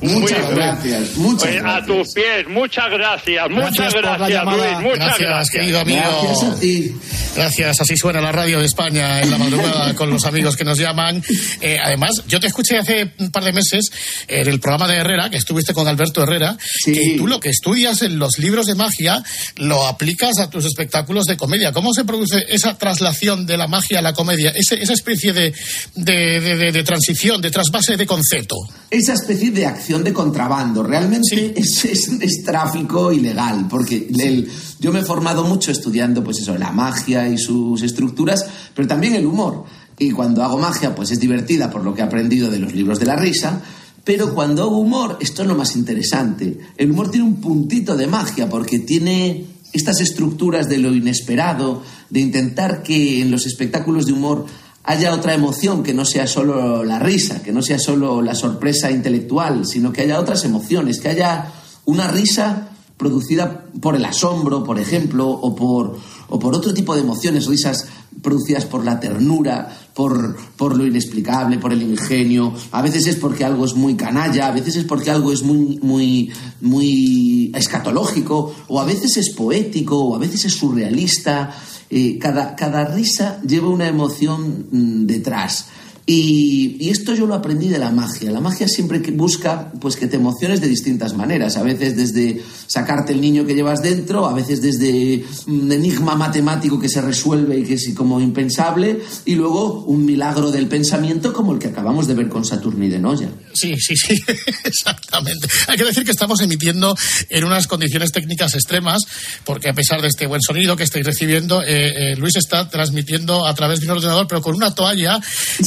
Muchas 0.00 0.44
Muy- 0.46 0.54
gracias, 0.54 1.16
muchas 1.16 1.50
gracias. 1.52 1.64
A 1.82 1.86
tus 1.86 2.12
pies, 2.14 2.48
muchas 2.48 2.90
gracias, 2.90 3.50
muchas 3.50 3.76
Gracias 3.94 4.02
gracias. 4.02 4.44
Luis, 4.44 4.80
muchas 4.80 4.98
Gracias, 4.98 5.18
gracias. 5.28 5.50
querido 5.50 5.80
amigo. 5.80 6.00
Gracias 6.22 6.42
a 6.42 6.60
ti. 6.60 6.94
Gracias, 7.36 7.80
así 7.80 7.96
suena 7.96 8.20
la 8.20 8.32
radio 8.32 8.58
de 8.60 8.66
España 8.66 9.22
en 9.22 9.30
la 9.30 9.38
madrugada 9.38 9.94
con 9.94 10.10
los 10.10 10.24
amigos 10.26 10.56
que 10.56 10.64
nos 10.64 10.78
llaman. 10.78 11.22
Eh, 11.60 11.78
además, 11.82 12.10
yo 12.28 12.40
te 12.40 12.46
escuché 12.48 12.78
hace 12.78 13.12
un 13.18 13.30
par 13.30 13.44
de 13.44 13.52
meses 13.52 13.90
en 14.28 14.48
el 14.48 14.60
programa 14.60 14.86
de 14.88 14.96
Herrera, 14.98 15.30
que 15.30 15.36
estuviste 15.38 15.72
con 15.72 15.86
Alberto 15.88 16.22
Herrera, 16.22 16.56
que 16.84 17.14
tú 17.16 17.26
lo 17.26 17.40
que 17.40 17.48
estudias 17.50 18.02
en 18.02 18.18
los 18.18 18.38
libros 18.38 18.66
de 18.66 18.74
magia 18.74 19.22
lo 19.56 19.86
aplicas 19.86 20.38
a 20.40 20.50
tus 20.50 20.64
espectáculos 20.66 21.24
de 21.26 21.36
comedia. 21.36 21.72
¿Cómo 21.72 21.92
se 21.94 22.04
produce 22.04 22.44
esa 22.48 22.76
traslación 22.76 23.46
de 23.46 23.56
la 23.56 23.66
magia 23.66 24.00
a 24.00 24.02
la 24.02 24.12
comedia? 24.12 24.52
Ese- 24.54 24.82
esa 24.82 24.92
especie 24.92 25.32
de, 25.32 25.52
de, 25.94 26.40
de- 26.40 26.56
de- 26.56 26.72
de 26.72 26.82
transición, 26.82 27.40
de 27.40 27.50
trasvase 27.50 27.96
de 27.96 28.06
concepto. 28.06 28.56
Esa 28.90 29.14
especie 29.22 29.50
de 29.50 29.64
acción 29.66 30.04
de 30.04 30.12
contrabando 30.12 30.82
realmente 30.82 31.54
es, 31.56 31.84
es- 31.84 32.08
es 32.20 32.42
tráfico 32.44 33.12
ilegal, 33.12 33.66
porque 33.70 34.08
el- 34.18 34.48
yo 34.80 34.92
me 34.92 35.00
he 35.00 35.04
formado 35.04 35.44
mucho 35.44 35.70
estudiando 35.70 36.22
pues 36.22 36.40
eso, 36.40 36.56
la 36.58 36.72
magia 36.72 37.28
y 37.28 37.38
sus 37.38 37.82
estructuras, 37.82 38.44
pero 38.74 38.86
también 38.88 39.14
el 39.14 39.26
humor. 39.26 39.64
Y 39.98 40.10
cuando 40.10 40.42
hago 40.42 40.58
magia, 40.58 40.94
pues 40.94 41.10
es 41.12 41.20
divertida 41.20 41.70
por 41.70 41.84
lo 41.84 41.94
que 41.94 42.00
he 42.00 42.04
aprendido 42.04 42.50
de 42.50 42.58
los 42.58 42.74
libros 42.74 42.98
de 42.98 43.06
la 43.06 43.16
risa, 43.16 43.60
pero 44.04 44.34
cuando 44.34 44.62
hago 44.64 44.78
humor, 44.78 45.16
esto 45.20 45.42
es 45.42 45.48
lo 45.48 45.54
más 45.54 45.76
interesante. 45.76 46.58
El 46.76 46.90
humor 46.90 47.10
tiene 47.10 47.26
un 47.26 47.36
puntito 47.40 47.96
de 47.96 48.08
magia, 48.08 48.48
porque 48.48 48.80
tiene 48.80 49.44
estas 49.72 50.00
estructuras 50.00 50.68
de 50.68 50.78
lo 50.78 50.92
inesperado, 50.94 51.82
de 52.10 52.20
intentar 52.20 52.82
que 52.82 53.20
en 53.22 53.30
los 53.30 53.46
espectáculos 53.46 54.06
de 54.06 54.12
humor 54.12 54.44
haya 54.84 55.14
otra 55.14 55.34
emoción 55.34 55.82
que 55.82 55.94
no 55.94 56.04
sea 56.04 56.26
solo 56.26 56.84
la 56.84 56.98
risa, 56.98 57.42
que 57.42 57.52
no 57.52 57.62
sea 57.62 57.78
solo 57.78 58.20
la 58.22 58.34
sorpresa 58.34 58.90
intelectual, 58.90 59.66
sino 59.66 59.92
que 59.92 60.02
haya 60.02 60.20
otras 60.20 60.44
emociones, 60.44 61.00
que 61.00 61.08
haya 61.08 61.52
una 61.84 62.08
risa 62.08 62.68
producida 62.96 63.66
por 63.80 63.96
el 63.96 64.04
asombro, 64.04 64.62
por 64.62 64.78
ejemplo, 64.78 65.28
o 65.28 65.54
por, 65.56 65.98
o 66.28 66.38
por 66.38 66.54
otro 66.54 66.72
tipo 66.72 66.94
de 66.94 67.00
emociones, 67.00 67.46
risas 67.46 67.86
producidas 68.22 68.64
por 68.64 68.84
la 68.84 69.00
ternura, 69.00 69.76
por, 69.94 70.36
por 70.56 70.76
lo 70.76 70.86
inexplicable, 70.86 71.58
por 71.58 71.72
el 71.72 71.82
ingenio. 71.82 72.52
A 72.70 72.82
veces 72.82 73.06
es 73.06 73.16
porque 73.16 73.44
algo 73.44 73.64
es 73.64 73.74
muy 73.74 73.96
canalla, 73.96 74.46
a 74.46 74.52
veces 74.52 74.76
es 74.76 74.84
porque 74.84 75.10
algo 75.10 75.32
es 75.32 75.42
muy, 75.42 75.78
muy, 75.82 76.32
muy 76.60 77.50
escatológico, 77.54 78.54
o 78.68 78.80
a 78.80 78.84
veces 78.84 79.16
es 79.16 79.30
poético, 79.34 79.98
o 79.98 80.14
a 80.14 80.18
veces 80.18 80.44
es 80.44 80.52
surrealista. 80.52 81.52
Eh, 81.94 82.18
cada, 82.18 82.56
cada 82.56 82.86
risa 82.86 83.38
lleva 83.42 83.68
una 83.68 83.86
emoción 83.86 84.66
mm, 84.70 85.06
detrás. 85.06 85.66
Y, 86.04 86.76
y 86.80 86.90
esto 86.90 87.14
yo 87.14 87.26
lo 87.26 87.34
aprendí 87.34 87.68
de 87.68 87.78
la 87.78 87.90
magia. 87.90 88.30
La 88.30 88.40
magia 88.40 88.66
siempre 88.66 89.00
que 89.00 89.12
busca 89.12 89.70
pues 89.80 89.96
que 89.96 90.06
te 90.06 90.16
emociones 90.16 90.60
de 90.60 90.68
distintas 90.68 91.14
maneras. 91.14 91.56
A 91.56 91.62
veces 91.62 91.96
desde 91.96 92.42
sacarte 92.66 93.12
el 93.12 93.20
niño 93.20 93.44
que 93.44 93.54
llevas 93.54 93.82
dentro, 93.82 94.26
a 94.26 94.32
veces 94.32 94.62
desde 94.62 95.24
un 95.46 95.70
enigma 95.70 96.14
matemático 96.14 96.80
que 96.80 96.88
se 96.88 97.02
resuelve 97.02 97.58
y 97.58 97.64
que 97.64 97.74
es 97.74 97.92
como 97.94 98.20
impensable, 98.20 99.00
y 99.26 99.34
luego 99.34 99.84
un 99.84 100.04
milagro 100.04 100.50
del 100.50 100.68
pensamiento 100.68 101.32
como 101.32 101.52
el 101.52 101.58
que 101.58 101.68
acabamos 101.68 102.06
de 102.06 102.14
ver 102.14 102.28
con 102.28 102.44
Saturni 102.44 102.88
de 102.88 102.98
Noya. 102.98 103.28
Sí, 103.52 103.74
sí, 103.76 103.94
sí, 103.96 104.18
exactamente. 104.64 105.48
Hay 105.68 105.76
que 105.76 105.84
decir 105.84 106.04
que 106.04 106.12
estamos 106.12 106.40
emitiendo 106.40 106.96
en 107.28 107.44
unas 107.44 107.66
condiciones 107.66 108.10
técnicas 108.10 108.54
extremas, 108.54 109.02
porque 109.44 109.68
a 109.68 109.74
pesar 109.74 110.00
de 110.00 110.08
este 110.08 110.26
buen 110.26 110.40
sonido 110.40 110.76
que 110.76 110.84
estáis 110.84 111.04
recibiendo, 111.04 111.62
eh, 111.62 112.12
eh, 112.12 112.16
Luis 112.16 112.36
está 112.36 112.68
transmitiendo 112.68 113.46
a 113.46 113.54
través 113.54 113.80
de 113.80 113.86
un 113.86 113.92
ordenador, 113.92 114.26
pero 114.26 114.40
con 114.40 114.54
una 114.54 114.74
toalla 114.74 115.20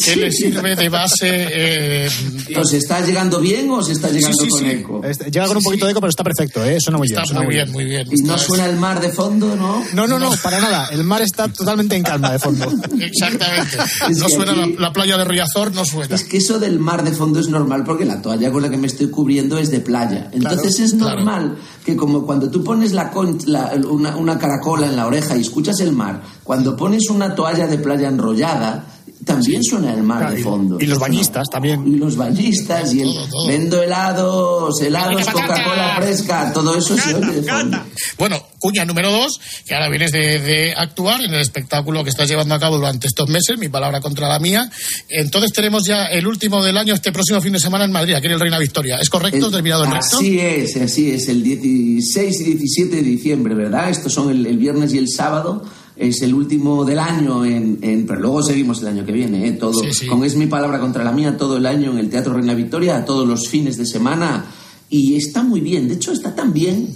que 0.03 0.15
le 0.15 0.24
sirve 0.31 0.75
de 0.75 0.89
base. 0.89 1.29
eh, 1.29 2.09
¿Os 2.57 2.73
está 2.73 3.01
llegando 3.05 3.39
bien 3.39 3.69
o 3.69 3.77
os 3.77 3.89
está 3.89 4.09
llegando 4.09 4.37
Sí, 4.37 4.45
sí, 4.45 4.49
con 4.49 4.59
sí. 4.61 4.65
eco? 4.69 5.01
Este, 5.03 5.31
Llega 5.31 5.47
con 5.47 5.57
un 5.57 5.63
poquito 5.63 5.85
de 5.85 5.91
eco, 5.91 6.01
pero 6.01 6.09
está 6.09 6.23
perfecto, 6.23 6.63
¿eh? 6.63 6.77
Suena 6.79 6.97
muy 6.97 7.07
bien. 7.07 7.19
Está 7.19 7.27
suena 7.27 7.45
muy 7.45 7.53
bien, 7.55 7.71
muy 7.71 7.85
bien. 7.85 8.07
Y 8.11 8.21
no 8.23 8.37
suena 8.37 8.65
el 8.67 8.75
mar 8.77 8.99
de 9.01 9.09
fondo, 9.09 9.55
¿no? 9.55 9.83
No, 9.93 10.07
no, 10.07 10.19
no, 10.19 10.31
para 10.43 10.59
nada. 10.59 10.87
El 10.91 11.03
mar 11.03 11.21
está 11.21 11.47
totalmente 11.47 11.95
en 11.95 12.03
calma 12.03 12.31
de 12.31 12.39
fondo. 12.39 12.65
Exactamente. 12.99 13.77
Es 14.09 14.17
No 14.17 14.27
que 14.27 14.35
suena 14.35 14.53
la, 14.53 14.63
aquí- 14.63 14.75
la 14.79 14.93
playa 14.93 15.17
de 15.17 15.25
Riazor, 15.25 15.73
no 15.73 15.85
suena. 15.85 16.15
Es 16.15 16.23
que 16.23 16.37
eso 16.37 16.59
del 16.59 16.79
mar 16.79 17.03
de 17.03 17.11
fondo 17.11 17.39
es 17.39 17.49
normal 17.49 17.83
porque 17.85 18.05
la 18.05 18.21
toalla 18.21 18.51
con 18.51 18.61
la 18.61 18.69
que 18.69 18.77
me 18.77 18.87
estoy 18.87 19.09
cubriendo 19.09 19.57
es 19.57 19.71
de 19.71 19.79
playa. 19.79 20.29
Entonces 20.31 20.79
es 20.79 20.93
normal 20.93 21.57
que 21.85 21.95
como 21.95 22.25
cuando 22.25 22.49
tú 22.49 22.63
pones 22.63 22.93
la 22.93 23.11
con- 23.11 23.37
la- 23.45 23.73
una, 23.89 24.15
una 24.17 24.37
caracola 24.39 24.87
en 24.87 24.95
la 24.95 25.05
oreja 25.07 25.35
y 25.37 25.41
escuchas 25.41 25.79
el 25.79 25.91
mar, 25.91 26.21
cuando 26.43 26.75
pones 26.75 27.09
una 27.09 27.35
toalla 27.35 27.67
de 27.67 27.77
playa 27.77 28.07
enrollada, 28.07 28.85
también 29.23 29.63
suena 29.63 29.93
el 29.93 30.03
mar 30.03 30.33
de 30.33 30.43
fondo. 30.43 30.77
Y 30.79 30.85
los 30.85 30.99
bañistas 30.99 31.47
también. 31.49 31.85
Y 31.87 31.97
los 31.97 32.15
bañistas 32.15 32.93
y 32.93 33.01
el 33.01 33.13
vendo 33.47 33.81
helados, 33.81 34.81
helados. 34.81 35.25
Coca-Cola 35.25 35.95
fresca, 35.97 36.51
todo 36.53 36.77
eso 36.77 36.97
se 36.97 37.15
oye 37.15 37.41
de 37.41 37.43
fondo. 37.43 37.77
Bueno, 38.17 38.41
cuña 38.59 38.85
número 38.85 39.11
dos, 39.11 39.39
que 39.65 39.73
ahora 39.73 39.89
vienes 39.89 40.11
de, 40.11 40.39
de 40.39 40.73
actuar 40.75 41.23
en 41.23 41.33
el 41.33 41.41
espectáculo 41.41 42.03
que 42.03 42.09
estás 42.09 42.27
llevando 42.27 42.55
a 42.55 42.59
cabo 42.59 42.77
durante 42.77 43.07
estos 43.07 43.29
meses, 43.29 43.57
mi 43.57 43.69
palabra 43.69 44.01
contra 44.01 44.27
la 44.27 44.39
mía. 44.39 44.69
Entonces 45.09 45.53
tenemos 45.53 45.85
ya 45.85 46.05
el 46.05 46.27
último 46.27 46.63
del 46.63 46.77
año, 46.77 46.93
este 46.93 47.11
próximo 47.11 47.41
fin 47.41 47.53
de 47.53 47.59
semana 47.59 47.85
en 47.85 47.91
Madrid, 47.91 48.15
aquí 48.15 48.27
en 48.27 48.33
el 48.33 48.39
Reina 48.39 48.59
Victoria. 48.59 48.97
¿Es 48.97 49.09
correcto? 49.09 49.49
¿Terminado 49.49 49.85
el? 49.85 49.93
Así 49.93 50.39
es, 50.39 50.75
así 50.77 51.11
es, 51.11 51.27
el 51.29 51.41
16 51.41 52.41
y 52.41 52.43
17 52.43 52.95
de 52.97 53.01
diciembre, 53.01 53.55
¿verdad? 53.55 53.89
Estos 53.89 54.13
son 54.13 54.29
el, 54.29 54.45
el 54.45 54.57
viernes 54.57 54.93
y 54.93 54.97
el 54.97 55.09
sábado. 55.09 55.63
Es 55.97 56.21
el 56.21 56.33
último 56.33 56.83
del 56.83 56.99
año, 56.99 57.45
en, 57.45 57.79
en- 57.81 58.05
pero 58.05 58.19
luego 58.19 58.43
seguimos 58.43 58.81
el 58.81 58.87
año 58.87 59.05
que 59.05 59.11
viene, 59.13 59.47
¿eh? 59.47 59.51
Todo, 59.53 59.81
Sí, 59.81 59.93
sí. 59.93 60.07
con 60.07 60.23
Es 60.25 60.35
mi 60.35 60.45
palabra 60.47 60.79
contra 60.79 61.03
la 61.03 61.11
mía, 61.11 61.37
todo 61.37 61.57
el 61.57 61.65
año 61.65 61.91
en 61.91 61.99
el 61.99 62.09
Teatro 62.09 62.33
Reina 62.33 62.53
Victoria, 62.53 63.05
todos 63.05 63.27
los 63.27 63.47
fines 63.47 63.77
de 63.77 63.85
semana. 63.85 64.45
Y 64.89 65.15
está 65.15 65.41
muy 65.43 65.61
bien, 65.61 65.87
de 65.87 65.95
hecho 65.95 66.11
está 66.11 66.35
tan 66.35 66.51
bien 66.53 66.89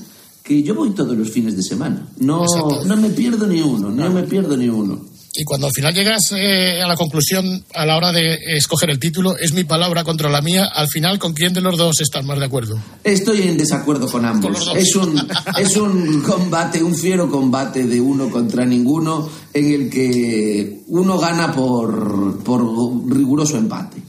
que 0.43 0.61
yo 0.63 0.75
voy 0.75 0.89
todos 0.91 1.17
los 1.17 1.29
fines 1.29 1.55
de 1.55 1.63
semana. 1.63 2.07
No, 2.17 2.43
no 2.85 2.97
me 2.97 3.09
pierdo 3.09 3.47
ni 3.47 3.61
uno, 3.61 3.89
no 3.89 4.09
me 4.11 4.23
pierdo 4.23 4.57
ni 4.57 4.67
uno. 4.67 4.99
Y 5.33 5.43
cuando 5.43 5.67
al 5.67 5.73
final 5.73 5.93
llegas 5.93 6.31
eh, 6.31 6.81
a 6.81 6.87
la 6.87 6.95
conclusión 6.95 7.63
a 7.75 7.85
la 7.85 7.95
hora 7.95 8.11
de 8.11 8.39
escoger 8.57 8.89
el 8.89 8.99
título, 8.99 9.37
es 9.37 9.53
mi 9.53 9.63
palabra 9.63 10.03
contra 10.03 10.29
la 10.29 10.41
mía, 10.41 10.65
al 10.65 10.87
final, 10.87 11.19
¿con 11.19 11.33
quién 11.33 11.53
de 11.53 11.61
los 11.61 11.77
dos 11.77 12.01
estás 12.01 12.25
más 12.25 12.39
de 12.39 12.45
acuerdo? 12.45 12.81
Estoy 13.03 13.43
en 13.43 13.57
desacuerdo 13.57 14.07
con 14.07 14.25
ambos. 14.25 14.71
Es 14.75 14.95
un, 14.95 15.21
es 15.57 15.77
un 15.77 16.21
combate, 16.21 16.81
un 16.81 16.95
fiero 16.95 17.29
combate 17.29 17.85
de 17.85 18.01
uno 18.01 18.29
contra 18.29 18.65
ninguno, 18.65 19.29
en 19.53 19.73
el 19.73 19.89
que 19.89 20.81
uno 20.87 21.19
gana 21.19 21.53
por, 21.53 22.43
por 22.43 22.61
riguroso 23.09 23.57
empate. 23.57 24.01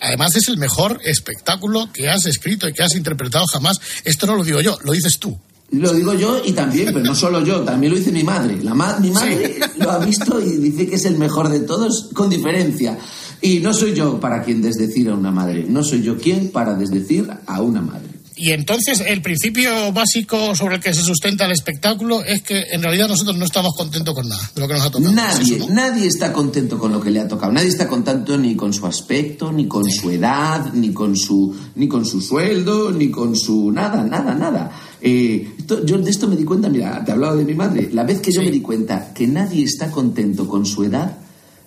Además 0.00 0.34
es 0.36 0.48
el 0.48 0.58
mejor 0.58 1.00
espectáculo 1.04 1.90
que 1.92 2.08
has 2.08 2.26
escrito 2.26 2.68
y 2.68 2.72
que 2.72 2.82
has 2.82 2.94
interpretado 2.96 3.46
jamás. 3.46 3.80
Esto 4.04 4.26
no 4.26 4.36
lo 4.36 4.44
digo 4.44 4.60
yo, 4.60 4.78
lo 4.82 4.92
dices 4.92 5.18
tú. 5.18 5.38
Lo 5.70 5.92
digo 5.92 6.14
yo 6.14 6.40
y 6.44 6.52
también, 6.52 6.86
pero 6.92 7.04
no 7.04 7.14
solo 7.14 7.42
yo, 7.44 7.60
también 7.62 7.92
lo 7.92 7.98
dice 7.98 8.12
mi 8.12 8.22
madre. 8.22 8.62
La 8.62 8.74
ma- 8.74 8.98
mi 9.00 9.10
madre 9.10 9.58
lo 9.78 9.90
ha 9.90 9.98
visto 9.98 10.40
y 10.40 10.56
dice 10.58 10.86
que 10.86 10.94
es 10.96 11.04
el 11.04 11.16
mejor 11.18 11.48
de 11.48 11.60
todos, 11.60 12.10
con 12.14 12.30
diferencia. 12.30 12.96
Y 13.40 13.58
no 13.58 13.74
soy 13.74 13.92
yo 13.94 14.20
para 14.20 14.42
quien 14.42 14.62
desdecir 14.62 15.08
a 15.10 15.14
una 15.14 15.30
madre, 15.32 15.66
no 15.68 15.82
soy 15.82 16.02
yo 16.02 16.16
quien 16.16 16.50
para 16.50 16.74
desdecir 16.74 17.28
a 17.46 17.60
una 17.60 17.80
madre. 17.82 18.13
Y 18.36 18.50
entonces 18.50 19.00
el 19.06 19.22
principio 19.22 19.92
básico 19.92 20.56
sobre 20.56 20.76
el 20.76 20.80
que 20.82 20.92
se 20.92 21.02
sustenta 21.02 21.44
el 21.46 21.52
espectáculo 21.52 22.24
es 22.24 22.42
que 22.42 22.64
en 22.72 22.82
realidad 22.82 23.06
nosotros 23.08 23.36
no 23.36 23.44
estamos 23.44 23.74
contentos 23.76 24.12
con 24.12 24.28
nada 24.28 24.50
de 24.54 24.60
lo 24.60 24.66
que 24.66 24.74
nos 24.74 24.82
ha 24.82 24.90
tocado. 24.90 25.12
Nadie, 25.12 25.58
nadie 25.70 26.06
está 26.08 26.32
contento 26.32 26.76
con 26.78 26.92
lo 26.92 27.00
que 27.00 27.10
le 27.12 27.20
ha 27.20 27.28
tocado. 27.28 27.52
Nadie 27.52 27.68
está 27.68 27.86
contento 27.86 28.36
ni 28.36 28.56
con 28.56 28.72
su 28.72 28.86
aspecto, 28.86 29.52
ni 29.52 29.68
con 29.68 29.88
su 29.88 30.10
edad, 30.10 30.72
ni 30.72 30.92
con 30.92 31.16
su, 31.16 31.54
ni 31.76 31.86
con 31.86 32.04
su 32.04 32.20
sueldo, 32.20 32.90
ni 32.90 33.10
con 33.10 33.36
su 33.36 33.70
nada, 33.70 34.02
nada, 34.02 34.34
nada. 34.34 34.72
Eh, 35.00 35.54
esto- 35.58 35.84
yo 35.84 35.98
de 35.98 36.10
esto 36.10 36.26
me 36.26 36.34
di 36.34 36.44
cuenta, 36.44 36.68
mira, 36.68 37.04
te 37.04 37.12
hablaba 37.12 37.36
de 37.36 37.44
mi 37.44 37.54
madre. 37.54 37.90
La 37.92 38.02
vez 38.02 38.20
que 38.20 38.32
yo 38.32 38.42
me 38.42 38.50
di 38.50 38.60
cuenta 38.60 39.12
que 39.14 39.28
nadie 39.28 39.62
está 39.64 39.90
contento 39.92 40.48
con 40.48 40.66
su 40.66 40.82
edad, 40.82 41.18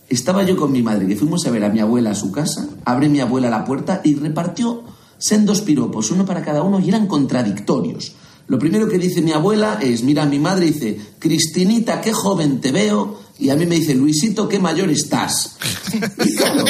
estaba 0.09 0.43
yo 0.43 0.57
con 0.57 0.71
mi 0.73 0.81
madre, 0.81 1.07
que 1.07 1.15
fuimos 1.15 1.45
a 1.45 1.51
ver 1.51 1.63
a 1.63 1.69
mi 1.69 1.79
abuela 1.79 2.11
a 2.11 2.15
su 2.15 2.31
casa, 2.31 2.67
abre 2.83 3.07
mi 3.07 3.19
abuela 3.21 3.49
la 3.49 3.63
puerta 3.63 4.01
y 4.03 4.15
repartió 4.15 4.83
sendos 5.17 5.61
piropos, 5.61 6.11
uno 6.11 6.25
para 6.25 6.43
cada 6.43 6.63
uno, 6.63 6.79
y 6.79 6.89
eran 6.89 7.07
contradictorios. 7.07 8.13
Lo 8.47 8.57
primero 8.57 8.87
que 8.87 8.97
dice 8.97 9.21
mi 9.21 9.31
abuela 9.31 9.79
es, 9.81 10.03
mira 10.03 10.23
a 10.23 10.25
mi 10.25 10.39
madre 10.39 10.67
y 10.67 10.71
dice, 10.71 10.99
Cristinita, 11.19 11.99
qué 11.99 12.13
joven 12.13 12.61
te 12.61 12.71
veo, 12.71 13.19
y 13.39 13.49
a 13.49 13.55
mí 13.55 13.65
me 13.65 13.75
dice, 13.75 13.93
Luisito, 13.93 14.47
qué 14.47 14.59
mayor 14.59 14.89
estás. 14.89 15.57
Y 16.25 16.35
claro, 16.35 16.65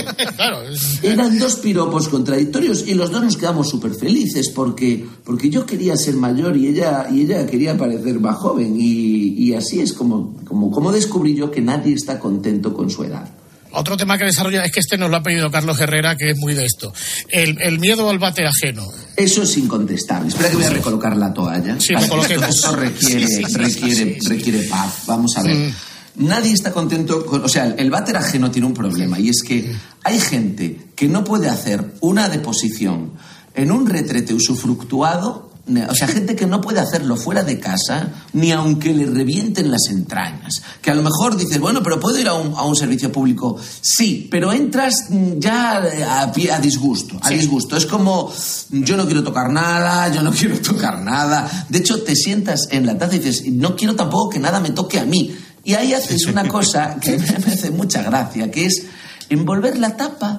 eran 1.01 1.39
dos 1.39 1.55
piropos 1.55 2.07
contradictorios 2.07 2.87
y 2.87 2.93
los 2.93 3.09
dos 3.09 3.23
nos 3.23 3.35
quedamos 3.35 3.67
súper 3.67 3.95
felices 3.95 4.49
porque, 4.49 5.07
porque 5.23 5.49
yo 5.49 5.65
quería 5.65 5.97
ser 5.97 6.15
mayor 6.15 6.55
y 6.55 6.67
ella, 6.67 7.07
y 7.11 7.21
ella 7.21 7.47
quería 7.47 7.75
parecer 7.75 8.19
más 8.19 8.37
joven 8.37 8.75
y, 8.79 9.33
y 9.43 9.53
así 9.55 9.79
es 9.79 9.93
como, 9.93 10.35
como, 10.45 10.69
como 10.69 10.91
descubrí 10.91 11.33
yo 11.33 11.49
que 11.49 11.61
nadie 11.61 11.93
está 11.93 12.19
contento 12.19 12.75
con 12.75 12.91
su 12.91 13.03
edad. 13.03 13.27
Otro 13.71 13.97
tema 13.97 14.17
que 14.17 14.25
desarrolla 14.25 14.63
es 14.63 14.71
que 14.71 14.79
este 14.79 14.97
nos 14.97 15.09
lo 15.09 15.17
ha 15.17 15.23
pedido 15.23 15.51
Carlos 15.51 15.79
Herrera, 15.79 16.15
que 16.15 16.31
es 16.31 16.37
muy 16.37 16.53
de 16.53 16.65
esto. 16.65 16.93
El, 17.29 17.61
el 17.61 17.79
miedo 17.79 18.09
al 18.09 18.19
bate 18.19 18.45
ajeno. 18.45 18.87
Eso 19.15 19.43
es 19.43 19.57
incontestable. 19.57 20.29
Espera 20.29 20.49
que 20.49 20.55
voy 20.55 20.65
a 20.65 20.69
recolocar 20.69 21.15
la 21.17 21.33
toalla. 21.33 21.79
Sí. 21.79 21.93
Esto 21.93 22.75
requiere, 22.75 23.27
Sí, 23.27 23.27
sí, 23.27 23.43
sí, 23.45 23.53
requiere, 23.55 24.17
requiere 24.27 24.63
paz. 24.63 25.03
Vamos 25.05 25.37
a 25.37 25.43
ver. 25.43 25.71
Nadie 26.15 26.51
está 26.51 26.71
contento 26.71 27.25
con. 27.25 27.43
O 27.43 27.47
sea, 27.47 27.75
el 27.77 27.91
váter 27.91 28.17
ajeno 28.17 28.49
tiene 28.49 28.67
un 28.67 28.73
problema 28.73 29.19
y 29.19 29.29
es 29.29 29.43
que 29.47 29.71
hay 30.03 30.19
gente 30.19 30.87
que 30.95 31.07
no 31.07 31.23
puede 31.23 31.47
hacer 31.47 31.93
una 32.01 32.27
deposición 32.29 33.13
en 33.53 33.71
un 33.71 33.87
retrete 33.87 34.33
usufructuado. 34.33 35.51
O 35.89 35.95
sea, 35.95 36.07
gente 36.07 36.35
que 36.35 36.45
no 36.45 36.61
puede 36.61 36.79
hacerlo 36.79 37.17
fuera 37.17 37.43
de 37.43 37.59
casa 37.59 38.09
ni 38.33 38.51
aunque 38.51 38.93
le 38.93 39.05
revienten 39.05 39.69
las 39.69 39.87
entrañas. 39.89 40.61
Que 40.81 40.91
a 40.91 40.95
lo 40.95 41.03
mejor 41.03 41.35
dices, 41.35 41.59
bueno, 41.59 41.83
pero 41.83 41.99
puedo 41.99 42.17
ir 42.17 42.27
a 42.27 42.33
un, 42.33 42.53
a 42.55 42.63
un 42.63 42.75
servicio 42.75 43.11
público. 43.11 43.57
Sí, 43.81 44.27
pero 44.31 44.53
entras 44.53 45.07
mm, 45.09 45.39
ya 45.39 45.83
eh, 45.85 46.03
a, 46.03 46.21
a 46.23 46.59
disgusto. 46.59 47.19
A 47.21 47.29
disgusto. 47.29 47.75
Es 47.75 47.85
como, 47.85 48.31
yo 48.71 48.95
no 48.95 49.05
quiero 49.05 49.23
tocar 49.23 49.51
nada, 49.51 50.13
yo 50.13 50.21
no 50.21 50.31
quiero 50.37 50.57
tocar 50.59 51.01
nada. 51.01 51.65
De 51.67 51.79
hecho, 51.79 52.01
te 52.01 52.15
sientas 52.15 52.69
en 52.71 52.85
la 52.85 52.97
taza 52.97 53.15
y 53.15 53.19
dices, 53.19 53.43
no 53.51 53.75
quiero 53.75 53.95
tampoco 53.95 54.29
que 54.29 54.39
nada 54.39 54.61
me 54.61 54.69
toque 54.69 54.99
a 54.99 55.05
mí. 55.05 55.35
Y 55.65 55.73
ahí 55.73 55.93
haces 55.93 56.27
una 56.27 56.47
cosa 56.47 56.97
que 57.01 57.17
me 57.17 57.27
hace 57.27 57.71
mucha 57.71 58.01
gracia, 58.03 58.49
que 58.49 58.65
es 58.65 58.85
envolver 59.29 59.77
la 59.77 59.97
tapa 59.97 60.37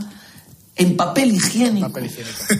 en 0.79 0.97
papel 0.97 1.33
higiénico. 1.33 2.01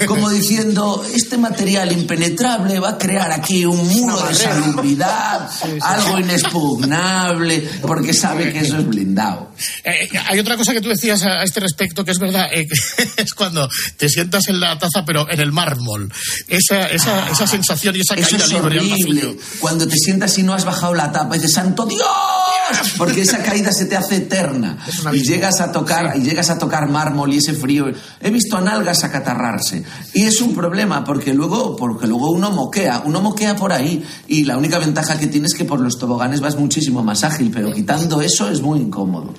Como 0.07 0.29
diciendo, 0.31 1.05
este 1.15 1.39
material 1.39 1.93
impenetrable 1.93 2.81
va 2.81 2.91
a 2.91 2.99
crear 2.99 3.31
aquí 3.31 3.65
un 3.65 3.89
muro 3.89 4.21
de 4.27 4.35
salubridad, 4.35 5.49
algo 5.81 6.19
inexpugnable, 6.19 7.69
porque 7.83 8.13
sabe 8.13 8.53
que 8.53 8.61
eso 8.61 8.79
es 8.79 8.87
blindado. 8.87 9.53
Eh, 9.85 10.09
hay 10.27 10.39
otra 10.39 10.57
cosa 10.57 10.73
que 10.73 10.81
tú 10.81 10.89
decías 10.89 11.23
a, 11.23 11.43
este 11.45 11.61
respecto 11.61 12.05
que 12.05 12.11
es 12.11 12.19
verdad, 12.19 12.49
eh, 12.53 12.67
que 12.67 13.23
es 13.23 13.33
cuando 13.35 13.69
te 13.97 14.09
sientas 14.09 14.49
en 14.49 14.61
la 14.61 14.79
taza 14.79 15.05
pero 15.05 15.31
en 15.31 15.41
el 15.41 15.53
mármol. 15.53 16.13
Esa, 16.49 16.89
esa, 16.89 17.31
esa 17.31 17.47
sensación 17.47 17.95
y 17.97 18.01
esa 18.01 18.15
Eso 18.15 18.31
caída 18.31 18.45
es 18.45 18.53
libre 18.53 18.79
horrible. 18.79 19.37
Cuando 19.61 19.87
te 19.87 19.97
sientas 19.97 20.37
y 20.39 20.43
no 20.43 20.55
has 20.55 20.65
bajado 20.65 20.95
la 20.95 21.13
tapa 21.13 21.37
y 21.37 21.39
dices, 21.39 21.55
¡Santo 21.55 21.87
Dios! 21.87 22.03
Porque 22.97 23.23
esa 23.23 23.43
caída 23.43 23.73
se 23.73 23.87
te 23.87 23.97
hace 23.97 24.17
eterna. 24.17 24.79
Y 25.13 25.23
llegas 25.23 25.61
a 25.61 25.73
tocar, 25.73 26.17
y 26.17 26.21
llegas 26.21 26.51
a 26.51 26.59
tocar 26.59 26.89
mármol 26.89 27.33
y 27.33 27.39
ese 27.39 27.55
frío. 27.55 27.93
He 28.21 28.31
visto 28.31 28.57
a 28.57 28.61
nalgas 28.61 29.05
acatarrarse. 29.05 29.85
Y 30.15 30.25
es 30.25 30.41
un 30.41 30.55
problema 30.55 31.05
porque 31.05 31.35
luego, 31.35 31.77
porque 31.77 32.07
luego 32.07 32.31
uno 32.31 32.51
moquea, 32.51 33.03
uno 33.05 33.21
moquea 33.21 33.57
por 33.57 33.73
ahí. 33.73 34.05
Y 34.27 34.45
la 34.45 34.57
única 34.57 34.79
ventaja 34.79 35.19
que 35.19 35.27
tienes 35.27 35.53
es 35.53 35.59
que 35.59 35.65
por 35.65 35.81
los 35.81 35.99
toboganes 35.99 36.41
vas 36.41 36.57
muchísimo 36.57 37.03
más 37.03 37.25
ágil, 37.25 37.51
pero 37.53 37.73
quitando 37.73 38.21
eso 38.21 38.49
es 38.51 38.61
muy 38.61 38.81
incómodo. 38.81 39.35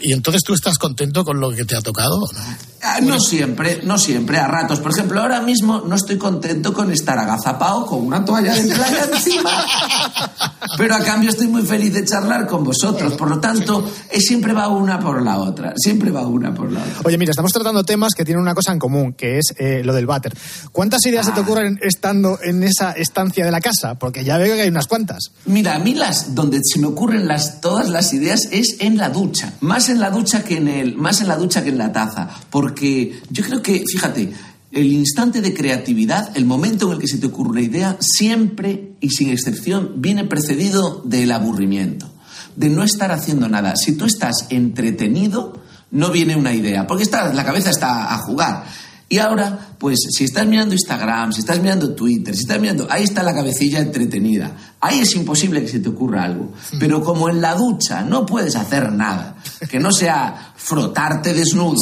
Y 0.00 0.12
entonces 0.12 0.42
tú 0.42 0.54
estás 0.54 0.78
contento 0.78 1.24
con 1.24 1.40
lo 1.40 1.50
que 1.50 1.64
te 1.64 1.76
ha 1.76 1.80
tocado. 1.80 2.16
¿o 2.16 2.32
no? 2.32 2.40
Ah, 2.82 3.00
No 3.00 3.18
siempre, 3.18 3.80
no 3.84 3.96
siempre, 3.98 4.38
a 4.38 4.46
ratos. 4.46 4.80
Por 4.80 4.92
ejemplo, 4.92 5.20
ahora 5.20 5.40
mismo 5.40 5.82
no 5.86 5.94
estoy 5.94 6.18
contento 6.18 6.74
con 6.74 6.90
estar 6.90 7.18
agazapado 7.18 7.86
con 7.86 8.00
una 8.06 8.24
toalla 8.24 8.54
de 8.54 8.74
playa 8.74 9.08
encima. 9.12 9.50
Pero 10.76 10.94
a 10.94 11.00
cambio 11.00 11.30
estoy 11.30 11.46
muy 11.46 11.62
feliz 11.62 11.92
de 11.92 12.04
charlar 12.04 12.46
con 12.46 12.64
vosotros. 12.64 13.14
Por 13.14 13.30
lo 13.30 13.38
tanto, 13.40 13.88
eh, 14.10 14.20
siempre 14.20 14.52
va 14.52 14.68
una 14.68 14.98
por 14.98 15.22
la 15.22 15.38
otra. 15.38 15.72
Siempre 15.76 16.10
va 16.10 16.26
una 16.26 16.52
por 16.52 16.70
la 16.72 16.80
otra. 16.80 17.02
Oye, 17.04 17.16
mira, 17.16 17.30
estamos 17.30 17.52
tratando 17.52 17.84
temas 17.84 18.13
que 18.14 18.24
tienen 18.24 18.42
una 18.42 18.54
cosa 18.54 18.72
en 18.72 18.78
común, 18.78 19.12
que 19.12 19.38
es 19.38 19.54
eh, 19.58 19.82
lo 19.84 19.92
del 19.92 20.06
váter. 20.06 20.34
¿Cuántas 20.72 21.04
ideas 21.06 21.26
se 21.26 21.32
te 21.32 21.40
ocurren 21.40 21.78
estando 21.82 22.38
en 22.42 22.62
esa 22.62 22.92
estancia 22.92 23.44
de 23.44 23.50
la 23.50 23.60
casa? 23.60 23.98
Porque 23.98 24.24
ya 24.24 24.38
veo 24.38 24.54
que 24.54 24.62
hay 24.62 24.68
unas 24.68 24.86
cuantas. 24.86 25.30
Mira, 25.46 25.74
a 25.74 25.78
mí 25.78 25.94
las 25.94 26.34
donde 26.34 26.60
se 26.62 26.78
me 26.78 26.86
ocurren 26.86 27.28
las 27.28 27.60
todas 27.60 27.88
las 27.88 28.12
ideas 28.12 28.48
es 28.50 28.76
en 28.80 28.96
la 28.96 29.08
ducha, 29.08 29.54
más 29.60 29.88
en 29.88 30.00
la 30.00 30.10
ducha 30.10 30.44
que 30.44 30.56
en 30.56 30.68
el 30.68 30.96
más 30.96 31.20
en 31.20 31.28
la 31.28 31.36
ducha 31.36 31.62
que 31.62 31.70
en 31.70 31.78
la 31.78 31.92
taza, 31.92 32.28
porque 32.50 33.20
yo 33.30 33.44
creo 33.44 33.62
que, 33.62 33.84
fíjate, 33.86 34.32
el 34.74 34.92
instante 34.92 35.40
de 35.40 35.54
creatividad, 35.54 36.36
el 36.36 36.44
momento 36.44 36.86
en 36.86 36.94
el 36.94 36.98
que 36.98 37.06
se 37.06 37.18
te 37.18 37.26
ocurre 37.26 37.50
una 37.50 37.60
idea, 37.62 37.96
siempre 38.00 38.92
y 39.00 39.10
sin 39.10 39.30
excepción 39.30 39.92
viene 39.96 40.24
precedido 40.24 41.02
del 41.04 41.30
aburrimiento, 41.30 42.10
de 42.56 42.70
no 42.70 42.82
estar 42.82 43.12
haciendo 43.12 43.48
nada. 43.48 43.76
Si 43.76 43.92
tú 43.92 44.04
estás 44.04 44.46
entretenido, 44.50 45.62
no 45.94 46.10
viene 46.10 46.36
una 46.36 46.52
idea, 46.52 46.86
porque 46.86 47.04
está, 47.04 47.32
la 47.32 47.44
cabeza 47.44 47.70
está 47.70 48.12
a 48.12 48.18
jugar. 48.18 48.64
Y 49.08 49.18
ahora, 49.18 49.76
pues 49.78 49.98
si 50.10 50.24
estás 50.24 50.46
mirando 50.46 50.74
Instagram, 50.74 51.32
si 51.32 51.40
estás 51.40 51.60
mirando 51.60 51.94
Twitter, 51.94 52.34
si 52.34 52.42
estás 52.42 52.60
mirando, 52.60 52.86
ahí 52.90 53.04
está 53.04 53.22
la 53.22 53.34
cabecilla 53.34 53.78
entretenida. 53.78 54.50
Ahí 54.80 55.00
es 55.00 55.14
imposible 55.14 55.62
que 55.62 55.68
se 55.68 55.78
te 55.78 55.90
ocurra 55.90 56.24
algo. 56.24 56.52
Pero 56.80 57.02
como 57.02 57.28
en 57.28 57.40
la 57.40 57.54
ducha 57.54 58.02
no 58.02 58.26
puedes 58.26 58.56
hacer 58.56 58.90
nada, 58.92 59.36
que 59.70 59.78
no 59.78 59.92
sea 59.92 60.52
frotarte 60.56 61.32
desnudo, 61.32 61.76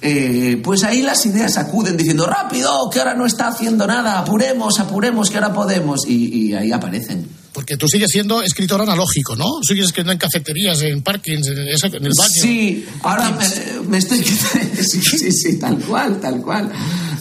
eh, 0.00 0.60
pues 0.64 0.82
ahí 0.82 1.02
las 1.02 1.24
ideas 1.26 1.56
acuden 1.56 1.96
diciendo, 1.96 2.26
rápido, 2.26 2.90
que 2.90 2.98
ahora 2.98 3.14
no 3.14 3.26
está 3.26 3.48
haciendo 3.48 3.86
nada, 3.86 4.18
apuremos, 4.18 4.80
apuremos, 4.80 5.30
que 5.30 5.36
ahora 5.36 5.52
podemos. 5.52 6.00
Y, 6.08 6.48
y 6.48 6.54
ahí 6.54 6.72
aparecen. 6.72 7.41
Porque 7.62 7.76
tú 7.76 7.86
sigues 7.86 8.10
siendo 8.10 8.42
escritor 8.42 8.80
analógico, 8.82 9.36
¿no? 9.36 9.46
Sigues 9.62 9.84
escribiendo 9.84 10.10
en 10.10 10.18
cafeterías, 10.18 10.82
en 10.82 11.00
parkings, 11.00 11.46
en, 11.46 11.58
el 11.58 12.12
baño. 12.18 12.42
Sí, 12.42 12.84
ahora 13.04 13.30
me, 13.30 13.88
me 13.88 13.98
estoy 13.98 14.20
quitando. 14.20 14.82
Sí, 14.82 15.00
sí, 15.00 15.30
sí, 15.30 15.58
tal 15.60 15.78
cual, 15.78 16.20
tal 16.20 16.42
cual. 16.42 16.72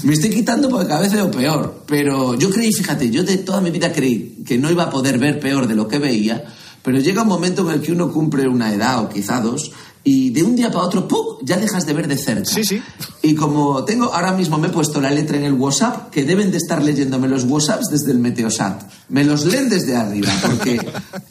Me 0.02 0.14
estoy 0.14 0.32
quitando 0.32 0.68
porque 0.68 0.88
cada 0.88 1.02
vez 1.02 1.14
veo 1.14 1.30
peor. 1.30 1.84
Pero 1.86 2.40
yo 2.40 2.50
creí, 2.50 2.74
fíjate, 2.74 3.12
yo 3.12 3.24
de 3.24 3.38
toda 3.38 3.62
mi 3.62 3.70
vida 3.70 3.94
creí 3.94 4.38
que 4.44 4.58
no 4.58 4.72
iba 4.72 4.86
a 4.86 4.90
poder 4.90 5.20
ver 5.20 5.40
peor 5.40 5.68
de 5.68 5.76
lo 5.76 5.88
que 5.88 6.00
veía. 6.00 6.44
Pero 6.82 6.98
llega 6.98 7.22
un 7.22 7.28
momento 7.28 7.70
en 7.70 7.76
el 7.76 7.82
que 7.82 7.92
uno 7.92 8.12
cumple 8.12 8.48
una 8.48 8.74
edad 8.74 9.04
o 9.04 9.10
quizá 9.10 9.42
dos. 9.42 9.72
Y 10.04 10.32
de 10.32 10.44
un 10.44 10.56
día 10.56 10.72
para 10.72 10.86
otro, 10.86 11.08
¡pum! 11.08 11.32
ya 11.44 11.58
dejas 11.58 11.86
de 11.86 11.94
ver 11.94 12.08
de 12.08 12.18
cerca. 12.18 12.46
Sí, 12.46 12.64
sí. 12.64 12.82
Y 13.24 13.36
como 13.36 13.84
tengo, 13.86 14.14
ahora 14.14 14.32
mismo 14.32 14.58
me 14.58 14.68
he 14.68 14.72
puesto 14.72 15.00
la 15.00 15.12
letra 15.12 15.38
en 15.38 15.44
el 15.44 15.54
WhatsApp, 15.54 16.10
que 16.10 16.24
deben 16.24 16.52
de 16.52 16.58
estar 16.58 16.84
leyéndome 16.84 17.28
los 17.28 17.44
WhatsApps 17.44 17.90
desde 17.90 18.12
el 18.12 18.20
Meteosat. 18.20 18.84
Me 19.10 19.24
los 19.24 19.46
leen 19.46 19.70
desde 19.70 19.96
arriba, 19.96 20.32
porque... 20.42 20.80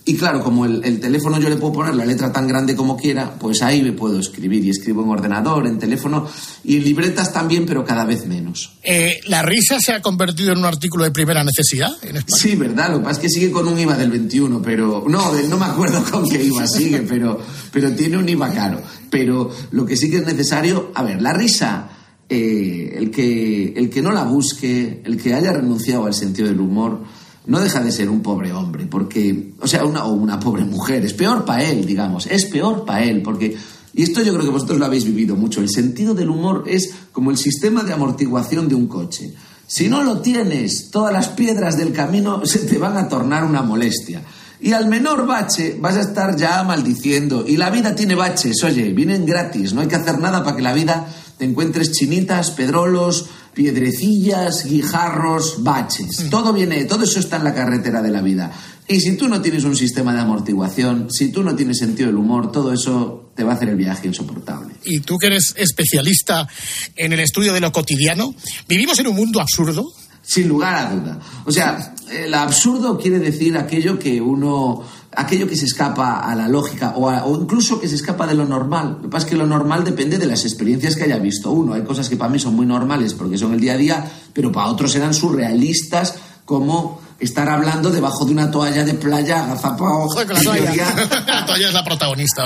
Y 0.04 0.16
claro, 0.16 0.42
como 0.42 0.66
el, 0.66 0.85
el 0.85 1.00
teléfono 1.00 1.38
yo 1.40 1.48
le 1.48 1.56
puedo 1.56 1.72
poner 1.72 1.94
la 1.94 2.04
letra 2.04 2.33
tan 2.33 2.46
grande 2.46 2.76
como 2.76 2.96
quiera, 2.96 3.35
pues 3.38 3.62
ahí 3.62 3.83
me 3.83 3.92
puedo 3.92 4.18
escribir. 4.18 4.64
Y 4.64 4.70
escribo 4.70 5.02
en 5.02 5.11
ordenador, 5.11 5.66
en 5.66 5.78
teléfono, 5.78 6.28
y 6.64 6.76
en 6.76 6.85
libretas 6.85 7.33
también, 7.33 7.66
pero 7.66 7.85
cada 7.85 8.04
vez 8.04 8.26
menos. 8.26 8.78
Eh, 8.83 9.20
¿La 9.26 9.42
risa 9.42 9.80
se 9.80 9.92
ha 9.92 10.00
convertido 10.00 10.52
en 10.52 10.59
un 10.59 10.64
artículo 10.64 11.04
de 11.04 11.11
primera 11.11 11.42
necesidad 11.42 11.90
en 12.02 12.16
España? 12.16 12.37
Sí, 12.37 12.56
verdad, 12.56 12.90
lo 12.90 12.98
que 12.98 13.04
pasa 13.04 13.16
es 13.16 13.22
que 13.22 13.28
sigue 13.28 13.50
con 13.50 13.66
un 13.66 13.78
IVA 13.78 13.96
del 13.96 14.11
21, 14.11 14.62
pero... 14.62 15.04
No, 15.09 15.33
no 15.33 15.56
me 15.56 15.64
acuerdo 15.64 16.04
con 16.11 16.28
qué 16.28 16.42
IVA 16.42 16.66
sigue, 16.66 17.00
pero, 17.00 17.40
pero 17.72 17.92
tiene 17.92 18.16
un 18.16 18.28
IVA 18.28 18.52
caro. 18.60 18.78
Pero 19.08 19.50
lo 19.72 19.84
que 19.86 19.96
sí 19.96 20.10
que 20.10 20.18
es 20.18 20.26
necesario... 20.26 20.92
A 20.94 21.02
ver, 21.02 21.20
la 21.20 21.32
risa... 21.32 21.88
eh, 22.30 22.94
el, 23.00 23.10
que, 23.10 23.74
el 23.74 23.90
que 23.90 24.02
no 24.02 24.12
la 24.12 24.22
busque, 24.22 25.02
el 25.04 25.16
que 25.20 25.34
haya 25.34 25.52
renunciado 25.52 26.06
al 26.06 26.14
sentido 26.14 26.46
del 26.46 26.60
humor, 26.60 27.02
no 27.46 27.58
deja 27.58 27.80
de 27.82 27.90
ser 27.90 28.08
un 28.08 28.22
pobre 28.22 28.52
hombre, 28.52 28.86
porque, 28.86 29.54
o 29.58 29.66
sea, 29.66 29.84
una, 29.84 30.04
o 30.04 30.12
una 30.12 30.38
pobre 30.38 30.64
mujer, 30.64 31.04
es 31.04 31.12
peor 31.12 31.44
para 31.44 31.64
él, 31.64 31.84
digamos, 31.84 32.28
es 32.28 32.46
peor 32.46 32.84
para 32.84 33.02
él, 33.02 33.22
porque 33.22 33.56
Y 33.92 34.02
esto 34.02 34.22
yo 34.22 34.32
creo 34.32 34.44
que 34.44 34.50
vosotros 34.50 34.78
lo 34.78 34.86
habéis 34.86 35.04
vivido 35.04 35.36
mucho. 35.36 35.60
El 35.60 35.68
sentido 35.68 36.14
del 36.14 36.30
humor 36.30 36.64
es 36.66 36.92
como 37.12 37.30
el 37.30 37.36
sistema 37.36 37.82
de 37.82 37.92
amortiguación 37.92 38.68
de 38.68 38.74
un 38.74 38.86
coche. 38.86 39.34
Si 39.66 39.88
no 39.88 40.02
lo 40.02 40.20
tienes, 40.20 40.90
todas 40.90 41.12
las 41.12 41.28
piedras 41.28 41.76
del 41.76 41.92
camino 41.92 42.44
se 42.44 42.60
te 42.60 42.78
van 42.78 42.96
a 42.96 43.08
tornar 43.08 43.44
una 43.44 43.62
molestia. 43.62 44.22
Y 44.62 44.72
al 44.72 44.88
menor 44.88 45.26
bache 45.26 45.76
vas 45.80 45.96
a 45.96 46.02
estar 46.02 46.36
ya 46.36 46.62
maldiciendo. 46.64 47.44
Y 47.46 47.56
la 47.56 47.70
vida 47.70 47.94
tiene 47.94 48.14
baches, 48.14 48.62
oye, 48.62 48.92
vienen 48.92 49.24
gratis. 49.24 49.72
No 49.72 49.80
hay 49.80 49.88
que 49.88 49.96
hacer 49.96 50.18
nada 50.18 50.44
para 50.44 50.56
que 50.56 50.62
la 50.62 50.74
vida 50.74 51.08
te 51.38 51.46
encuentres 51.46 51.92
chinitas, 51.92 52.50
pedrolos, 52.50 53.26
piedrecillas, 53.54 54.66
guijarros, 54.66 55.62
baches. 55.62 56.28
Todo 56.30 56.52
viene, 56.52 56.84
todo 56.84 57.04
eso 57.04 57.20
está 57.20 57.36
en 57.36 57.44
la 57.44 57.54
carretera 57.54 58.02
de 58.02 58.10
la 58.10 58.20
vida. 58.20 58.52
Y 58.86 59.00
si 59.00 59.16
tú 59.16 59.28
no 59.28 59.40
tienes 59.40 59.64
un 59.64 59.76
sistema 59.76 60.12
de 60.12 60.20
amortiguación, 60.20 61.10
si 61.10 61.30
tú 61.30 61.42
no 61.42 61.54
tienes 61.54 61.78
sentido 61.78 62.08
del 62.08 62.16
humor, 62.16 62.50
todo 62.50 62.72
eso 62.72 63.30
te 63.34 63.44
va 63.44 63.52
a 63.52 63.54
hacer 63.54 63.68
el 63.68 63.76
viaje 63.76 64.08
insoportable. 64.08 64.74
Y 64.84 65.00
tú 65.00 65.16
que 65.16 65.28
eres 65.28 65.54
especialista 65.56 66.48
en 66.96 67.12
el 67.12 67.20
estudio 67.20 67.52
de 67.52 67.60
lo 67.60 67.72
cotidiano, 67.72 68.34
¿vivimos 68.68 68.98
en 68.98 69.06
un 69.06 69.16
mundo 69.16 69.40
absurdo? 69.40 69.84
Sin 70.30 70.46
lugar 70.46 70.76
a 70.76 70.94
duda. 70.94 71.18
O 71.44 71.50
sea, 71.50 71.92
el 72.08 72.32
absurdo 72.34 72.96
quiere 72.96 73.18
decir 73.18 73.58
aquello 73.58 73.98
que 73.98 74.20
uno, 74.20 74.80
aquello 75.16 75.48
que 75.48 75.56
se 75.56 75.64
escapa 75.64 76.20
a 76.20 76.36
la 76.36 76.46
lógica 76.46 76.94
o, 76.96 77.36
incluso 77.36 77.80
que 77.80 77.88
se 77.88 77.96
escapa 77.96 78.28
de 78.28 78.36
lo 78.36 78.44
normal. 78.44 78.98
Lo 78.98 79.02
que 79.02 79.08
pasa 79.08 79.26
es 79.26 79.30
que 79.30 79.36
lo 79.36 79.48
normal 79.48 79.82
depende 79.82 80.18
de 80.18 80.26
las 80.26 80.44
experiencias 80.44 80.94
que 80.94 81.02
haya 81.02 81.18
visto 81.18 81.50
uno. 81.50 81.74
Hay 81.74 81.82
cosas 81.82 82.08
que 82.08 82.16
para 82.16 82.30
mí 82.30 82.38
son 82.38 82.54
muy 82.54 82.64
normales 82.64 83.12
porque 83.12 83.36
son 83.36 83.54
el 83.54 83.60
día 83.60 83.72
a 83.72 83.76
día, 83.76 84.12
pero 84.32 84.52
para 84.52 84.68
otros 84.68 84.92
serán 84.92 85.14
surrealistas 85.14 86.14
como 86.44 87.00
estar 87.20 87.48
hablando 87.48 87.90
debajo 87.90 88.24
de 88.24 88.33
una 88.33 88.50
toalla 88.50 88.83
de 88.83 88.94
playa 88.94 89.44
agazapado. 89.44 90.09
La 90.16 90.42
toalla. 90.42 90.94
la 91.26 91.46
toalla 91.46 91.68
es 91.68 91.74
la 91.74 91.85
protagonista. 91.85 92.44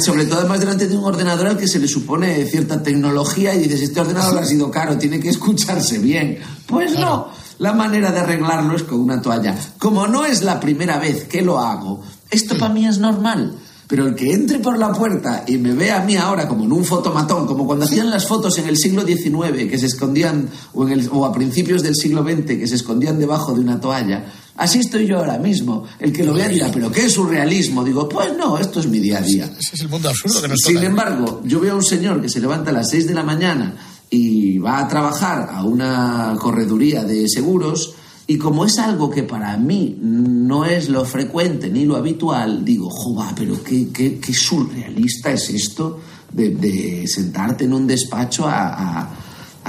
sobre 0.00 0.26
todo 0.26 0.40
además 0.40 0.60
delante 0.60 0.86
de 0.86 0.96
un 0.96 1.04
ordenador 1.04 1.46
al 1.46 1.56
que 1.56 1.66
se 1.66 1.78
le 1.78 1.88
supone 1.88 2.44
cierta 2.44 2.82
tecnología 2.82 3.54
y 3.54 3.58
dices, 3.58 3.80
este 3.80 4.00
ordenador 4.00 4.38
ha 4.38 4.44
sido 4.44 4.70
caro, 4.70 4.98
tiene 4.98 5.18
que 5.20 5.30
escucharse 5.30 5.98
bien. 5.98 6.38
Pues 6.66 6.98
no, 6.98 7.28
la 7.58 7.72
manera 7.72 8.12
de 8.12 8.20
arreglarlo 8.20 8.76
es 8.76 8.82
con 8.82 9.00
una 9.00 9.22
toalla. 9.22 9.56
Como 9.78 10.06
no 10.06 10.24
es 10.24 10.42
la 10.42 10.60
primera 10.60 10.98
vez 10.98 11.24
que 11.24 11.42
lo 11.42 11.58
hago, 11.58 12.02
esto 12.30 12.56
para 12.58 12.72
mí 12.72 12.86
es 12.86 12.98
normal. 12.98 13.56
Pero 13.86 14.06
el 14.06 14.14
que 14.14 14.32
entre 14.32 14.58
por 14.60 14.78
la 14.78 14.92
puerta 14.92 15.44
y 15.46 15.58
me 15.58 15.72
ve 15.74 15.90
a 15.92 16.00
mí 16.02 16.16
ahora 16.16 16.48
como 16.48 16.64
en 16.64 16.72
un 16.72 16.84
fotomatón, 16.84 17.46
como 17.46 17.66
cuando 17.66 17.84
hacían 17.84 18.08
las 18.10 18.26
fotos 18.26 18.56
en 18.58 18.66
el 18.68 18.76
siglo 18.78 19.02
XIX, 19.06 19.68
que 19.68 19.78
se 19.78 19.86
escondían, 19.86 20.48
o, 20.72 20.86
en 20.86 20.92
el- 20.92 21.08
o 21.12 21.24
a 21.26 21.32
principios 21.32 21.82
del 21.82 21.94
siglo 21.94 22.22
XX, 22.22 22.56
que 22.58 22.66
se 22.66 22.76
escondían 22.76 23.18
debajo 23.18 23.52
de 23.52 23.60
una 23.60 23.78
toalla, 23.80 24.24
así 24.56 24.78
estoy 24.78 25.06
yo 25.06 25.18
ahora 25.18 25.36
mismo. 25.38 25.84
El 26.00 26.12
que 26.14 26.24
lo 26.24 26.32
vea 26.32 26.48
dirá, 26.48 26.70
¿pero 26.72 26.90
qué 26.90 27.04
es 27.06 27.12
surrealismo? 27.12 27.84
Digo, 27.84 28.08
pues 28.08 28.34
no, 28.38 28.56
esto 28.56 28.80
es 28.80 28.86
mi 28.86 29.00
día 29.00 29.18
a 29.18 29.22
día. 29.22 29.44
Ese 29.58 29.74
es 29.76 29.80
el 29.82 29.88
mundo 29.90 30.08
absurdo 30.08 30.40
que 30.40 30.48
nos 30.48 30.60
Sin 30.60 30.78
embargo, 30.82 31.42
yo 31.44 31.60
veo 31.60 31.74
a 31.74 31.76
un 31.76 31.84
señor 31.84 32.22
que 32.22 32.28
se 32.30 32.40
levanta 32.40 32.70
a 32.70 32.74
las 32.74 32.88
6 32.90 33.06
de 33.06 33.14
la 33.14 33.22
mañana 33.22 33.74
y 34.08 34.56
va 34.58 34.78
a 34.78 34.88
trabajar 34.88 35.50
a 35.52 35.62
una 35.64 36.34
correduría 36.40 37.04
de 37.04 37.28
seguros 37.28 37.94
y 38.26 38.38
como 38.38 38.64
es 38.64 38.78
algo 38.78 39.10
que 39.10 39.22
para 39.22 39.56
mí 39.58 39.98
no 40.00 40.64
es 40.64 40.88
lo 40.88 41.04
frecuente 41.04 41.68
ni 41.68 41.84
lo 41.84 41.96
habitual, 41.96 42.64
digo, 42.64 42.88
joder, 42.90 43.34
pero 43.36 43.62
qué, 43.62 44.18
surrealista 44.32 45.30
es 45.32 45.50
esto 45.50 46.00
de, 46.32 47.04
sentarte 47.06 47.64
en 47.64 47.74
un 47.74 47.86
despacho 47.86 48.46
a, 48.46 49.10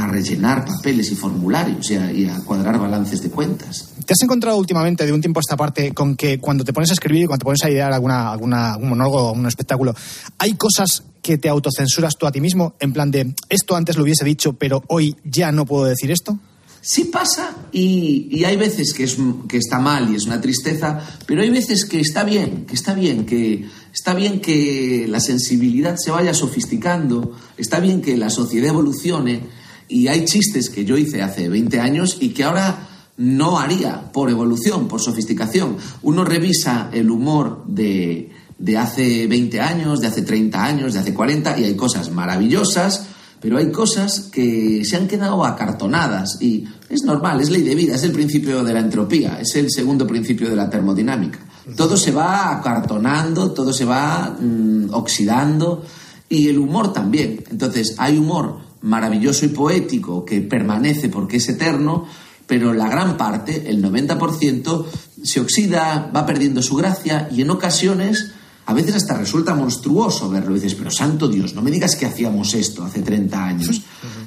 rellenar 0.07 0.65
papeles 0.65 1.11
y 1.11 1.15
formularios 1.15 1.89
y 1.91 2.25
a, 2.27 2.39
cuadrar 2.45 2.79
balances 2.79 3.21
de 3.21 3.29
cuentas. 3.29 3.89
¿Te 4.05 4.13
has 4.13 4.21
encontrado 4.21 4.57
últimamente, 4.57 5.05
de 5.05 5.11
un 5.11 5.19
tiempo 5.19 5.39
a 5.39 5.41
esta 5.41 5.57
parte, 5.57 5.93
con 5.93 6.15
que 6.15 6.39
cuando 6.39 6.63
te 6.63 6.71
pones 6.71 6.91
a 6.91 6.93
escribir 6.93 7.23
y 7.23 7.25
cuando 7.25 7.39
te 7.39 7.45
pones 7.45 7.63
a 7.63 7.69
idear 7.69 7.91
alguna, 7.91 8.31
alguna, 8.31 8.73
algún 8.73 8.89
monólogo 8.89 9.29
o 9.29 9.31
un 9.33 9.47
espectáculo, 9.47 9.93
hay 10.37 10.53
cosas 10.53 11.03
que 11.21 11.37
te 11.37 11.49
autocensuras 11.49 12.13
tú 12.17 12.25
a 12.27 12.31
ti 12.31 12.39
mismo? 12.39 12.75
En 12.79 12.93
plan 12.93 13.11
de, 13.11 13.33
esto 13.49 13.75
antes 13.75 13.97
lo 13.97 14.03
hubiese 14.03 14.23
dicho, 14.23 14.53
pero 14.53 14.83
hoy 14.87 15.15
ya 15.25 15.51
no 15.51 15.65
puedo 15.65 15.85
decir 15.85 16.11
esto. 16.11 16.39
Sí 16.87 17.05
pasa 17.05 17.55
y, 17.71 18.43
hay 18.43 18.57
veces 18.57 18.93
que, 18.93 19.05
es, 19.05 19.17
que 19.49 19.57
está 19.57 19.79
mal 19.79 20.11
y 20.11 20.15
es 20.17 20.27
una 20.27 20.39
tristeza, 20.39 21.01
pero 21.25 21.41
hay 21.41 21.49
veces 21.49 21.83
que 21.83 21.99
está 21.99 22.23
bien, 22.23 22.67
que 22.67 22.75
está 22.75 22.93
bien, 22.93 23.25
que 23.25 23.65
está 23.91 24.13
bien 24.13 24.39
que 24.39 25.07
la 25.09 25.19
sensibilidad 25.19 25.95
se 25.97 26.11
vaya 26.11 26.35
sofisticando, 26.35 27.35
está 27.57 27.79
bien 27.79 28.03
que 28.03 28.15
la 28.17 28.29
sociedad 28.29 28.69
evolucione 28.69 29.39
y 29.87 30.09
hay 30.09 30.25
chistes 30.25 30.69
que 30.69 30.85
yo 30.85 30.95
hice 30.95 31.23
hace 31.23 31.49
20 31.49 31.79
años 31.79 32.17
y 32.19 32.29
que 32.29 32.43
ahora 32.43 32.87
no 33.17 33.57
haría 33.57 34.11
por 34.11 34.29
evolución, 34.29 34.87
por 34.87 35.01
sofisticación. 35.01 35.77
Uno 36.03 36.23
revisa 36.23 36.91
el 36.93 37.09
humor 37.09 37.63
de, 37.65 38.29
de 38.59 38.77
hace 38.77 39.25
20 39.25 39.59
años, 39.59 40.01
de 40.01 40.07
hace 40.07 40.21
30 40.21 40.63
años, 40.63 40.93
de 40.93 40.99
hace 40.99 41.15
40 41.15 41.57
y 41.61 41.63
hay 41.63 41.75
cosas 41.75 42.11
maravillosas 42.11 43.07
pero 43.45 43.59
hay 43.59 43.71
cosas 43.71 44.21
que 44.31 44.83
se 44.83 44.95
han 44.95 45.07
quedado 45.07 45.45
acartonadas 45.45 46.41
y 46.41 46.63
es 46.89 47.03
normal, 47.03 47.39
es 47.41 47.51
ley 47.51 47.61
de 47.61 47.75
vida, 47.75 47.93
es 47.93 48.01
el 48.01 48.11
principio 48.11 48.63
de 48.63 48.73
la 48.73 48.79
entropía, 48.79 49.39
es 49.39 49.55
el 49.55 49.69
segundo 49.69 50.07
principio 50.07 50.49
de 50.49 50.55
la 50.55 50.67
termodinámica. 50.67 51.45
Todo 51.77 51.95
se 51.95 52.11
va 52.11 52.57
acartonando, 52.57 53.51
todo 53.51 53.71
se 53.71 53.85
va 53.85 54.35
mm, 54.41 54.91
oxidando 54.93 55.83
y 56.27 56.47
el 56.47 56.57
humor 56.57 56.91
también. 56.91 57.43
Entonces 57.51 57.93
hay 57.99 58.17
humor 58.17 58.61
maravilloso 58.81 59.45
y 59.45 59.49
poético 59.49 60.25
que 60.25 60.41
permanece 60.41 61.09
porque 61.09 61.37
es 61.37 61.47
eterno, 61.47 62.07
pero 62.47 62.73
la 62.73 62.89
gran 62.89 63.15
parte, 63.15 63.69
el 63.69 63.79
90%, 63.79 64.85
se 65.21 65.39
oxida, 65.39 66.09
va 66.15 66.25
perdiendo 66.25 66.63
su 66.63 66.77
gracia 66.77 67.29
y 67.31 67.43
en 67.43 67.51
ocasiones 67.51 68.31
a 68.65 68.73
veces 68.73 68.95
hasta 68.95 69.17
resulta 69.17 69.53
monstruoso 69.53 70.29
verlo. 70.29 70.55
Y 70.55 70.59
dices, 70.59 70.75
pero 70.75 70.91
santo 70.91 71.27
Dios, 71.27 71.53
no 71.53 71.61
me 71.61 71.71
digas 71.71 71.95
que 71.95 72.05
hacíamos 72.05 72.53
esto 72.53 72.83
hace 72.83 73.01
30 73.01 73.45
años. 73.45 73.81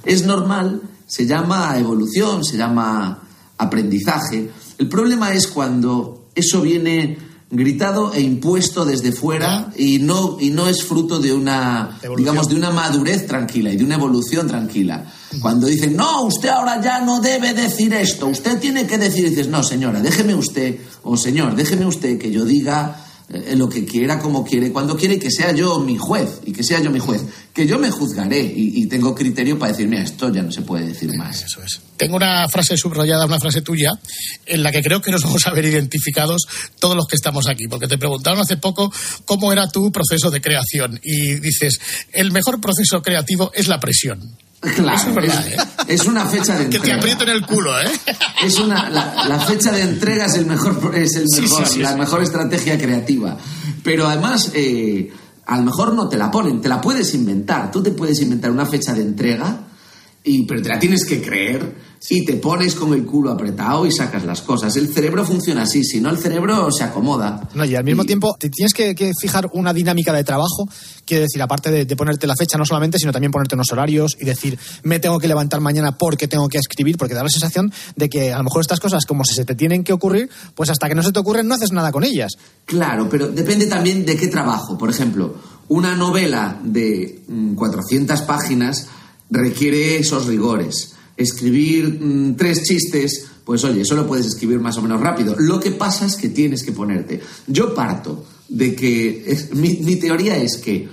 Es 0.05 0.25
normal, 0.25 0.83
se 1.07 1.27
llama 1.27 1.77
evolución, 1.79 2.45
se 2.45 2.57
llama 2.57 3.23
aprendizaje. 3.57 4.51
El 4.79 4.89
problema 4.89 5.33
es 5.33 5.49
cuando 5.49 6.29
eso 6.35 6.63
viene 6.63 7.19
gritado 7.51 8.13
e 8.13 8.21
impuesto 8.21 8.85
desde 8.85 9.11
fuera 9.11 9.73
y 9.75 9.99
no, 9.99 10.37
y 10.39 10.51
no 10.51 10.69
es 10.69 10.85
fruto 10.85 11.19
de 11.19 11.33
una, 11.33 11.99
digamos, 12.17 12.49
de 12.49 12.57
una 12.57 12.71
madurez 12.71 13.27
tranquila 13.27 13.73
y 13.73 13.77
de 13.77 13.85
una 13.85 13.95
evolución 13.95 14.47
tranquila. 14.47 15.11
Cuando 15.41 15.67
dicen, 15.67 15.97
no, 15.97 16.25
usted 16.25 16.51
ahora 16.51 16.81
ya 16.81 17.01
no 17.01 17.21
debe 17.21 17.55
decir 17.55 17.95
esto, 17.95 18.27
usted 18.27 18.61
tiene 18.61 18.87
que 18.87 18.99
decir, 18.99 19.27
y 19.27 19.31
dices, 19.31 19.49
no, 19.49 19.63
señora, 19.63 20.01
déjeme 20.01 20.35
usted, 20.35 20.79
o 21.03 21.17
señor, 21.17 21.57
déjeme 21.57 21.87
usted 21.87 22.19
que 22.19 22.31
yo 22.31 22.45
diga 22.45 23.08
eh, 23.31 23.55
lo 23.57 23.69
que 23.69 23.85
quiera, 23.85 24.19
como 24.21 24.45
quiere, 24.45 24.73
cuando 24.73 24.97
quiere, 24.97 25.15
y 25.15 25.19
que 25.19 25.31
sea 25.31 25.53
yo 25.53 25.81
mi 25.81 25.99
juez, 25.99 26.41
y 26.45 26.53
que 26.53 26.63
sea 26.63 26.81
yo 26.81 26.91
mi 26.91 26.99
juez, 26.99 27.23
que 27.59 27.67
yo 27.67 27.77
me 27.77 27.91
juzgaré 27.91 28.41
y, 28.41 28.83
y 28.83 28.87
tengo 28.87 29.13
criterio 29.17 29.59
para 29.59 29.73
decir, 29.73 29.89
mira, 29.89 30.05
esto 30.05 30.33
ya 30.33 30.43
no 30.45 30.53
se 30.53 30.63
puede 30.63 30.87
decir 30.87 31.13
más. 31.17 31.43
Eso 31.43 31.61
es. 31.61 31.81
Tengo 31.97 32.15
una 32.15 32.49
frase 32.49 32.77
subrayada, 32.77 33.27
una 33.27 33.41
frase 33.41 33.63
tuya, 33.63 33.99
en 34.47 34.63
la 34.63 34.71
que 34.71 34.81
creo 34.81 35.03
que 35.03 35.11
nos 35.11 35.23
vamos 35.25 35.45
a 35.45 35.51
ver 35.51 35.65
identificados 35.65 36.47
todos 36.79 36.95
los 36.95 37.09
que 37.09 37.17
estamos 37.17 37.49
aquí, 37.49 37.67
porque 37.67 37.89
te 37.89 37.99
preguntaron 37.99 38.39
hace 38.39 38.59
poco 38.59 38.93
cómo 39.25 39.53
era 39.53 39.69
tu 39.69 39.91
proceso 39.91 40.31
de 40.31 40.41
creación 40.41 41.01
y 41.03 41.41
dices, 41.41 41.81
el 42.13 42.31
mejor 42.31 42.61
proceso 42.61 43.03
creativo 43.03 43.51
es 43.53 43.67
la 43.67 43.81
presión. 43.81 44.37
Claro, 44.61 44.95
Eso 44.97 45.09
es 45.09 45.15
verdad, 45.17 45.47
es, 45.49 45.55
¿eh? 45.55 45.67
es 45.89 46.05
una 46.07 46.27
fecha 46.27 46.57
de 46.57 46.65
Que 46.71 46.71
te 46.71 46.77
entrega. 46.93 46.97
aprieten 46.99 47.29
el 47.29 47.45
culo, 47.45 47.81
¿eh? 47.81 47.91
Es 48.45 48.57
una, 48.61 48.89
la, 48.89 49.25
la 49.29 49.41
fecha 49.41 49.73
de 49.73 49.83
entrega 49.83 50.27
es 50.27 50.35
el 50.35 50.47
mejor, 50.47 50.95
es 50.97 51.17
el 51.17 51.27
mejor, 51.43 51.67
sí, 51.67 51.75
sí, 51.75 51.79
la 51.81 51.97
mejor 51.97 52.23
estrategia 52.23 52.79
creativa. 52.79 53.37
Pero 53.83 54.07
además, 54.07 54.53
eh, 54.55 55.11
a 55.49 55.57
lo 55.57 55.65
mejor 55.65 55.95
no 55.95 56.09
te 56.09 56.19
la 56.19 56.31
ponen, 56.31 56.61
te 56.61 56.69
la 56.69 56.79
puedes 56.79 57.15
inventar. 57.15 57.71
Tú 57.71 57.83
te 57.83 57.91
puedes 57.91 58.21
inventar 58.21 58.51
una 58.51 58.67
fecha 58.67 58.93
de 58.93 59.01
entrega, 59.01 59.67
y, 60.23 60.45
pero 60.45 60.61
te 60.61 60.69
la 60.69 60.79
tienes 60.79 61.07
que 61.07 61.23
creer 61.23 61.88
y 62.11 62.25
te 62.25 62.35
pones 62.35 62.75
con 62.75 62.95
el 62.95 63.05
culo 63.05 63.31
apretado 63.31 63.87
y 63.87 63.93
sacas 63.93 64.25
las 64.25 64.43
cosas. 64.43 64.77
El 64.77 64.93
cerebro 64.93 65.25
funciona 65.25 65.63
así, 65.63 65.85
si 65.85 66.01
no 66.01 66.11
el 66.11 66.19
cerebro 66.19 66.71
se 66.71 66.85
acomoda. 66.85 67.49
No, 67.55 67.65
y 67.65 67.75
al 67.75 67.85
mismo 67.85 68.05
tiempo 68.05 68.37
te 68.39 68.51
tienes 68.51 68.73
que, 68.73 68.95
que 68.95 69.13
fijar 69.21 69.49
una 69.53 69.73
dinámica 69.73 70.13
de 70.13 70.25
trabajo, 70.25 70.69
quiere 71.05 71.23
decir, 71.23 71.43
aparte 71.43 71.71
de, 71.71 71.85
de 71.85 71.97
ponerte 71.97 72.27
la 72.27 72.35
fecha 72.37 72.57
no 72.57 72.65
solamente, 72.65 72.99
sino 72.99 73.13
también 73.13 73.31
ponerte 73.31 73.55
unos 73.55 73.71
horarios 73.73 74.17
y 74.19 74.25
decir, 74.25 74.59
me 74.83 75.01
tengo 75.01 75.19
que 75.19 75.29
levantar 75.29 75.61
mañana 75.61 75.97
porque 75.97 76.29
tengo 76.29 76.49
que 76.49 76.59
escribir, 76.59 76.97
porque 76.97 77.15
da 77.15 77.23
la 77.23 77.29
sensación 77.29 77.73
de 77.97 78.09
que 78.09 78.33
a 78.33 78.39
lo 78.39 78.45
mejor 78.45 78.63
estas 78.63 78.81
cosas, 78.81 79.05
como 79.07 79.25
si 79.25 79.35
se 79.35 79.45
te 79.45 79.55
tienen 79.55 79.85
que 79.85 79.93
ocurrir, 79.93 80.31
pues 80.55 80.71
hasta 80.71 80.89
que 80.89 80.95
no 80.95 81.03
se 81.03 81.13
te 81.13 81.19
ocurren 81.19 81.47
no 81.47 81.55
haces 81.55 81.73
nada 81.73 81.93
con 81.93 82.05
ellas. 82.05 82.33
Claro, 82.65 83.09
pero 83.09 83.29
depende 83.29 83.67
también 83.67 84.05
de 84.05 84.17
qué 84.17 84.29
trabajo. 84.29 84.79
Por 84.79 84.91
ejemplo, 84.91 85.35
una 85.69 85.95
novela 85.97 86.59
de 86.63 87.23
mm, 87.29 87.55
400 87.55 88.23
páginas 88.23 88.89
requiere 89.31 89.99
esos 89.99 90.27
rigores. 90.27 90.95
Escribir 91.19 91.99
mm, 92.01 92.37
tres 92.37 92.63
chistes, 92.63 93.27
pues 93.45 93.63
oye, 93.65 93.83
eso 93.83 93.95
lo 93.97 94.07
puedes 94.07 94.25
escribir 94.27 94.61
más 94.61 94.77
o 94.79 94.83
menos 94.83 95.01
rápido. 95.01 95.35
Lo 95.39 95.59
que 95.61 95.73
pasa 95.73 96.07
es 96.07 96.15
que 96.17 96.29
tienes 96.31 96.63
que 96.63 96.73
ponerte. 96.73 97.21
Yo 97.47 97.75
parto 97.75 98.25
de 98.49 98.75
que 98.75 99.25
es- 99.27 99.53
mi, 99.55 99.75
mi 99.83 99.97
teoría 99.97 100.37
es 100.37 100.57
que 100.57 100.89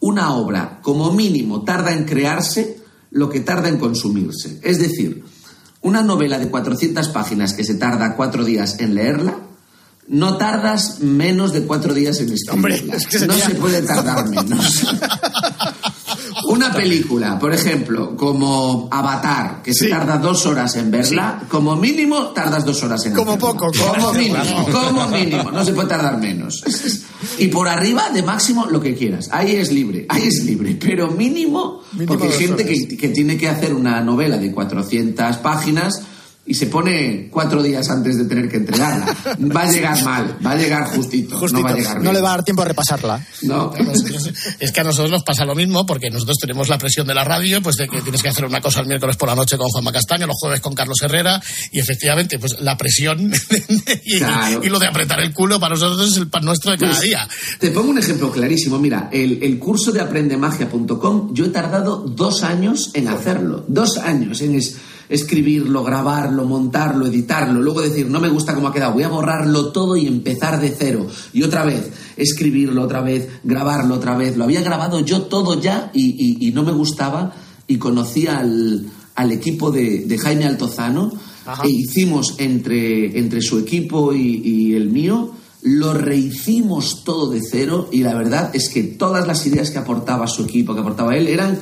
una 0.00 0.34
obra, 0.34 0.80
como 0.82 1.12
mínimo, 1.12 1.62
tarda 1.64 1.92
en 1.94 2.04
crearse 2.04 2.78
lo 3.10 3.30
que 3.30 3.40
tarda 3.40 3.68
en 3.68 3.78
consumirse. 3.78 4.58
Es 4.62 4.78
decir, 4.78 5.24
una 5.82 6.02
novela 6.02 6.38
de 6.38 6.48
400 6.48 7.08
páginas 7.08 7.54
que 7.54 7.62
se 7.64 7.76
tarda 7.76 8.16
cuatro 8.16 8.44
días 8.44 8.80
en 8.80 8.94
leerla, 8.96 9.38
no 10.08 10.36
tardas 10.36 11.00
menos 11.00 11.52
de 11.54 11.62
cuatro 11.62 11.94
días 11.94 12.18
en 12.20 12.30
escribirla. 12.32 12.96
es 12.96 13.06
que 13.06 13.20
No 13.26 13.32
se 13.34 13.54
puede 13.54 13.80
tardar 13.82 14.28
menos. 14.28 14.84
Una 16.54 16.72
película, 16.72 17.36
por 17.38 17.52
ejemplo, 17.52 18.16
como 18.16 18.88
Avatar, 18.90 19.60
que 19.62 19.74
se 19.74 19.88
tarda 19.88 20.18
dos 20.18 20.46
horas 20.46 20.76
en 20.76 20.90
verla, 20.90 21.42
como 21.48 21.74
mínimo 21.74 22.28
tardas 22.28 22.64
dos 22.64 22.82
horas 22.84 23.04
en 23.06 23.14
Como 23.14 23.32
hacerla. 23.32 23.52
poco, 23.52 23.70
como 23.72 23.94
como 23.94 24.12
mínimo, 24.12 24.66
como 24.70 25.08
mínimo, 25.08 25.50
no 25.50 25.64
se 25.64 25.72
puede 25.72 25.88
tardar 25.88 26.18
menos. 26.18 26.62
Y 27.38 27.48
por 27.48 27.66
arriba, 27.66 28.10
de 28.10 28.22
máximo, 28.22 28.66
lo 28.66 28.80
que 28.80 28.94
quieras. 28.94 29.28
Ahí 29.32 29.56
es 29.56 29.72
libre, 29.72 30.06
ahí 30.08 30.28
es 30.28 30.44
libre, 30.44 30.78
pero 30.80 31.10
mínimo, 31.10 31.82
porque 32.06 32.28
hay 32.28 32.32
gente 32.32 32.64
que, 32.64 32.96
que 32.96 33.08
tiene 33.08 33.36
que 33.36 33.48
hacer 33.48 33.74
una 33.74 34.00
novela 34.00 34.38
de 34.38 34.52
400 34.52 35.38
páginas 35.38 36.02
y 36.46 36.54
se 36.54 36.66
pone 36.66 37.28
cuatro 37.30 37.62
días 37.62 37.88
antes 37.88 38.18
de 38.18 38.26
tener 38.26 38.50
que 38.50 38.58
entregarla. 38.58 39.06
Va 39.56 39.62
a 39.62 39.70
llegar 39.72 40.02
mal, 40.04 40.36
va 40.44 40.50
a 40.50 40.56
llegar 40.56 40.84
justito, 40.94 41.40
no 41.48 41.62
va 41.62 41.70
a 41.70 41.74
llegar 41.74 42.02
no 42.02 42.12
le 42.12 42.20
va 42.20 42.28
a 42.28 42.36
dar 42.36 42.44
tiempo 42.44 42.60
a 42.62 42.66
repasarla. 42.66 43.24
No. 43.42 43.72
Es 44.60 44.70
que 44.72 44.80
a 44.80 44.84
nosotros 44.84 45.10
nos 45.10 45.22
pasa 45.22 45.44
lo 45.46 45.54
mismo 45.54 45.86
porque 45.86 46.10
nosotros 46.10 46.36
tenemos 46.38 46.68
la 46.68 46.76
presión 46.76 47.06
de 47.06 47.14
la 47.14 47.24
radio, 47.24 47.62
pues 47.62 47.76
de 47.76 47.88
que 47.88 48.00
tienes 48.02 48.22
que 48.22 48.28
hacer 48.28 48.44
una 48.44 48.60
cosa 48.60 48.80
el 48.80 48.86
miércoles 48.86 49.16
por 49.16 49.28
la 49.30 49.34
noche 49.34 49.56
con 49.56 49.68
Juanma 49.68 49.90
Castaño, 49.92 50.26
los 50.26 50.36
jueves 50.38 50.60
con 50.60 50.74
Carlos 50.74 50.98
Herrera 51.02 51.40
y 51.72 51.80
efectivamente 51.80 52.38
pues 52.38 52.60
la 52.60 52.76
presión 52.76 53.32
y, 54.04 54.18
Claro. 54.18 54.60
y 54.62 54.68
lo 54.68 54.78
de 54.78 54.86
apretar 54.86 55.20
el 55.20 55.32
culo 55.32 55.58
para 55.58 55.74
nosotros 55.74 56.10
es 56.12 56.16
el 56.18 56.28
pan 56.28 56.44
nuestro 56.44 56.72
de 56.72 56.78
cada 56.78 56.92
Pues, 56.92 57.02
día. 57.02 57.26
Te 57.58 57.70
pongo 57.70 57.88
un 57.90 57.98
ejemplo 57.98 58.30
clarísimo. 58.30 58.78
Mira, 58.78 59.08
el, 59.12 59.42
el 59.42 59.58
curso 59.58 59.92
de 59.92 60.00
aprendemagia.com, 60.02 61.32
yo 61.34 61.46
he 61.46 61.48
tardado 61.48 61.98
dos 62.06 62.42
años 62.42 62.90
en 62.94 63.08
hacerlo. 63.08 63.64
Dos 63.68 63.96
años 63.98 64.40
en 64.42 64.56
es- 64.56 64.76
escribirlo, 65.08 65.82
grabarlo, 65.84 66.44
montarlo, 66.44 67.06
editarlo. 67.06 67.60
Luego 67.62 67.80
decir, 67.82 68.06
no 68.08 68.20
me 68.20 68.28
gusta 68.28 68.54
cómo 68.54 68.68
ha 68.68 68.72
quedado, 68.72 68.92
voy 68.94 69.02
a 69.04 69.08
borrarlo 69.08 69.72
todo 69.72 69.96
y 69.96 70.06
empezar 70.06 70.60
de 70.60 70.74
cero. 70.76 71.06
Y 71.32 71.42
otra 71.42 71.64
vez, 71.64 71.90
escribirlo 72.16 72.82
otra 72.82 73.00
vez, 73.00 73.28
grabarlo 73.44 73.94
otra 73.96 74.16
vez. 74.16 74.36
Lo 74.36 74.44
había 74.44 74.62
grabado 74.62 75.00
yo 75.00 75.22
todo 75.22 75.60
ya 75.60 75.90
y, 75.92 76.04
y- 76.18 76.48
y 76.48 76.52
no 76.52 76.62
me 76.62 76.72
gustaba. 76.72 77.32
Y 77.66 77.78
conocí 77.78 78.26
al, 78.26 78.86
al 79.14 79.32
equipo 79.32 79.70
de, 79.70 80.00
de 80.06 80.18
Jaime 80.18 80.44
Altozano 80.44 81.12
e 81.64 81.68
hicimos 81.68 82.34
entre, 82.38 83.18
entre 83.18 83.40
su 83.42 83.58
equipo 83.58 84.12
y, 84.14 84.40
y 84.44 84.74
el 84.74 84.90
mío, 84.90 85.30
lo 85.62 85.92
rehicimos 85.94 87.04
todo 87.04 87.30
de 87.30 87.40
cero 87.42 87.88
y 87.92 88.02
la 88.02 88.14
verdad 88.14 88.50
es 88.54 88.68
que 88.68 88.82
todas 88.82 89.26
las 89.26 89.46
ideas 89.46 89.70
que 89.70 89.78
aportaba 89.78 90.26
su 90.26 90.42
equipo, 90.44 90.74
que 90.74 90.80
aportaba 90.80 91.16
él, 91.16 91.26
eran 91.28 91.58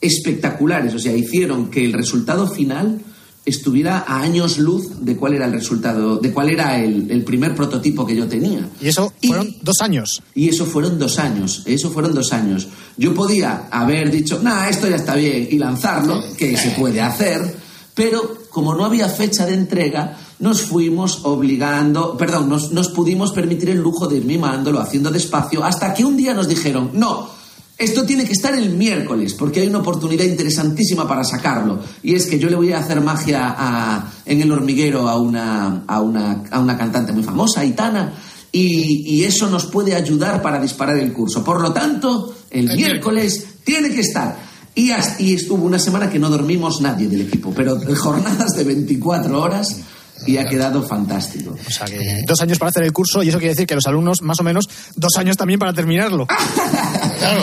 espectaculares. 0.00 0.94
O 0.94 0.98
sea, 0.98 1.16
hicieron 1.16 1.70
que 1.70 1.84
el 1.84 1.92
resultado 1.92 2.48
final 2.48 3.00
estuviera 3.48 4.04
a 4.06 4.20
años 4.20 4.58
luz 4.58 5.04
de 5.04 5.16
cuál 5.16 5.34
era 5.34 5.46
el 5.46 5.52
resultado, 5.52 6.18
de 6.18 6.32
cuál 6.32 6.50
era 6.50 6.82
el, 6.82 7.10
el 7.10 7.24
primer 7.24 7.54
prototipo 7.54 8.06
que 8.06 8.14
yo 8.14 8.26
tenía. 8.26 8.68
Y 8.80 8.88
eso 8.88 9.12
fueron 9.22 9.54
dos 9.62 9.80
años. 9.80 10.22
Y 10.34 10.48
eso 10.48 10.66
fueron 10.66 10.98
dos 10.98 11.18
años, 11.18 11.62
eso 11.64 11.90
fueron 11.90 12.14
dos 12.14 12.32
años. 12.32 12.68
Yo 12.96 13.14
podía 13.14 13.68
haber 13.70 14.10
dicho, 14.10 14.40
nah, 14.42 14.68
esto 14.68 14.88
ya 14.88 14.96
está 14.96 15.14
bien, 15.14 15.48
y 15.50 15.58
lanzarlo, 15.58 16.22
que 16.36 16.56
se 16.56 16.70
puede 16.72 17.00
hacer, 17.00 17.56
pero 17.94 18.38
como 18.50 18.74
no 18.74 18.84
había 18.84 19.08
fecha 19.08 19.46
de 19.46 19.54
entrega, 19.54 20.16
nos 20.40 20.62
fuimos 20.62 21.20
obligando, 21.24 22.16
perdón, 22.16 22.48
nos, 22.48 22.70
nos 22.72 22.90
pudimos 22.90 23.32
permitir 23.32 23.70
el 23.70 23.78
lujo 23.78 24.06
de 24.06 24.18
ir 24.18 24.24
mimándolo, 24.24 24.80
haciendo 24.80 25.10
despacio, 25.10 25.64
hasta 25.64 25.94
que 25.94 26.04
un 26.04 26.16
día 26.16 26.34
nos 26.34 26.48
dijeron, 26.48 26.90
no, 26.92 27.37
esto 27.78 28.04
tiene 28.04 28.24
que 28.24 28.32
estar 28.32 28.54
el 28.54 28.70
miércoles, 28.70 29.34
porque 29.34 29.60
hay 29.60 29.68
una 29.68 29.78
oportunidad 29.78 30.24
interesantísima 30.24 31.06
para 31.06 31.22
sacarlo. 31.22 31.78
Y 32.02 32.14
es 32.14 32.26
que 32.26 32.38
yo 32.38 32.50
le 32.50 32.56
voy 32.56 32.72
a 32.72 32.78
hacer 32.80 33.00
magia 33.00 33.54
a- 33.56 34.12
en 34.26 34.42
el 34.42 34.50
hormiguero 34.50 35.08
a 35.08 35.16
una, 35.18 35.84
a, 35.86 36.00
una, 36.02 36.42
a 36.50 36.58
una 36.58 36.76
cantante 36.76 37.12
muy 37.12 37.22
famosa, 37.22 37.64
Itana, 37.64 38.12
y, 38.50 39.04
y 39.06 39.24
eso 39.24 39.48
nos 39.48 39.66
puede 39.66 39.94
ayudar 39.94 40.42
para 40.42 40.60
disparar 40.60 40.98
el 40.98 41.12
curso. 41.12 41.44
Por 41.44 41.60
lo 41.60 41.72
tanto, 41.72 42.34
el 42.50 42.68
miércoles 42.76 43.46
tiene 43.64 43.90
que 43.90 44.00
estar. 44.00 44.36
Y, 44.74 44.90
as- 44.90 45.20
y 45.20 45.34
estuvo 45.34 45.64
una 45.64 45.78
semana 45.78 46.10
que 46.10 46.18
no 46.18 46.30
dormimos 46.30 46.80
nadie 46.80 47.08
del 47.08 47.20
equipo, 47.22 47.52
pero 47.54 47.78
jornadas 47.96 48.56
de 48.56 48.64
24 48.64 49.40
horas 49.40 49.80
y 50.26 50.36
ha 50.36 50.46
quedado 50.46 50.82
fantástico. 50.82 51.56
O 51.66 51.70
sea 51.70 51.86
que 51.86 52.22
dos 52.26 52.40
años 52.40 52.58
para 52.58 52.70
hacer 52.70 52.84
el 52.84 52.92
curso 52.92 53.22
y 53.22 53.28
eso 53.28 53.38
quiere 53.38 53.54
decir 53.54 53.66
que 53.66 53.74
los 53.74 53.86
alumnos, 53.86 54.22
más 54.22 54.40
o 54.40 54.42
menos, 54.42 54.68
dos 54.96 55.16
años 55.16 55.36
también 55.36 55.58
para 55.58 55.72
terminarlo. 55.72 56.26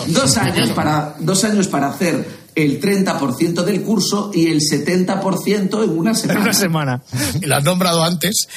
Dos 0.08 0.38
años 0.38 0.70
para, 0.70 1.16
dos 1.20 1.44
años 1.44 1.68
para 1.68 1.90
hacer 1.90 2.26
el 2.56 2.80
30% 2.80 3.64
del 3.64 3.82
curso 3.82 4.32
y 4.34 4.48
el 4.48 4.62
70% 4.62 5.84
en 5.84 5.90
una 5.90 6.14
semana. 6.14 6.40
Una 6.40 6.54
semana. 6.54 7.02
Y 7.42 7.46
lo 7.46 7.56
has 7.56 7.64
nombrado 7.64 8.04
antes. 8.04 8.48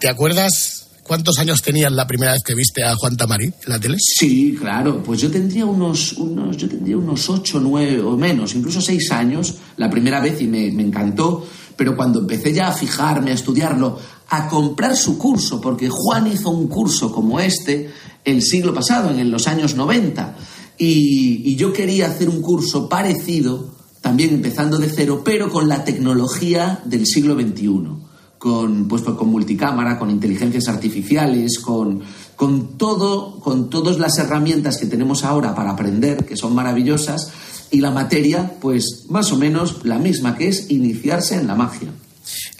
¿Te 0.00 0.08
acuerdas 0.08 0.88
cuántos 1.04 1.38
años 1.38 1.62
tenías 1.62 1.92
la 1.92 2.06
primera 2.06 2.32
vez 2.32 2.42
que 2.44 2.54
viste 2.54 2.82
a 2.82 2.96
Juan 2.96 3.16
Tamarí 3.16 3.46
en 3.46 3.52
la 3.66 3.78
tele? 3.78 3.96
Sí, 4.00 4.56
claro. 4.58 5.02
Pues 5.02 5.20
yo 5.20 5.30
tendría 5.30 5.64
unos, 5.64 6.14
unos, 6.14 6.56
yo 6.56 6.68
tendría 6.68 6.96
unos 6.96 7.28
ocho, 7.30 7.60
nueve 7.60 8.00
o 8.00 8.16
menos, 8.16 8.54
incluso 8.54 8.80
seis 8.80 9.10
años 9.12 9.54
la 9.76 9.88
primera 9.88 10.20
vez 10.20 10.40
y 10.40 10.46
me, 10.46 10.70
me 10.72 10.82
encantó. 10.82 11.46
Pero 11.76 11.96
cuando 11.96 12.20
empecé 12.20 12.52
ya 12.52 12.68
a 12.68 12.72
fijarme, 12.72 13.30
a 13.30 13.34
estudiarlo, 13.34 13.98
a 14.28 14.48
comprar 14.48 14.96
su 14.96 15.18
curso, 15.18 15.60
porque 15.60 15.88
Juan 15.90 16.26
hizo 16.26 16.50
un 16.50 16.68
curso 16.68 17.12
como 17.12 17.38
este 17.38 17.90
el 18.24 18.42
siglo 18.42 18.74
pasado, 18.74 19.10
en 19.10 19.30
los 19.30 19.46
años 19.46 19.76
90, 19.76 20.36
y, 20.78 21.54
yo 21.56 21.72
quería 21.72 22.08
hacer 22.08 22.28
un 22.28 22.42
curso 22.42 22.88
parecido, 22.88 23.74
también 24.00 24.34
empezando 24.34 24.78
de 24.78 24.88
cero, 24.88 25.22
pero 25.24 25.50
con 25.50 25.68
la 25.68 25.84
tecnología 25.84 26.80
del 26.84 27.06
siglo 27.06 27.34
XXI 27.34 28.06
con, 28.38 28.86
pues, 28.86 29.02
con 29.02 29.28
multicámara, 29.28 29.98
con 29.98 30.10
inteligencias 30.10 30.68
artificiales, 30.68 31.58
con, 31.58 32.02
con 32.36 32.76
todo, 32.76 33.40
con 33.40 33.70
todas 33.70 33.98
las 33.98 34.18
herramientas 34.18 34.76
que 34.78 34.86
tenemos 34.86 35.24
ahora 35.24 35.54
para 35.54 35.70
aprender, 35.70 36.24
que 36.24 36.36
son 36.36 36.54
maravillosas, 36.54 37.32
y 37.70 37.80
la 37.80 37.90
materia, 37.90 38.52
pues 38.60 39.04
más 39.08 39.32
o 39.32 39.36
menos 39.36 39.84
la 39.84 39.98
misma, 39.98 40.36
que 40.36 40.48
es 40.48 40.70
iniciarse 40.70 41.34
en 41.34 41.46
la 41.46 41.54
magia. 41.54 41.88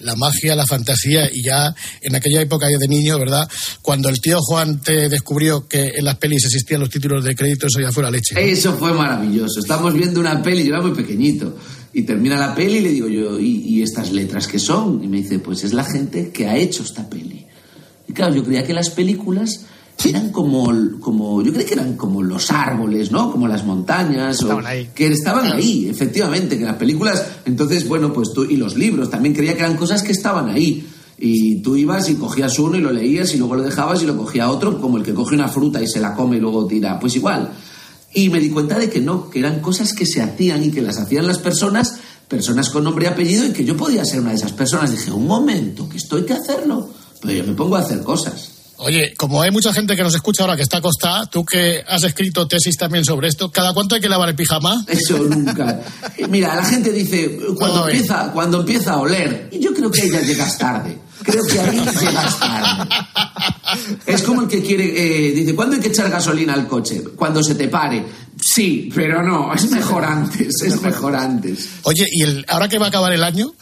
la 0.00 0.14
magia, 0.14 0.54
la 0.54 0.66
fantasía 0.66 1.28
y 1.32 1.42
ya 1.42 1.74
en 2.00 2.14
aquella 2.14 2.40
época 2.40 2.70
yo 2.70 2.78
de 2.78 2.86
niño, 2.86 3.18
¿verdad? 3.18 3.48
Cuando 3.82 4.08
el 4.08 4.20
tío 4.20 4.38
Juan 4.40 4.80
te 4.80 5.08
descubrió 5.08 5.66
que 5.66 5.92
en 5.96 6.04
las 6.04 6.16
pelis 6.18 6.44
existían 6.44 6.80
los 6.80 6.90
títulos 6.90 7.24
de 7.24 7.34
crédito, 7.34 7.66
eso 7.66 7.80
ya 7.80 7.90
fue 7.90 8.02
la 8.02 8.10
leche. 8.10 8.34
¿no? 8.34 8.40
Eso 8.40 8.76
fue 8.76 8.92
maravilloso. 8.92 9.60
Estamos 9.60 9.94
viendo 9.94 10.20
una 10.20 10.42
peli, 10.42 10.64
yo 10.64 10.74
era 10.74 10.82
muy 10.82 10.94
pequeñito. 10.94 11.56
Y 11.92 12.02
termina 12.02 12.36
la 12.36 12.54
peli 12.54 12.78
y 12.78 12.80
le 12.82 12.90
digo 12.90 13.08
yo, 13.08 13.40
¿y, 13.40 13.62
y 13.66 13.82
estas 13.82 14.12
letras 14.12 14.46
qué 14.46 14.58
son? 14.58 15.02
Y 15.02 15.08
me 15.08 15.22
dice, 15.22 15.38
pues 15.38 15.64
es 15.64 15.72
la 15.72 15.84
gente 15.84 16.30
que 16.30 16.46
ha 16.46 16.56
hecho 16.56 16.82
esta 16.82 17.08
peli. 17.08 17.46
Y 18.06 18.12
claro, 18.12 18.34
yo 18.34 18.44
creía 18.44 18.64
que 18.64 18.74
las 18.74 18.90
películas 18.90 19.62
eran 20.04 20.30
como, 20.30 20.72
como 21.00 21.42
yo 21.42 21.52
creía 21.52 21.66
que 21.66 21.74
eran 21.74 21.96
como 21.96 22.22
los 22.22 22.50
árboles, 22.50 23.10
¿no? 23.10 23.32
Como 23.32 23.48
las 23.48 23.64
montañas. 23.64 24.40
o- 24.42 24.46
Estaban 24.48 24.66
ahí. 24.66 24.90
Que 24.94 25.06
estaban 25.08 25.52
ahí, 25.52 25.88
efectivamente, 25.88 26.58
que 26.58 26.64
las 26.64 26.76
películas, 26.76 27.24
entonces, 27.44 27.88
bueno, 27.88 28.12
pues 28.12 28.32
tú, 28.32 28.44
y 28.44 28.56
los 28.56 28.76
libros, 28.76 29.10
también 29.10 29.34
creía 29.34 29.54
que 29.54 29.60
eran 29.60 29.76
cosas 29.76 30.02
que 30.02 30.12
estaban 30.12 30.48
ahí. 30.48 30.86
Y 31.18 31.62
tú 31.62 31.76
ibas 31.76 32.10
y 32.10 32.16
cogías 32.16 32.58
uno 32.58 32.76
y 32.76 32.80
lo 32.82 32.92
leías 32.92 33.32
y 33.34 33.38
luego 33.38 33.56
lo 33.56 33.62
dejabas 33.62 34.02
y 34.02 34.06
lo 34.06 34.16
cogía 34.18 34.50
otro, 34.50 34.80
como 34.80 34.98
el 34.98 35.02
que 35.02 35.14
coge 35.14 35.34
una 35.34 35.48
fruta 35.48 35.82
y 35.82 35.88
se 35.88 35.98
la 35.98 36.14
come 36.14 36.36
y 36.36 36.40
luego 36.40 36.66
tira. 36.66 37.00
Pues 37.00 37.16
igual. 37.16 37.50
Y 38.12 38.28
me 38.28 38.38
di 38.38 38.50
cuenta 38.50 38.78
de 38.78 38.90
que 38.90 39.00
no, 39.00 39.30
que 39.30 39.38
eran 39.38 39.60
cosas 39.60 39.94
que 39.94 40.04
se 40.04 40.20
hacían 40.22 40.62
y 40.62 40.70
que 40.70 40.82
las 40.82 40.98
hacían 40.98 41.26
las 41.26 41.38
personas, 41.38 41.96
personas 42.28 42.68
con 42.68 42.84
nombre 42.84 43.06
y 43.06 43.08
apellido, 43.08 43.46
y 43.46 43.50
que 43.52 43.64
yo 43.64 43.76
podía 43.78 44.04
ser 44.04 44.20
una 44.20 44.30
de 44.30 44.36
esas 44.36 44.52
personas. 44.52 44.90
Dije, 44.90 45.10
un 45.10 45.26
momento, 45.26 45.88
que 45.88 45.96
esto 45.96 46.16
hay 46.16 46.24
que 46.24 46.34
hacerlo. 46.34 46.90
Pero 47.22 47.32
yo 47.32 47.44
me 47.44 47.54
pongo 47.54 47.76
a 47.76 47.80
hacer 47.80 48.02
cosas. 48.02 48.50
Oye, 48.78 49.14
como 49.16 49.40
hay 49.40 49.50
mucha 49.50 49.72
gente 49.72 49.96
que 49.96 50.02
nos 50.02 50.14
escucha 50.14 50.42
ahora 50.42 50.56
que 50.56 50.62
está 50.62 50.78
acostada, 50.78 51.26
tú 51.26 51.44
que 51.44 51.82
has 51.88 52.02
escrito 52.04 52.46
tesis 52.46 52.76
también 52.76 53.04
sobre 53.04 53.28
esto, 53.28 53.50
¿cada 53.50 53.72
cuánto 53.72 53.94
hay 53.94 54.00
que 54.00 54.08
lavar 54.08 54.28
el 54.28 54.34
pijama? 54.34 54.84
Eso 54.86 55.18
nunca. 55.18 55.80
Mira, 56.28 56.54
la 56.54 56.64
gente 56.64 56.92
dice, 56.92 57.38
cuando 57.56 57.88
empieza, 57.88 58.30
cuando 58.32 58.60
empieza 58.60 58.92
a 58.92 58.98
oler, 58.98 59.48
y 59.50 59.60
yo 59.60 59.72
creo 59.72 59.90
que 59.90 60.02
ahí 60.02 60.10
ya 60.10 60.20
llegas 60.20 60.58
tarde. 60.58 60.98
Creo 61.22 61.42
que 61.44 61.58
ahí 61.58 61.76
llegas 62.00 62.38
tarde. 62.38 62.88
Es 64.04 64.22
como 64.22 64.42
el 64.42 64.48
que 64.48 64.62
quiere, 64.62 64.84
eh, 64.84 65.32
dice, 65.32 65.54
¿cuándo 65.54 65.76
hay 65.76 65.80
que 65.80 65.88
echar 65.88 66.10
gasolina 66.10 66.52
al 66.52 66.68
coche? 66.68 67.02
Cuando 67.16 67.42
se 67.42 67.54
te 67.54 67.68
pare. 67.68 68.04
Sí, 68.38 68.90
pero 68.94 69.22
no, 69.22 69.54
es 69.54 69.70
mejor 69.70 70.04
antes, 70.04 70.60
es 70.62 70.82
mejor 70.82 71.16
antes. 71.16 71.68
Oye, 71.84 72.06
y 72.12 72.22
el, 72.22 72.44
ahora 72.48 72.68
que 72.68 72.78
va 72.78 72.86
a 72.86 72.88
acabar 72.90 73.12
el 73.14 73.24
año, 73.24 73.54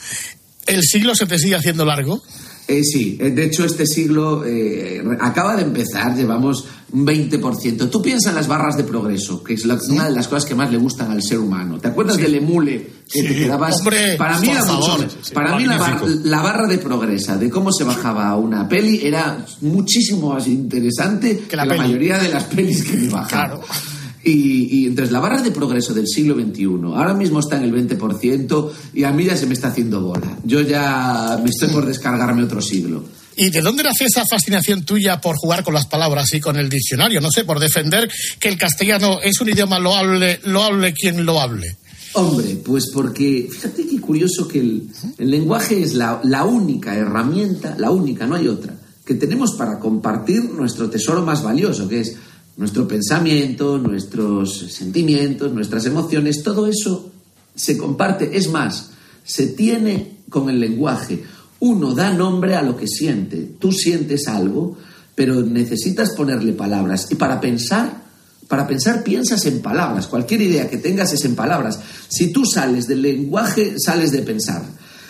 ¿el 0.66 0.82
siglo 0.82 1.14
se 1.14 1.26
te 1.26 1.38
sigue 1.38 1.54
haciendo 1.54 1.84
largo? 1.84 2.20
Eh, 2.66 2.82
sí, 2.82 3.18
eh, 3.20 3.30
de 3.30 3.44
hecho 3.44 3.64
este 3.64 3.86
siglo 3.86 4.42
eh, 4.46 5.02
acaba 5.20 5.54
de 5.54 5.62
empezar, 5.62 6.16
llevamos 6.16 6.64
un 6.92 7.04
20%. 7.06 7.90
Tú 7.90 8.00
piensas 8.00 8.30
en 8.30 8.36
las 8.36 8.48
barras 8.48 8.76
de 8.78 8.84
progreso, 8.84 9.42
que 9.44 9.52
es 9.54 9.66
la- 9.66 9.78
una 9.90 10.06
de 10.06 10.12
las 10.12 10.28
cosas 10.28 10.46
que 10.48 10.54
más 10.54 10.70
le 10.70 10.78
gustan 10.78 11.10
al 11.10 11.22
ser 11.22 11.40
humano. 11.40 11.78
¿Te 11.78 11.88
acuerdas 11.88 12.16
del 12.16 12.36
emule 12.36 12.88
que 13.10 13.22
te 13.22 13.28
Sí, 13.28 13.34
quedabas? 13.34 13.78
hombre, 13.80 14.16
para 14.16 14.38
mí 14.38 14.48
era 14.48 14.64
mucho- 14.64 15.06
para 15.34 15.56
mí 15.58 15.64
la, 15.66 15.76
bar- 15.76 16.08
la 16.24 16.40
barra 16.40 16.66
de 16.66 16.78
progresa, 16.78 17.36
de 17.36 17.50
cómo 17.50 17.70
se 17.72 17.84
bajaba 17.84 18.34
una 18.36 18.66
peli, 18.68 19.00
era 19.04 19.44
muchísimo 19.60 20.30
más 20.32 20.46
interesante 20.46 21.40
que 21.48 21.56
la, 21.56 21.64
mayoría 21.66 22.18
de 22.18 22.28
las 22.30 22.44
pelis 22.44 22.82
que 22.84 22.96
me 22.96 23.08
bajaban. 23.08 23.58
Y, 24.24 24.80
y 24.80 24.86
entonces 24.86 25.12
la 25.12 25.20
barra 25.20 25.42
de 25.42 25.50
progreso 25.50 25.92
del 25.92 26.08
siglo 26.08 26.34
XXI 26.34 26.64
ahora 26.94 27.12
mismo 27.12 27.40
está 27.40 27.58
en 27.58 27.64
el 27.64 27.88
20% 27.88 28.70
y 28.94 29.04
a 29.04 29.12
mí 29.12 29.24
ya 29.24 29.36
se 29.36 29.46
me 29.46 29.52
está 29.52 29.68
haciendo 29.68 30.00
bola. 30.00 30.38
Yo 30.44 30.62
ya 30.62 31.38
me 31.42 31.50
estoy 31.50 31.68
por 31.68 31.84
descargarme 31.84 32.42
otro 32.42 32.62
siglo. 32.62 33.04
¿Y 33.36 33.50
de 33.50 33.60
dónde 33.60 33.82
nace 33.82 34.04
esa 34.04 34.24
fascinación 34.24 34.84
tuya 34.84 35.20
por 35.20 35.36
jugar 35.36 35.64
con 35.64 35.74
las 35.74 35.86
palabras 35.86 36.32
y 36.34 36.40
con 36.40 36.56
el 36.56 36.68
diccionario? 36.68 37.20
No 37.20 37.30
sé, 37.30 37.44
por 37.44 37.58
defender 37.58 38.08
que 38.38 38.48
el 38.48 38.56
castellano 38.56 39.18
es 39.22 39.40
un 39.40 39.48
idioma 39.48 39.78
loable, 39.78 40.40
lo 40.44 40.62
hable 40.62 40.92
quien 40.92 41.26
lo 41.26 41.40
hable. 41.40 41.76
Hombre, 42.14 42.60
pues 42.64 42.90
porque 42.92 43.48
fíjate 43.50 43.88
qué 43.88 44.00
curioso 44.00 44.46
que 44.46 44.60
el, 44.60 44.88
el 45.18 45.30
lenguaje 45.30 45.82
es 45.82 45.94
la, 45.94 46.20
la 46.22 46.44
única 46.44 46.94
herramienta, 46.94 47.74
la 47.76 47.90
única, 47.90 48.24
no 48.24 48.36
hay 48.36 48.46
otra, 48.46 48.76
que 49.04 49.14
tenemos 49.14 49.54
para 49.56 49.80
compartir 49.80 50.44
nuestro 50.44 50.88
tesoro 50.88 51.24
más 51.24 51.42
valioso, 51.42 51.88
que 51.88 52.00
es 52.00 52.16
nuestro 52.56 52.86
pensamiento, 52.86 53.78
nuestros 53.78 54.58
sentimientos, 54.72 55.52
nuestras 55.52 55.86
emociones, 55.86 56.42
todo 56.42 56.66
eso 56.66 57.10
se 57.54 57.76
comparte. 57.76 58.36
Es 58.36 58.50
más, 58.50 58.90
se 59.24 59.48
tiene 59.48 60.18
con 60.28 60.48
el 60.50 60.60
lenguaje. 60.60 61.22
Uno 61.60 61.94
da 61.94 62.12
nombre 62.12 62.54
a 62.54 62.62
lo 62.62 62.76
que 62.76 62.86
siente. 62.86 63.54
Tú 63.58 63.72
sientes 63.72 64.28
algo, 64.28 64.76
pero 65.14 65.42
necesitas 65.42 66.14
ponerle 66.14 66.52
palabras. 66.52 67.08
Y 67.10 67.16
para 67.16 67.40
pensar, 67.40 68.04
para 68.48 68.66
pensar 68.66 69.02
piensas 69.02 69.46
en 69.46 69.60
palabras. 69.60 70.06
Cualquier 70.06 70.42
idea 70.42 70.68
que 70.68 70.78
tengas 70.78 71.12
es 71.12 71.24
en 71.24 71.34
palabras. 71.34 71.80
Si 72.08 72.32
tú 72.32 72.44
sales 72.44 72.86
del 72.86 73.02
lenguaje, 73.02 73.76
sales 73.78 74.12
de 74.12 74.22
pensar. 74.22 74.62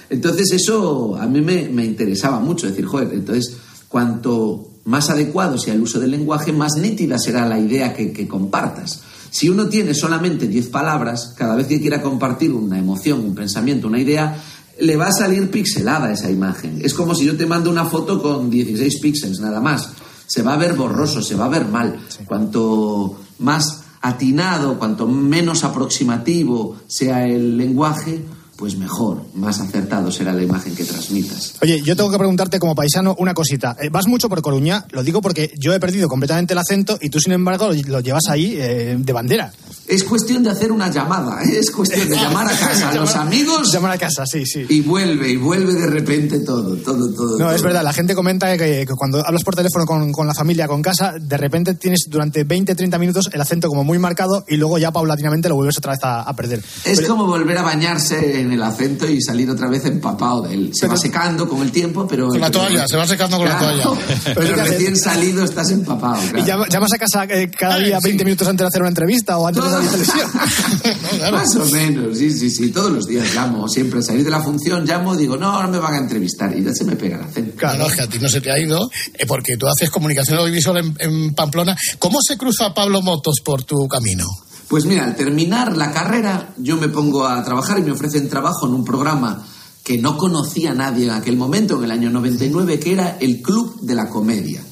Entonces 0.08 0.52
eso 0.52 1.16
a 1.16 1.26
mí 1.26 1.40
me, 1.40 1.68
me 1.68 1.84
interesaba 1.84 2.38
mucho. 2.40 2.66
Decir, 2.66 2.84
joder, 2.84 3.12
entonces 3.12 3.56
cuanto 3.88 4.73
más 4.84 5.10
adecuado 5.10 5.58
sea 5.58 5.74
el 5.74 5.82
uso 5.82 5.98
del 5.98 6.10
lenguaje, 6.10 6.52
más 6.52 6.76
nítida 6.76 7.18
será 7.18 7.48
la 7.48 7.58
idea 7.58 7.94
que, 7.94 8.12
que 8.12 8.28
compartas. 8.28 9.00
Si 9.30 9.48
uno 9.48 9.68
tiene 9.68 9.94
solamente 9.94 10.46
10 10.46 10.68
palabras, 10.68 11.34
cada 11.36 11.56
vez 11.56 11.66
que 11.66 11.80
quiera 11.80 12.00
compartir 12.02 12.52
una 12.52 12.78
emoción, 12.78 13.20
un 13.20 13.34
pensamiento, 13.34 13.88
una 13.88 13.98
idea, 14.00 14.40
le 14.80 14.96
va 14.96 15.08
a 15.08 15.12
salir 15.12 15.50
pixelada 15.50 16.12
esa 16.12 16.30
imagen. 16.30 16.80
Es 16.82 16.94
como 16.94 17.14
si 17.14 17.24
yo 17.24 17.36
te 17.36 17.46
mando 17.46 17.70
una 17.70 17.84
foto 17.84 18.22
con 18.22 18.50
16 18.50 19.00
píxeles 19.00 19.40
nada 19.40 19.60
más. 19.60 19.90
Se 20.26 20.42
va 20.42 20.54
a 20.54 20.58
ver 20.58 20.74
borroso, 20.74 21.22
se 21.22 21.34
va 21.34 21.46
a 21.46 21.48
ver 21.48 21.66
mal. 21.66 21.98
Cuanto 22.26 23.20
más 23.38 23.82
atinado, 24.02 24.78
cuanto 24.78 25.06
menos 25.06 25.64
aproximativo 25.64 26.76
sea 26.86 27.26
el 27.26 27.56
lenguaje, 27.56 28.22
pues 28.56 28.76
mejor, 28.76 29.22
más 29.34 29.60
acertado 29.60 30.10
será 30.12 30.32
la 30.32 30.42
imagen 30.42 30.74
que 30.76 30.84
transmitas. 30.84 31.54
Oye, 31.62 31.82
yo 31.82 31.96
tengo 31.96 32.10
que 32.10 32.18
preguntarte 32.18 32.58
como 32.58 32.74
paisano 32.74 33.14
una 33.18 33.34
cosita. 33.34 33.76
Eh, 33.80 33.88
¿Vas 33.90 34.06
mucho 34.06 34.28
por 34.28 34.42
Coruña? 34.42 34.84
Lo 34.90 35.02
digo 35.02 35.20
porque 35.20 35.52
yo 35.58 35.72
he 35.74 35.80
perdido 35.80 36.08
completamente 36.08 36.52
el 36.52 36.58
acento 36.58 36.98
y 37.00 37.10
tú, 37.10 37.18
sin 37.20 37.32
embargo, 37.32 37.68
lo, 37.68 37.74
lo 37.74 38.00
llevas 38.00 38.24
ahí 38.28 38.56
eh, 38.58 38.96
de 38.98 39.12
bandera. 39.12 39.52
Es 39.86 40.04
cuestión 40.04 40.42
de 40.42 40.50
hacer 40.50 40.72
una 40.72 40.90
llamada, 40.90 41.42
¿eh? 41.44 41.58
es 41.58 41.70
cuestión 41.70 42.08
de 42.08 42.16
llamar 42.16 42.46
a 42.46 42.56
casa 42.58 42.88
a 42.90 42.94
los 42.94 43.14
amigos. 43.16 43.72
Llamar 43.72 43.92
a 43.92 43.98
casa, 43.98 44.24
sí, 44.24 44.46
sí. 44.46 44.64
Y 44.68 44.80
vuelve, 44.80 45.30
y 45.30 45.36
vuelve 45.36 45.74
de 45.74 45.86
repente 45.88 46.40
todo, 46.40 46.76
todo, 46.76 47.12
todo. 47.12 47.32
No, 47.38 47.46
todo. 47.46 47.52
es 47.52 47.62
verdad, 47.62 47.82
la 47.82 47.92
gente 47.92 48.14
comenta 48.14 48.56
que, 48.56 48.86
que 48.86 48.94
cuando 48.96 49.26
hablas 49.26 49.42
por 49.44 49.54
teléfono 49.54 49.84
con, 49.84 50.10
con, 50.12 50.26
la 50.26 50.32
familia, 50.34 50.68
con 50.68 50.80
casa, 50.80 51.12
de 51.20 51.36
repente 51.36 51.74
tienes 51.74 52.06
durante 52.08 52.44
20, 52.44 52.74
30 52.74 52.98
minutos 52.98 53.28
el 53.32 53.40
acento 53.40 53.68
como 53.68 53.84
muy 53.84 53.98
marcado 53.98 54.44
y 54.48 54.56
luego 54.56 54.78
ya 54.78 54.90
paulatinamente 54.90 55.48
lo 55.48 55.56
vuelves 55.56 55.76
otra 55.76 55.92
vez 55.92 56.00
a, 56.04 56.22
a 56.22 56.32
perder. 56.34 56.62
Es 56.84 57.00
Pero- 57.00 57.08
como 57.08 57.26
volver 57.26 57.58
a 57.58 57.62
bañarse 57.62 58.43
en 58.44 58.52
el 58.52 58.62
acento 58.62 59.08
y 59.08 59.20
salir 59.20 59.50
otra 59.50 59.68
vez 59.68 59.84
empapado 59.84 60.42
de 60.42 60.54
él. 60.54 60.70
Se 60.74 60.86
va 60.86 60.96
secando 60.96 61.48
con 61.48 61.62
el 61.62 61.70
tiempo, 61.72 62.06
pero... 62.06 62.28
Con 62.28 62.40
la 62.40 62.50
toalla, 62.50 62.86
se 62.86 62.96
va 62.96 63.06
secando 63.06 63.36
con 63.38 63.48
la 63.48 63.58
toalla. 63.58 63.84
Pero 64.34 64.56
recién 64.56 64.96
salido 64.96 65.44
estás 65.44 65.70
empapado. 65.70 66.22
¿Y 66.24 66.28
claro. 66.28 66.46
llama- 66.46 66.68
llamas 66.68 66.92
a 66.92 66.98
casa 66.98 67.24
eh, 67.24 67.50
cada 67.50 67.78
día 67.78 67.98
20 68.02 68.24
minutos 68.24 68.46
antes 68.48 68.64
de 68.64 68.68
hacer 68.68 68.80
una 68.82 68.88
entrevista 68.88 69.38
o 69.38 69.46
antes 69.46 69.62
de 69.62 69.70
salir 69.70 69.88
a 69.88 69.90
televisión? 69.92 71.32
Más 71.32 71.56
o 71.56 71.66
menos, 71.66 72.18
sí, 72.18 72.30
sí, 72.30 72.50
sí. 72.50 72.70
Todos 72.70 72.90
los 72.92 73.06
días 73.06 73.34
llamo, 73.34 73.68
siempre 73.68 73.98
al 73.98 74.04
salir 74.04 74.24
de 74.24 74.30
la 74.30 74.42
función 74.42 74.84
llamo, 74.84 75.16
digo, 75.16 75.36
no, 75.36 75.46
ahora 75.50 75.68
me 75.68 75.78
van 75.78 75.94
a 75.94 75.98
entrevistar 75.98 76.56
y 76.56 76.62
ya 76.64 76.72
se 76.72 76.84
me 76.84 76.96
pega 76.96 77.16
el 77.18 77.24
acento. 77.24 77.56
Claro, 77.56 77.86
es 77.86 77.94
que 77.94 78.02
a 78.02 78.06
ti 78.06 78.18
no 78.18 78.28
se 78.28 78.40
te 78.40 78.50
ha 78.50 78.58
ido, 78.58 78.90
eh, 79.14 79.26
porque 79.26 79.56
tú 79.56 79.66
haces 79.66 79.90
comunicación 79.90 80.38
audiovisual 80.38 80.76
en, 80.78 80.96
en 80.98 81.34
Pamplona. 81.34 81.76
¿Cómo 81.98 82.18
se 82.26 82.36
cruza 82.36 82.72
Pablo 82.74 83.02
Motos 83.02 83.36
por 83.44 83.62
tu 83.64 83.86
camino? 83.88 84.26
Pues 84.74 84.86
mira, 84.86 85.04
al 85.04 85.14
terminar 85.14 85.76
la 85.76 85.92
carrera, 85.92 86.52
yo 86.56 86.76
me 86.76 86.88
pongo 86.88 87.28
a 87.28 87.44
trabajar 87.44 87.78
y 87.78 87.82
me 87.82 87.92
ofrecen 87.92 88.28
trabajo 88.28 88.66
en 88.66 88.74
un 88.74 88.84
programa 88.84 89.40
que 89.84 89.98
no 89.98 90.18
conocía 90.18 90.74
nadie 90.74 91.04
en 91.04 91.12
aquel 91.12 91.36
momento, 91.36 91.78
en 91.78 91.84
el 91.84 91.92
año 91.92 92.10
99, 92.10 92.80
que 92.80 92.90
era 92.90 93.16
el 93.20 93.40
Club 93.40 93.82
de 93.82 93.94
la 93.94 94.08
Comedia. 94.08 94.64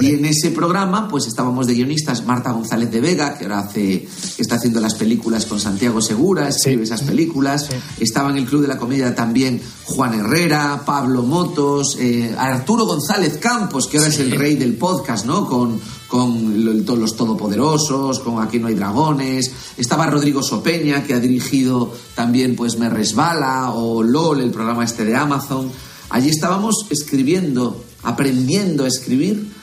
Y 0.00 0.14
en 0.14 0.24
ese 0.24 0.50
programa, 0.50 1.08
pues 1.08 1.26
estábamos 1.26 1.66
de 1.66 1.74
guionistas 1.74 2.24
Marta 2.24 2.52
González 2.52 2.90
de 2.90 3.00
Vega, 3.00 3.36
que 3.36 3.44
ahora 3.44 3.60
hace, 3.60 4.06
que 4.36 4.42
está 4.42 4.56
haciendo 4.56 4.80
las 4.80 4.94
películas 4.94 5.46
con 5.46 5.60
Santiago 5.60 6.00
Segura, 6.00 6.48
escribe 6.48 6.84
esas 6.84 7.02
películas. 7.02 7.68
Estaba 7.98 8.30
en 8.30 8.38
el 8.38 8.46
Club 8.46 8.62
de 8.62 8.68
la 8.68 8.78
Comedia 8.78 9.14
también 9.14 9.60
Juan 9.84 10.14
Herrera, 10.14 10.82
Pablo 10.84 11.22
Motos, 11.22 11.96
eh, 12.00 12.34
Arturo 12.36 12.86
González 12.86 13.38
Campos, 13.38 13.86
que 13.86 13.98
ahora 13.98 14.10
es 14.10 14.18
el 14.18 14.32
rey 14.32 14.56
del 14.56 14.74
podcast, 14.74 15.26
¿no? 15.26 15.46
Con, 15.46 15.80
con 16.08 16.64
los 16.64 17.16
Todopoderosos, 17.16 18.20
con 18.20 18.42
Aquí 18.42 18.58
no 18.58 18.68
hay 18.68 18.74
dragones. 18.74 19.50
Estaba 19.76 20.06
Rodrigo 20.06 20.42
Sopeña, 20.42 21.04
que 21.04 21.14
ha 21.14 21.20
dirigido 21.20 21.92
también 22.14 22.56
pues 22.56 22.78
Me 22.78 22.88
Resbala 22.88 23.70
o 23.72 24.02
LOL, 24.02 24.40
el 24.40 24.50
programa 24.50 24.84
este 24.84 25.04
de 25.04 25.16
Amazon. 25.16 25.70
Allí 26.10 26.28
estábamos 26.28 26.86
escribiendo, 26.90 27.82
aprendiendo 28.02 28.84
a 28.84 28.88
escribir 28.88 29.61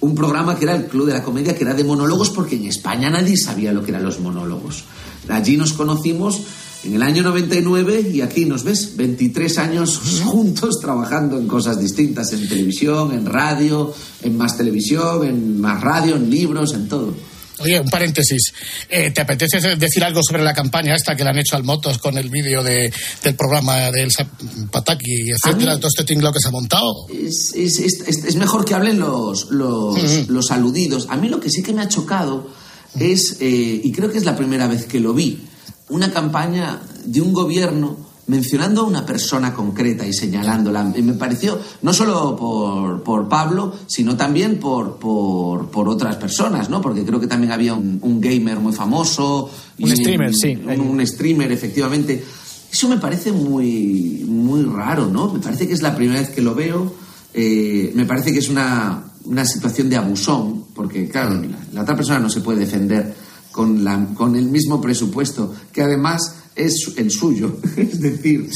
un 0.00 0.14
programa 0.14 0.56
que 0.56 0.64
era 0.64 0.74
el 0.74 0.86
Club 0.86 1.06
de 1.06 1.12
la 1.12 1.22
Comedia, 1.22 1.54
que 1.54 1.64
era 1.64 1.74
de 1.74 1.84
monólogos, 1.84 2.30
porque 2.30 2.56
en 2.56 2.66
España 2.66 3.10
nadie 3.10 3.36
sabía 3.36 3.72
lo 3.72 3.82
que 3.82 3.90
eran 3.90 4.04
los 4.04 4.20
monólogos. 4.20 4.84
Allí 5.28 5.56
nos 5.56 5.72
conocimos 5.74 6.42
en 6.82 6.94
el 6.94 7.02
año 7.02 7.22
99 7.22 8.10
y 8.12 8.22
aquí 8.22 8.46
nos 8.46 8.64
ves, 8.64 8.96
23 8.96 9.58
años 9.58 9.98
juntos 10.24 10.78
trabajando 10.80 11.38
en 11.38 11.46
cosas 11.46 11.78
distintas, 11.78 12.32
en 12.32 12.48
televisión, 12.48 13.12
en 13.12 13.26
radio, 13.26 13.92
en 14.22 14.36
más 14.36 14.56
televisión, 14.56 15.24
en 15.24 15.60
más 15.60 15.80
radio, 15.80 16.16
en 16.16 16.30
libros, 16.30 16.74
en 16.74 16.88
todo. 16.88 17.14
Oye, 17.60 17.78
un 17.80 17.88
paréntesis. 17.90 18.52
Eh, 18.88 19.10
¿Te 19.10 19.20
apetece 19.20 19.60
decir 19.76 20.02
algo 20.04 20.20
sobre 20.22 20.42
la 20.42 20.52
campaña 20.54 20.94
esta 20.94 21.14
que 21.14 21.24
le 21.24 21.30
han 21.30 21.38
hecho 21.38 21.56
al 21.56 21.64
Motos 21.64 21.98
con 21.98 22.16
el 22.18 22.30
vídeo 22.30 22.62
de, 22.62 22.92
del 23.22 23.34
programa 23.34 23.90
del 23.90 24.10
Sa- 24.10 24.26
Pataki, 24.70 25.30
etcétera, 25.30 25.76
todo 25.76 25.88
este 25.88 26.04
tinglado 26.04 26.32
que 26.32 26.40
se 26.40 26.48
ha 26.48 26.52
montado? 26.52 27.06
es, 27.12 27.52
es- 27.54 27.78
es- 27.78 28.00
es- 28.06 28.24
es 28.24 28.36
mejor 28.36 28.64
que 28.64 28.74
hablen 28.74 28.98
los, 28.98 29.50
los, 29.50 30.28
los 30.28 30.50
aludidos. 30.50 31.06
A 31.10 31.16
mí 31.16 31.28
lo 31.28 31.38
que 31.40 31.50
sí 31.50 31.62
que 31.62 31.72
me 31.72 31.82
ha 31.82 31.88
chocado 31.88 32.50
es, 32.98 33.36
eh, 33.40 33.80
y 33.84 33.92
creo 33.92 34.10
que 34.10 34.18
es 34.18 34.24
la 34.24 34.36
primera 34.36 34.66
vez 34.66 34.86
que 34.86 34.98
lo 35.00 35.12
vi, 35.14 35.40
una 35.88 36.12
campaña 36.12 36.80
de 37.04 37.20
un 37.20 37.32
gobierno 37.32 38.09
mencionando 38.30 38.82
a 38.82 38.84
una 38.84 39.04
persona 39.04 39.52
concreta 39.52 40.06
y 40.06 40.12
señalándola. 40.12 40.92
Y 40.96 41.02
me 41.02 41.14
pareció, 41.14 41.58
no 41.82 41.92
solo 41.92 42.36
por, 42.36 43.02
por 43.02 43.28
Pablo, 43.28 43.74
sino 43.88 44.16
también 44.16 44.60
por, 44.60 44.98
por, 44.98 45.68
por 45.68 45.88
otras 45.88 46.14
personas, 46.16 46.70
¿no? 46.70 46.80
Porque 46.80 47.04
creo 47.04 47.18
que 47.18 47.26
también 47.26 47.50
había 47.50 47.74
un, 47.74 47.98
un 48.00 48.20
gamer 48.20 48.60
muy 48.60 48.72
famoso. 48.72 49.50
Un 49.80 49.90
y 49.90 49.96
streamer, 49.96 50.32
sí. 50.32 50.56
Un, 50.64 50.80
un 50.80 51.06
streamer, 51.06 51.50
efectivamente. 51.50 52.24
Eso 52.72 52.88
me 52.88 52.98
parece 52.98 53.32
muy, 53.32 54.24
muy 54.28 54.62
raro, 54.62 55.06
¿no? 55.06 55.32
Me 55.32 55.40
parece 55.40 55.66
que 55.66 55.74
es 55.74 55.82
la 55.82 55.96
primera 55.96 56.20
vez 56.20 56.30
que 56.30 56.40
lo 56.40 56.54
veo. 56.54 56.94
Eh, 57.34 57.92
me 57.96 58.06
parece 58.06 58.32
que 58.32 58.38
es 58.38 58.48
una, 58.48 59.12
una 59.24 59.44
situación 59.44 59.90
de 59.90 59.96
abusón, 59.96 60.66
porque, 60.72 61.08
claro, 61.08 61.34
la, 61.34 61.58
la 61.72 61.82
otra 61.82 61.96
persona 61.96 62.20
no 62.20 62.30
se 62.30 62.42
puede 62.42 62.60
defender 62.60 63.12
con, 63.50 63.82
la, 63.82 64.06
con 64.14 64.36
el 64.36 64.46
mismo 64.46 64.80
presupuesto, 64.80 65.52
que 65.72 65.82
además 65.82 66.36
es 66.64 66.92
el 66.96 67.10
suyo. 67.10 67.56
es 67.76 68.00
decir, 68.00 68.48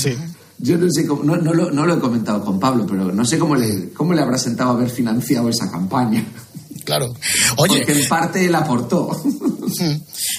yo 0.58 0.78
no 0.78 0.86
sé 0.90 1.06
cómo, 1.06 1.24
no, 1.24 1.36
no 1.36 1.52
lo, 1.52 1.70
no 1.70 1.86
lo 1.86 1.94
he 1.94 1.98
comentado 1.98 2.44
con 2.44 2.58
Pablo, 2.60 2.86
pero 2.88 3.12
no 3.12 3.24
sé 3.24 3.38
cómo 3.38 3.56
le, 3.56 3.90
cómo 3.92 4.14
le 4.14 4.22
habrá 4.22 4.38
sentado 4.38 4.70
haber 4.70 4.90
financiado 4.90 5.48
esa 5.48 5.70
campaña. 5.70 6.24
Claro. 6.84 7.14
Oye. 7.56 7.78
Porque 7.78 7.92
en 7.92 8.08
parte 8.08 8.44
él 8.44 8.54
aportó. 8.54 9.10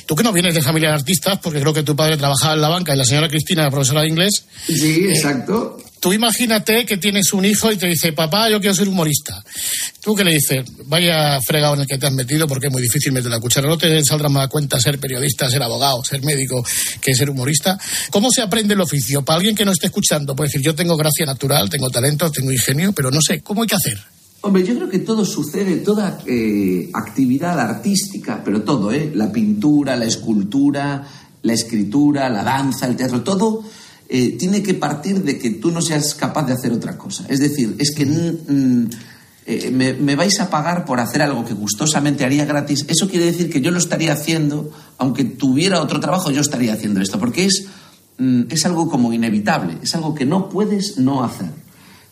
Tú 0.05 0.15
que 0.15 0.23
no 0.23 0.31
vienes 0.31 0.53
de 0.53 0.61
familia 0.61 0.89
de 0.89 0.95
artistas, 0.95 1.39
porque 1.41 1.59
creo 1.59 1.73
que 1.73 1.83
tu 1.83 1.95
padre 1.95 2.17
trabajaba 2.17 2.53
en 2.53 2.61
la 2.61 2.69
banca 2.69 2.93
y 2.93 2.97
la 2.97 3.05
señora 3.05 3.27
Cristina 3.27 3.63
era 3.63 3.71
profesora 3.71 4.01
de 4.01 4.09
inglés. 4.09 4.45
Sí, 4.67 5.05
exacto. 5.09 5.77
Tú 5.99 6.13
imagínate 6.13 6.85
que 6.85 6.97
tienes 6.97 7.33
un 7.33 7.45
hijo 7.45 7.71
y 7.71 7.77
te 7.77 7.87
dice, 7.87 8.13
papá, 8.13 8.47
yo 8.47 8.59
quiero 8.59 8.75
ser 8.75 8.87
humorista. 8.87 9.43
Tú 10.03 10.13
que 10.13 10.23
le 10.23 10.33
dices, 10.33 10.63
vaya 10.85 11.39
fregado 11.41 11.73
en 11.73 11.79
el 11.81 11.87
que 11.87 11.97
te 11.97 12.05
has 12.05 12.13
metido 12.13 12.47
porque 12.47 12.67
es 12.67 12.71
muy 12.71 12.83
difícil 12.83 13.11
meter 13.11 13.31
la 13.31 13.39
cuchara. 13.39 13.67
No 13.67 13.75
te 13.75 14.03
saldrá 14.05 14.29
más 14.29 14.45
a 14.45 14.47
cuenta 14.47 14.79
ser 14.79 14.99
periodista, 14.99 15.49
ser 15.49 15.63
abogado, 15.63 16.03
ser 16.03 16.21
médico 16.21 16.63
que 17.01 17.15
ser 17.15 17.31
humorista. 17.31 17.79
¿Cómo 18.11 18.29
se 18.29 18.43
aprende 18.43 18.75
el 18.75 18.81
oficio? 18.81 19.25
Para 19.25 19.37
alguien 19.37 19.55
que 19.55 19.65
no 19.65 19.71
esté 19.71 19.87
escuchando, 19.87 20.35
puede 20.35 20.49
decir, 20.49 20.61
yo 20.61 20.75
tengo 20.75 20.95
gracia 20.95 21.25
natural, 21.25 21.71
tengo 21.71 21.89
talento, 21.89 22.31
tengo 22.31 22.51
ingenio, 22.51 22.93
pero 22.93 23.09
no 23.09 23.19
sé, 23.19 23.41
¿cómo 23.41 23.63
hay 23.63 23.67
que 23.67 23.75
hacer? 23.75 24.14
Hombre, 24.45 24.63
yo 24.63 24.75
creo 24.75 24.89
que 24.89 24.99
todo 24.99 25.25
sucede, 25.25 25.77
toda 25.77 26.19
eh, 26.27 26.91
actividad 26.93 27.59
artística, 27.59 28.43
pero 28.45 28.61
todo, 28.61 28.91
¿eh? 28.91 29.11
La 29.15 29.31
pintura, 29.31 29.95
la 29.95 30.05
escultura, 30.05 31.03
la 31.41 31.53
escritura, 31.53 32.29
la 32.29 32.43
danza, 32.43 32.85
el 32.85 32.95
teatro, 32.95 33.23
todo 33.23 33.63
eh, 34.07 34.33
tiene 34.37 34.61
que 34.61 34.75
partir 34.75 35.23
de 35.23 35.39
que 35.39 35.49
tú 35.49 35.71
no 35.71 35.81
seas 35.81 36.13
capaz 36.13 36.45
de 36.45 36.53
hacer 36.53 36.71
otra 36.73 36.95
cosa. 36.95 37.25
Es 37.27 37.39
decir, 37.39 37.75
es 37.79 37.89
que 37.95 38.05
mm, 38.05 38.89
eh, 39.47 39.71
me, 39.71 39.93
me 39.93 40.15
vais 40.15 40.39
a 40.39 40.47
pagar 40.51 40.85
por 40.85 40.99
hacer 40.99 41.23
algo 41.23 41.43
que 41.43 41.55
gustosamente 41.55 42.23
haría 42.23 42.45
gratis. 42.45 42.85
Eso 42.87 43.09
quiere 43.09 43.25
decir 43.25 43.49
que 43.49 43.61
yo 43.61 43.71
lo 43.71 43.79
estaría 43.79 44.13
haciendo, 44.13 44.69
aunque 44.99 45.23
tuviera 45.23 45.81
otro 45.81 45.99
trabajo, 45.99 46.29
yo 46.29 46.41
estaría 46.41 46.73
haciendo 46.73 47.01
esto, 47.01 47.17
porque 47.17 47.45
es, 47.45 47.65
mm, 48.19 48.43
es 48.49 48.63
algo 48.67 48.91
como 48.91 49.11
inevitable, 49.11 49.79
es 49.81 49.95
algo 49.95 50.13
que 50.13 50.27
no 50.27 50.49
puedes 50.49 50.99
no 50.99 51.23
hacer. 51.23 51.64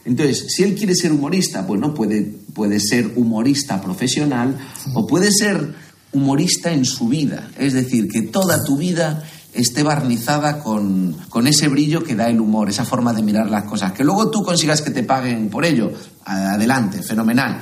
Entonces, 0.06 0.46
si 0.50 0.64
él 0.64 0.76
quiere 0.76 0.96
ser 0.96 1.12
humorista, 1.12 1.62
bueno, 1.62 1.94
puede, 1.94 2.22
puede 2.22 2.80
ser 2.80 3.14
humorista 3.16 3.82
profesional 3.82 4.58
o 4.94 5.08
puede 5.08 5.32
ser 5.32 5.74
humorista 6.12 6.72
en 6.72 6.86
su 6.86 7.08
vida. 7.08 7.50
Es 7.58 7.74
decir, 7.74 8.08
que 8.10 8.24
toda 8.24 8.64
tu 8.64 8.78
vida 8.78 9.24
esté 9.54 9.84
barnizada 9.84 10.60
con, 10.60 11.16
con 11.30 11.48
ese 11.48 11.68
brillo 11.68 12.04
que 12.04 12.16
da 12.16 12.28
el 12.30 12.42
humor, 12.42 12.70
esa 12.70 12.86
forma 12.86 13.14
de 13.14 13.22
mirar 13.22 13.50
las 13.50 13.64
cosas. 13.64 13.94
Que 13.94 14.04
luego 14.04 14.30
tú 14.30 14.44
consigas 14.44 14.82
que 14.82 14.92
te 14.92 15.04
paguen 15.04 15.50
por 15.50 15.64
ello, 15.64 15.92
adelante, 16.26 17.02
fenomenal. 17.02 17.62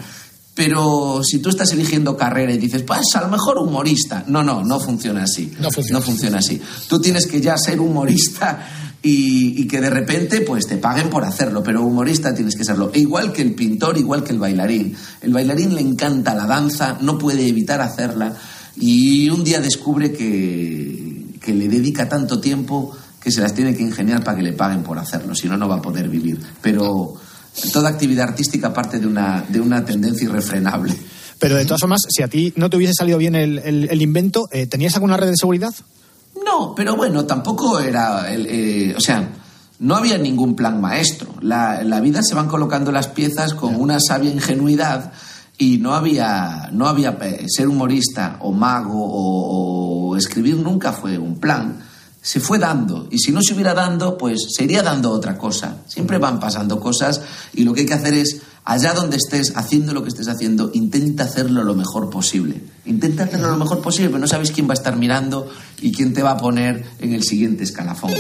Pero 0.54 1.22
si 1.24 1.40
tú 1.40 1.50
estás 1.50 1.72
eligiendo 1.72 2.18
carrera 2.18 2.54
y 2.54 2.58
dices, 2.58 2.84
pues 2.84 3.02
a 3.16 3.22
lo 3.22 3.30
mejor 3.30 3.58
humorista. 3.58 4.24
No, 4.28 4.44
no, 4.44 4.64
no 4.64 4.80
funciona 4.80 5.24
así. 5.24 5.52
No 5.60 5.72
funciona. 5.72 6.02
funciona 6.02 6.38
así. 6.40 6.62
Tú 6.88 7.00
tienes 7.00 7.26
que 7.28 7.40
ya 7.40 7.58
ser 7.58 7.80
humorista 7.80 8.91
y, 9.04 9.68
que 9.68 9.82
de 9.82 9.90
repente 9.90 10.42
pues 10.42 10.68
te 10.68 10.78
paguen 10.78 11.10
por 11.10 11.24
hacerlo, 11.24 11.64
pero 11.64 11.82
humorista 11.84 12.34
tienes 12.36 12.56
que 12.56 12.64
serlo. 12.64 12.92
Igual 12.94 13.34
que 13.34 13.42
el 13.42 13.54
pintor, 13.56 13.98
igual 13.98 14.24
que 14.24 14.32
el 14.34 14.40
bailarín. 14.40 14.96
El 15.22 15.34
bailarín 15.34 15.74
le 15.74 15.82
encanta 15.82 16.36
la 16.36 16.46
danza, 16.46 16.98
no 17.02 17.18
puede 17.18 17.48
evitar 17.48 17.82
hacerla 17.82 18.36
y 18.76 19.30
un 19.30 19.44
día 19.44 19.60
descubre 19.60 20.12
que, 20.12 21.26
que 21.42 21.54
le 21.54 21.68
dedica 21.68 22.08
tanto 22.08 22.40
tiempo 22.40 22.96
que 23.22 23.32
se 23.32 23.42
las 23.42 23.54
tiene 23.54 23.76
que 23.76 23.84
ingeniar 23.84 24.24
para 24.24 24.38
que 24.38 24.44
le 24.44 24.54
paguen 24.54 24.84
por 24.84 24.98
hacerlo, 24.98 25.36
si 25.36 25.48
no, 25.48 25.58
no 25.58 25.68
va 25.68 25.76
a 25.76 25.82
poder 25.82 26.10
vivir. 26.10 26.40
Pero 26.62 27.14
toda 27.74 27.90
actividad 27.90 28.30
artística 28.30 28.74
parte 28.74 29.00
de 29.00 29.08
una, 29.08 29.44
de 29.48 29.60
una 29.60 29.84
tendencia 29.86 30.26
irrefrenable. 30.26 30.96
Pero 31.40 31.56
de 31.56 31.66
todas 31.66 31.82
formas, 31.82 32.02
si 32.10 32.22
a 32.24 32.28
ti 32.28 32.54
no 32.56 32.70
te 32.70 32.78
hubiese 32.78 32.94
salido 32.94 33.18
bien 33.18 33.36
el, 33.36 33.58
el- 33.60 33.88
el 33.90 34.02
invento, 34.02 34.48
eh, 34.52 34.68
¿tenías 34.68 34.94
alguna 34.96 35.18
red 35.18 35.28
de 35.30 35.38
seguridad? 35.38 35.74
No, 36.52 36.74
pero 36.76 36.96
bueno, 36.96 37.26
tampoco 37.26 37.80
era. 37.80 38.26
eh, 38.30 38.94
o 38.98 39.00
sea, 39.00 39.30
no 39.80 39.96
había 39.96 40.18
ningún 40.18 40.56
plan 40.56 40.80
maestro. 40.82 41.34
La, 41.42 41.84
la 41.84 42.00
vida 42.02 42.22
se 42.22 42.36
van 42.36 42.48
colocando 42.48 42.92
las 42.92 43.08
piezas 43.08 43.54
con 43.54 43.76
una 43.76 44.00
sabia 44.00 44.32
ingenuidad 44.32 45.12
y 45.58 45.78
no 45.78 45.94
había. 45.94 46.70
No 46.72 46.88
había 46.88 47.18
eh, 47.22 47.46
ser 47.48 47.68
humorista 47.68 48.38
o 48.42 48.52
mago 48.52 49.04
o, 49.04 50.10
o 50.10 50.18
escribir 50.18 50.58
nunca 50.58 50.92
fue 50.92 51.18
un 51.18 51.40
plan. 51.40 51.80
Se 52.22 52.40
fue 52.40 52.60
dando. 52.60 53.08
Y 53.10 53.18
si 53.18 53.32
no 53.32 53.42
se 53.42 53.54
hubiera 53.54 53.74
dando, 53.74 54.18
pues 54.18 54.48
se 54.56 54.66
iría 54.66 54.84
dando 54.84 55.10
otra 55.12 55.38
cosa. 55.38 55.78
Siempre 55.88 56.18
van 56.20 56.40
pasando 56.40 56.80
cosas 56.80 57.22
y 57.54 57.64
lo 57.64 57.74
que 57.74 57.82
hay 57.82 57.86
que 57.88 57.94
hacer 57.96 58.14
es. 58.14 58.42
Allá 58.64 58.94
donde 58.94 59.18
estés, 59.18 59.54
haciendo 59.56 59.92
lo 59.94 60.04
que 60.04 60.10
estés 60.10 60.28
haciendo, 60.28 60.70
intenta 60.74 61.24
hacerlo 61.24 61.64
lo 61.64 61.74
mejor 61.74 62.10
posible. 62.12 62.62
Intenta 62.86 63.24
hacerlo 63.24 63.50
lo 63.50 63.58
mejor 63.58 63.82
posible, 63.82 64.10
pero 64.10 64.20
no 64.20 64.28
sabes 64.28 64.52
quién 64.52 64.68
va 64.68 64.72
a 64.72 64.76
estar 64.76 64.96
mirando 64.96 65.52
y 65.82 65.92
quién 65.92 66.14
te 66.14 66.22
va 66.22 66.32
a 66.32 66.38
poner 66.38 66.84
en 67.00 67.14
el 67.14 67.24
siguiente 67.24 67.64
escalafón. 67.64 68.12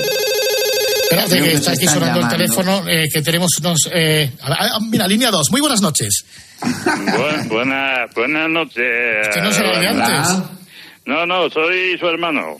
Espérate, 1.03 1.37
que 1.37 1.43
que 1.43 1.53
está 1.53 1.75
se 1.75 1.77
aquí 1.77 1.87
sonando 1.87 2.21
llamando. 2.21 2.35
el 2.35 2.41
teléfono, 2.41 2.87
eh, 2.89 3.09
que 3.13 3.21
tenemos 3.21 3.51
unos... 3.59 3.79
eh, 3.93 4.31
ah, 4.41 4.55
ah, 4.75 4.79
mira, 4.89 5.07
línea 5.07 5.29
2. 5.29 5.51
Muy 5.51 5.61
buenas 5.61 5.81
noches. 5.81 6.25
Bu- 6.61 7.47
buena- 7.49 8.07
buenas 8.15 8.49
noches. 8.49 9.27
Que 9.33 9.41
no 9.41 9.51
será 9.51 9.79
de 9.79 9.87
antes. 9.89 10.43
No, 11.05 11.25
no, 11.25 11.49
soy 11.49 11.97
su 11.99 12.07
hermano. 12.07 12.57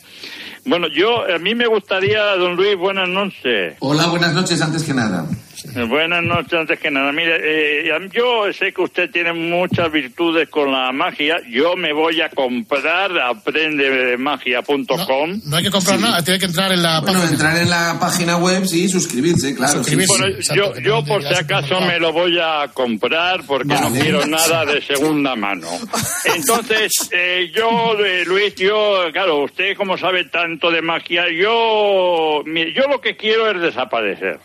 Bueno, 0.66 0.88
yo, 0.96 1.24
a 1.34 1.40
mí 1.40 1.56
me 1.56 1.66
gustaría, 1.68 2.22
don 2.38 2.56
Luis, 2.56 2.78
buenas 2.78 3.08
noches. 3.08 3.76
Hola, 3.80 4.08
buenas 4.08 4.34
noches, 4.34 4.62
antes 4.62 4.84
que 4.84 4.94
nada. 4.94 5.26
Eh, 5.64 5.84
Buenas 5.86 6.24
noches, 6.24 6.54
antes 6.54 6.80
que 6.80 6.90
nada. 6.90 7.12
Mire, 7.12 7.86
eh, 7.88 7.92
a- 7.92 8.00
yo 8.12 8.52
sé 8.52 8.74
que 8.74 8.82
usted 8.82 9.12
tiene 9.12 9.32
muchas 9.34 9.92
virtudes 9.92 10.50
con 10.50 10.72
la 10.72 10.92
magia. 10.92 11.40
Yo 11.50 11.76
me 11.76 11.94
voy 11.94 12.20
a 12.22 12.30
comprar 12.30 13.12
aprendemagia.com. 13.20 15.42
No 15.46 15.58
hay 15.58 15.64
que 15.64 15.70
comprar 15.72 16.00
nada, 16.00 16.24
tiene 16.24 16.40
que 16.40 16.46
entrar 16.48 16.72
en 16.72 16.82
la 16.82 17.00
Bueno, 17.02 17.20
página. 17.20 17.32
entrar 17.34 17.58
en 17.58 17.70
la 17.70 17.98
página 18.00 18.38
web, 18.38 18.66
sí, 18.66 18.90
suscribirse, 18.90 19.54
claro. 19.56 19.84
sí, 19.84 19.96
Bueno, 20.08 20.26
sí. 20.40 20.54
yo, 20.56 20.74
yo 20.80 21.04
por 21.06 21.22
si 21.24 21.34
acaso 21.34 21.80
me 21.82 22.00
lo 22.00 22.12
voy 22.12 22.40
a 22.42 22.68
comprar 22.74 23.42
porque 23.46 23.68
no 23.76 23.92
quiero 23.92 24.26
nada 24.26 24.66
de 24.66 24.82
segunda 24.82 25.36
mano. 25.36 25.68
Entonces, 26.36 27.10
eh, 27.12 27.52
yo, 27.56 27.96
eh, 28.04 28.24
Luis, 28.26 28.56
yo, 28.56 29.04
claro, 29.14 29.44
usted 29.44 29.76
como 29.78 29.96
sabe 29.98 30.26
tanto 30.26 30.72
de 30.72 30.82
magia, 30.82 31.26
yo, 31.30 32.42
mire, 32.46 32.74
yo 32.74 32.88
lo 32.88 33.00
que 33.00 33.16
quiero 33.16 33.50
es 33.52 33.62
desaparecer. 33.62 34.40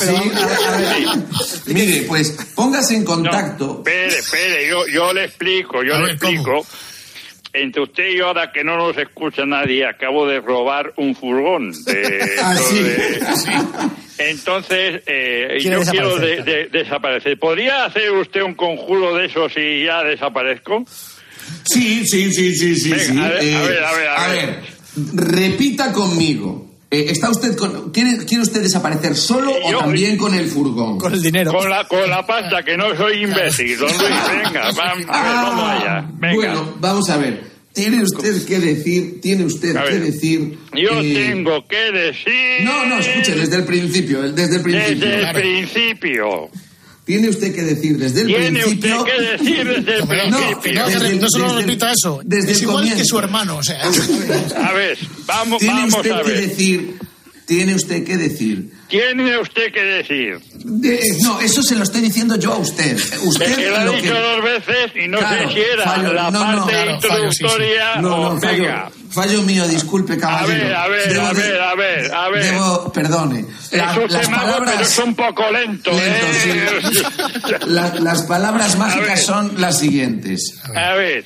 Sí, 0.00 0.06
a 0.06 0.46
ver, 0.46 0.58
a 0.68 0.76
ver. 0.76 1.18
Mire, 1.66 2.02
pues 2.06 2.30
póngase 2.54 2.96
en 2.96 3.04
contacto. 3.04 3.78
Espere, 3.84 4.18
espere, 4.18 4.68
yo, 4.68 4.86
yo 4.86 5.12
le 5.12 5.24
explico, 5.24 5.82
yo 5.82 5.94
A 5.94 5.98
le 5.98 6.06
ver, 6.06 6.18
¿cómo? 6.18 6.32
explico. 6.32 6.66
Entre 7.52 7.82
usted 7.82 8.08
y 8.10 8.18
yo, 8.18 8.26
ahora 8.26 8.52
que 8.52 8.62
no 8.62 8.76
nos 8.76 8.96
escucha 8.98 9.44
nadie, 9.46 9.84
acabo 9.86 10.26
de 10.28 10.40
robar 10.40 10.92
un 10.98 11.16
furgón. 11.16 11.72
De, 11.84 12.34
Ah, 12.42 12.54
sí. 12.54 12.82
de- 12.82 13.20
Entonces, 14.18 15.02
eh, 15.06 15.58
yo 15.62 15.80
quiero 15.90 16.16
de- 16.18 16.36
desaparecer, 16.36 16.44
de- 16.44 16.78
desaparecer. 16.78 17.38
¿Podría 17.38 17.84
hacer 17.86 18.10
usted 18.12 18.42
un 18.42 18.54
conjuro 18.54 19.16
de 19.16 19.26
esos 19.26 19.52
y 19.56 19.84
ya 19.84 20.02
desaparezco? 20.04 20.84
Sí, 21.64 22.06
sí, 22.06 22.30
sí, 22.32 22.54
sí, 22.54 22.76
sí. 22.76 22.90
Venga, 22.90 23.04
sí. 23.06 23.18
a 23.18 23.28
ver, 23.28 23.42
Eh, 23.44 23.54
a 23.56 23.62
ver, 23.62 23.84
a 23.84 23.92
ver, 23.92 24.08
a 24.08 24.14
a 24.24 24.28
ver. 24.28 24.46
ver, 24.46 24.62
repita 25.14 25.92
conmigo. 25.92 26.67
Eh, 26.90 27.06
¿Está 27.10 27.28
usted 27.30 27.54
con, 27.56 27.90
quiere, 27.90 28.24
quiere 28.24 28.42
usted 28.42 28.62
desaparecer 28.62 29.14
solo 29.14 29.52
o 29.62 29.70
Yo- 29.70 29.78
también 29.80 30.16
con 30.16 30.34
el 30.34 30.46
furgón? 30.48 30.98
Con 30.98 31.12
el 31.12 31.22
dinero. 31.22 31.52
Con 31.52 31.68
la, 31.68 31.84
con 31.86 32.08
la 32.08 32.26
pasta, 32.26 32.62
que 32.62 32.76
no 32.78 32.96
soy 32.96 33.24
imbécil. 33.24 33.76
Don 33.78 33.88
Luis, 33.88 34.00
venga, 34.44 34.70
vam- 34.72 35.04
a 35.08 35.22
ver, 35.22 35.34
vamos 35.34 35.70
allá. 35.70 36.10
Venga. 36.14 36.28
Ah, 36.30 36.34
Bueno, 36.34 36.74
vamos 36.80 37.10
a 37.10 37.16
ver. 37.18 37.58
Tiene 37.74 38.02
usted 38.02 38.44
que 38.46 38.58
decir, 38.58 39.20
tiene 39.20 39.44
usted 39.44 39.76
A 39.76 39.84
que 39.84 39.90
ver. 39.90 40.00
decir. 40.02 40.58
Yo 40.72 40.98
eh, 41.00 41.14
tengo 41.14 41.64
que 41.68 41.92
decir... 41.92 42.64
No, 42.64 42.86
no, 42.86 42.98
escuche, 42.98 43.34
desde 43.36 43.56
el 43.56 43.64
principio, 43.64 44.22
desde 44.32 44.56
el 44.56 44.62
principio. 44.62 45.06
Desde 45.06 45.28
el 45.28 45.34
principio. 45.34 46.48
Tiene 47.08 47.28
usted 47.30 47.54
que 47.54 47.62
decir 47.62 47.96
desde 47.96 48.20
el 48.20 48.26
Tiene 48.26 48.60
principio. 48.60 49.00
usted 49.00 49.12
que 49.12 49.22
decir 49.44 49.66
desde 49.66 49.94
el 49.94 50.00
No, 50.02 50.06
principio. 50.08 50.74
no, 50.74 50.86
desde 50.88 51.14
no 51.16 51.26
solo 51.30 51.44
desde 51.46 51.60
el- 51.60 51.66
repita 51.66 51.92
eso. 51.92 52.20
desde 52.22 52.52
es 52.52 52.56
el 52.58 52.62
igual 52.64 52.84
que 52.84 52.90
comienzo. 52.90 53.04
su 53.10 53.18
hermano, 53.18 53.56
o 53.56 53.62
sea. 53.64 53.80
A 54.68 54.72
ver, 54.74 54.98
vamos, 55.26 55.58
Tiene 55.58 55.74
vamos 55.74 55.94
usted 55.94 56.10
a 56.12 56.22
que 56.22 56.30
ver. 56.30 56.48
decir. 56.48 56.94
Tiene 57.46 57.74
usted 57.74 58.04
que 58.04 58.18
decir. 58.18 58.70
Tiene 58.88 59.38
usted 59.38 59.72
que 59.72 59.82
decir. 59.82 60.38
De- 60.64 61.00
no, 61.22 61.40
eso 61.40 61.62
se 61.62 61.76
lo 61.76 61.82
estoy 61.84 62.02
diciendo 62.02 62.36
yo 62.36 62.52
a 62.52 62.58
usted. 62.58 62.94
Usted 63.24 63.56
que 63.56 63.70
lo 63.70 63.76
ha 63.78 63.84
dicho 63.86 64.02
que. 64.02 64.08
dos 64.10 64.44
veces 64.44 64.92
y 65.02 65.08
no 65.08 65.18
Claro, 65.18 65.48
sé 65.48 65.54
si 65.54 65.60
era 65.60 65.84
fallo, 65.84 66.12
la 66.12 66.30
no, 66.30 66.52
no, 66.52 66.56
parte 66.66 66.72
claro, 66.72 67.00
fallo, 67.00 67.32
sí, 67.32 67.38
sí. 67.38 67.44
introductoria 67.44 67.96
No, 68.02 68.14
o 68.16 68.34
no, 68.34 68.40
venga. 68.40 68.90
fallo 68.90 68.97
mío, 69.44 69.66
disculpe, 69.68 70.14
A 70.14 70.18
caballero. 70.18 70.64
ver, 70.64 70.74
a 70.74 70.88
ver, 70.88 71.12
Debo 71.12 71.26
a 71.26 71.32
ver, 71.32 71.60
a 71.60 71.74
ver, 71.74 72.14
a 72.14 72.28
ver. 72.30 72.42
Debo, 72.44 72.92
perdone. 72.92 73.44
La- 73.72 73.86
las 74.08 74.28
mago, 74.30 74.44
pero 74.44 74.64
palabras. 74.64 74.80
es 74.92 74.98
un 74.98 75.14
poco 75.14 75.50
lento, 75.50 75.90
Lento, 75.90 76.26
¿eh? 76.44 77.58
la- 77.66 77.94
las 78.00 78.22
palabras 78.22 78.66
A 78.66 78.68
ver. 78.68 78.78
mágicas 78.78 79.22
son 79.24 79.60
las 79.60 79.78
siguientes. 79.78 80.58
A 80.74 80.94
ver, 80.94 81.24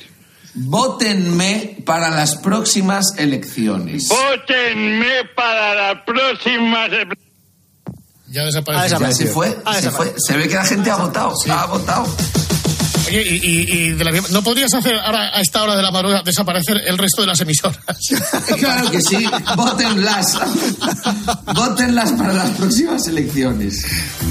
Vótenme 0.55 1.77
para 1.83 2.09
las 2.11 2.35
próximas 2.35 3.13
elecciones. 3.17 4.07
votenme 4.07 5.25
para 5.35 5.73
la 5.93 6.05
próxima... 6.05 6.87
Ya 8.27 8.45
desapareció. 8.45 8.99
Ya 8.99 9.11
se 9.13 9.27
fue, 9.27 9.57
Ah, 9.65 9.79
se 9.81 9.89
fue. 9.91 10.13
Se 10.17 10.35
ve 10.37 10.47
que 10.47 10.55
la 10.55 10.65
gente 10.65 10.89
ha 10.91 10.95
votado, 10.95 11.33
ha 11.49 11.65
votado. 11.65 12.05
Oye, 13.07 13.21
y, 13.21 13.35
y- 13.35 13.71
y 13.71 13.89
de 13.91 14.03
la 14.03 14.11
misma- 14.11 14.29
¿no 14.29 14.43
podrías 14.43 14.73
hacer 14.73 14.95
ahora 14.99 15.35
a 15.35 15.41
esta 15.41 15.61
hora 15.63 15.75
de 15.75 15.83
la 15.83 15.91
madrugada 15.91 16.23
desaparecer 16.23 16.81
el 16.87 16.97
resto 16.97 17.21
de 17.21 17.27
las 17.27 17.39
emisoras? 17.41 17.77
Claro 18.57 18.89
que 18.91 19.01
sí, 19.01 19.25
votenlas. 19.55 20.37
Votenlas 21.53 22.11
para 22.13 22.33
las 22.33 22.49
próximas 22.51 23.05
elecciones. 23.07 23.85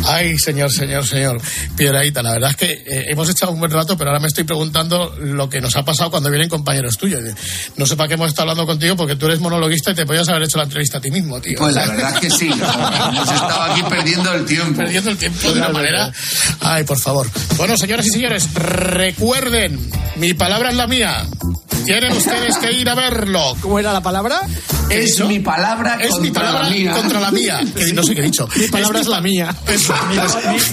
Ay, 0.07 0.39
señor, 0.39 0.70
señor, 0.73 1.07
señor. 1.07 1.41
Piedraíta, 1.77 2.23
la 2.23 2.33
verdad 2.33 2.51
es 2.51 2.57
que 2.57 2.73
eh, 2.73 3.05
hemos 3.09 3.29
echado 3.29 3.53
un 3.53 3.61
buen 3.61 3.70
rato, 3.70 3.97
pero 3.97 4.11
ahora 4.11 4.20
me 4.20 4.29
estoy 4.29 4.45
preguntando 4.45 5.14
lo 5.20 5.49
que 5.49 5.61
nos 5.61 5.77
ha 5.77 5.85
pasado 5.85 6.11
cuando 6.11 6.31
vienen 6.31 6.49
compañeros 6.49 6.97
tuyos. 6.99 7.20
No 7.77 7.87
sé 7.87 7.97
para 7.97 8.09
qué 8.09 8.14
hemos 8.14 8.29
estado 8.29 8.51
hablando 8.51 8.66
contigo, 8.66 8.97
porque 8.97 9.16
tú 9.16 9.27
eres 9.27 9.41
monologuista 9.41 9.91
y 9.93 9.95
te 9.95 10.07
podías 10.07 10.29
haber 10.29 10.43
hecho 10.45 10.59
la 10.59 10.64
entrevista 10.64 10.99
a 10.99 11.01
ti 11.01 11.11
mismo, 11.11 11.41
tío. 11.41 11.59
Pues 11.59 11.75
la 11.75 11.87
verdad 11.87 12.18
que 12.18 12.31
sí, 12.31 12.47
hemos 12.49 13.33
estado 13.33 13.62
aquí 13.62 13.83
perdiendo 13.89 14.33
el 14.35 14.45
tiempo. 14.45 14.77
Perdiendo 14.79 15.11
el 15.11 15.16
tiempo 15.18 15.49
de 15.53 15.59
una 15.59 15.68
manera. 15.68 16.12
Ay, 16.61 16.85
por 16.85 16.99
favor. 16.99 17.29
Bueno, 17.57 17.77
señoras 17.77 18.07
y 18.07 18.11
señores, 18.11 18.49
recuerden, 18.62 19.78
mi 20.16 20.34
palabra 20.34 20.70
es 20.70 20.76
la 20.76 20.86
mía. 20.86 21.26
Tienen 21.84 22.12
ustedes 22.12 22.56
que 22.58 22.72
ir 22.72 22.88
a 22.88 22.94
verlo. 22.94 23.56
¿Cómo 23.60 23.76
era 23.78 23.92
la 23.92 24.00
palabra? 24.00 24.42
Es 24.88 25.18
mi 25.24 25.38
palabra 25.40 25.96
Es 26.00 26.10
mi 26.20 26.28
contra 26.28 26.42
palabra 26.42 26.62
la 26.68 26.70
mía. 26.70 26.92
contra 26.92 27.20
la 27.20 27.30
mía. 27.32 27.60
Que 27.74 27.92
no 27.92 28.02
sé 28.04 28.14
qué 28.14 28.20
he 28.20 28.24
dicho. 28.24 28.46
Mi 28.54 28.68
palabra 28.68 29.00
es 29.00 29.08
la 29.08 29.20
mía. 29.20 29.52
Eso. 29.66 29.92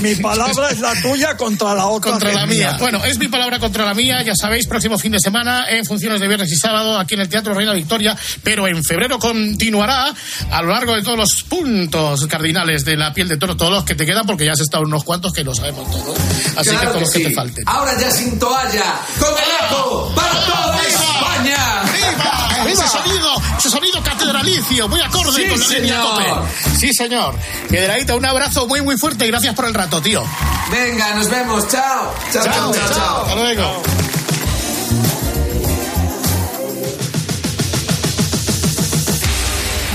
Mi, 0.01 0.09
mi 0.09 0.15
palabra 0.17 0.69
es 0.69 0.79
la 0.81 0.93
tuya 1.01 1.35
contra 1.35 1.73
la 1.73 1.87
otra. 1.87 2.11
contra 2.11 2.29
que 2.29 2.35
la 2.35 2.43
es 2.43 2.49
mía. 2.49 2.75
Bueno, 2.79 3.03
es 3.05 3.17
mi 3.17 3.27
palabra 3.27 3.57
contra 3.59 3.85
la 3.85 3.93
mía, 3.95 4.21
ya 4.21 4.35
sabéis, 4.35 4.67
próximo 4.67 4.99
fin 4.99 5.13
de 5.13 5.19
semana 5.19 5.65
en 5.69 5.83
funciones 5.85 6.19
de 6.19 6.27
viernes 6.27 6.51
y 6.51 6.55
sábado 6.57 6.99
aquí 6.99 7.15
en 7.15 7.21
el 7.21 7.29
Teatro 7.29 7.55
Reina 7.55 7.73
Victoria, 7.73 8.15
pero 8.43 8.67
en 8.67 8.83
febrero 8.83 9.17
continuará 9.17 10.13
a 10.51 10.61
lo 10.61 10.67
largo 10.73 10.93
de 10.95 11.01
todos 11.01 11.17
los 11.17 11.43
puntos 11.43 12.27
cardinales 12.27 12.85
de 12.85 12.97
la 12.97 13.13
piel 13.13 13.29
de 13.29 13.37
toro, 13.37 13.55
todos 13.57 13.71
los 13.71 13.83
que 13.83 13.95
te 13.95 14.05
quedan, 14.05 14.27
porque 14.27 14.45
ya 14.45 14.51
has 14.51 14.59
estado 14.59 14.83
unos 14.83 15.03
cuantos 15.03 15.31
que 15.33 15.43
lo 15.43 15.55
sabemos 15.55 15.89
todos. 15.89 16.17
Así 16.57 16.69
Claro 16.69 16.79
que 16.79 16.85
todos 16.87 17.01
los 17.01 17.11
que 17.11 17.19
sí. 17.19 17.23
te 17.25 17.31
falten. 17.33 17.63
Ahora 17.79 17.97
ya 17.97 18.11
sin 18.11 18.37
toalla, 18.37 18.99
con 19.17 19.29
el 19.29 19.65
eco 19.65 20.11
para 20.13 20.33
toda 20.45 20.81
España. 20.85 21.83
¡Viva! 21.93 22.71
Ese 22.71 22.87
sonido, 22.89 23.29
ese 23.57 23.69
sonido 23.69 24.03
catedralizo 24.03 24.49
inicio, 24.49 24.89
muy 24.89 25.01
acorde 25.01 25.31
Sí, 25.31 25.47
con 25.49 25.59
la 25.59 25.67
línea 25.67 25.81
señor. 25.81 26.11
Cope. 26.11 26.77
Sí, 26.77 26.93
señor. 26.93 27.35
Piedradita, 27.69 28.15
un 28.15 28.25
abrazo 28.25 28.67
muy, 28.67 28.81
muy 28.81 28.97
fuerte 28.97 29.25
y 29.25 29.29
gracias 29.29 29.55
por 29.55 29.65
el 29.65 29.73
rato, 29.73 30.01
tío. 30.01 30.23
Venga, 30.69 31.13
nos 31.15 31.29
vemos. 31.29 31.67
Chao. 31.69 32.13
Chao, 32.33 32.43
chao, 32.43 32.73
chao, 32.73 32.93
chao. 32.93 33.21
Hasta 33.21 33.35
luego. 33.35 33.81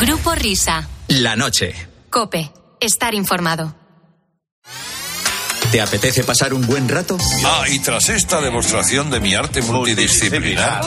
Grupo 0.00 0.34
Risa. 0.34 0.88
La 1.08 1.36
noche. 1.36 1.74
Cope. 2.10 2.50
Estar 2.80 3.14
informado. 3.14 3.83
¿Te 5.74 5.80
apetece 5.80 6.22
pasar 6.22 6.54
un 6.54 6.64
buen 6.68 6.88
rato? 6.88 7.18
Ah, 7.44 7.64
y 7.68 7.80
tras 7.80 8.08
esta 8.08 8.40
demostración 8.40 9.10
de 9.10 9.18
mi 9.18 9.34
arte 9.34 9.60
multidisciplinar, 9.60 10.84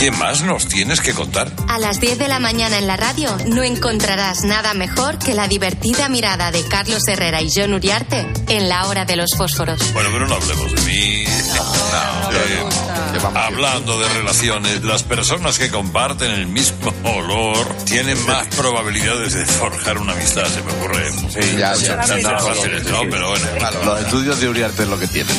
¿qué 0.00 0.10
más 0.10 0.40
nos 0.40 0.66
tienes 0.68 1.02
que 1.02 1.12
contar? 1.12 1.52
A 1.68 1.78
las 1.78 2.00
10 2.00 2.16
de 2.16 2.28
la 2.28 2.38
mañana 2.38 2.78
en 2.78 2.86
la 2.86 2.96
radio 2.96 3.28
no 3.48 3.62
encontrarás 3.62 4.42
nada 4.44 4.72
mejor 4.72 5.18
que 5.18 5.34
la 5.34 5.48
divertida 5.48 6.08
mirada 6.08 6.50
de 6.50 6.66
Carlos 6.66 7.02
Herrera 7.08 7.42
y 7.42 7.50
John 7.54 7.74
Uriarte 7.74 8.26
en 8.48 8.70
la 8.70 8.86
hora 8.86 9.04
de 9.04 9.16
los 9.16 9.36
fósforos. 9.36 9.92
Bueno, 9.92 10.08
pero 10.10 10.26
no 10.26 10.36
hablemos 10.36 10.76
de 10.76 10.80
mí. 10.80 11.24
No, 11.54 12.91
eh, 13.24 13.28
hablando 13.34 13.98
de 13.98 14.08
relaciones, 14.08 14.84
las 14.84 15.02
personas 15.02 15.58
que 15.58 15.70
comparten 15.70 16.30
el 16.30 16.46
mismo 16.46 16.92
olor 17.04 17.66
tienen 17.84 18.24
más 18.26 18.46
probabilidades 18.48 19.34
de 19.34 19.46
forjar 19.46 19.98
una 19.98 20.12
amistad, 20.12 20.46
se 20.46 20.62
me 20.62 20.72
ocurre. 20.72 21.10
Sí, 21.10 21.56
ya, 21.56 21.74
ya. 21.74 22.02
fáciles, 22.02 22.84
¿no? 22.84 23.00
Pero 23.10 23.28
bueno. 23.28 23.46
Los 23.84 24.00
estudios 24.00 24.40
de 24.40 24.48
Uriarte 24.48 24.82
es 24.82 24.88
lo 24.88 24.98
que 24.98 25.06
tienen. 25.06 25.36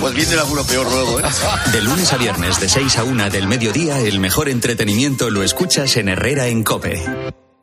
Pues 0.00 0.14
viene 0.14 0.32
el 0.32 0.38
alguno 0.38 0.64
peor 0.64 0.90
luego, 0.90 1.20
¿eh? 1.20 1.24
De 1.72 1.82
lunes 1.82 2.12
a 2.12 2.16
viernes, 2.16 2.60
de 2.60 2.68
6 2.68 2.98
a 2.98 3.04
1 3.04 3.30
del 3.30 3.48
mediodía, 3.48 3.98
el 3.98 4.20
mejor 4.20 4.48
entretenimiento 4.48 5.30
lo 5.30 5.42
escuchas 5.42 5.96
en 5.96 6.08
Herrera 6.08 6.46
en 6.46 6.62
Cope. 6.62 7.02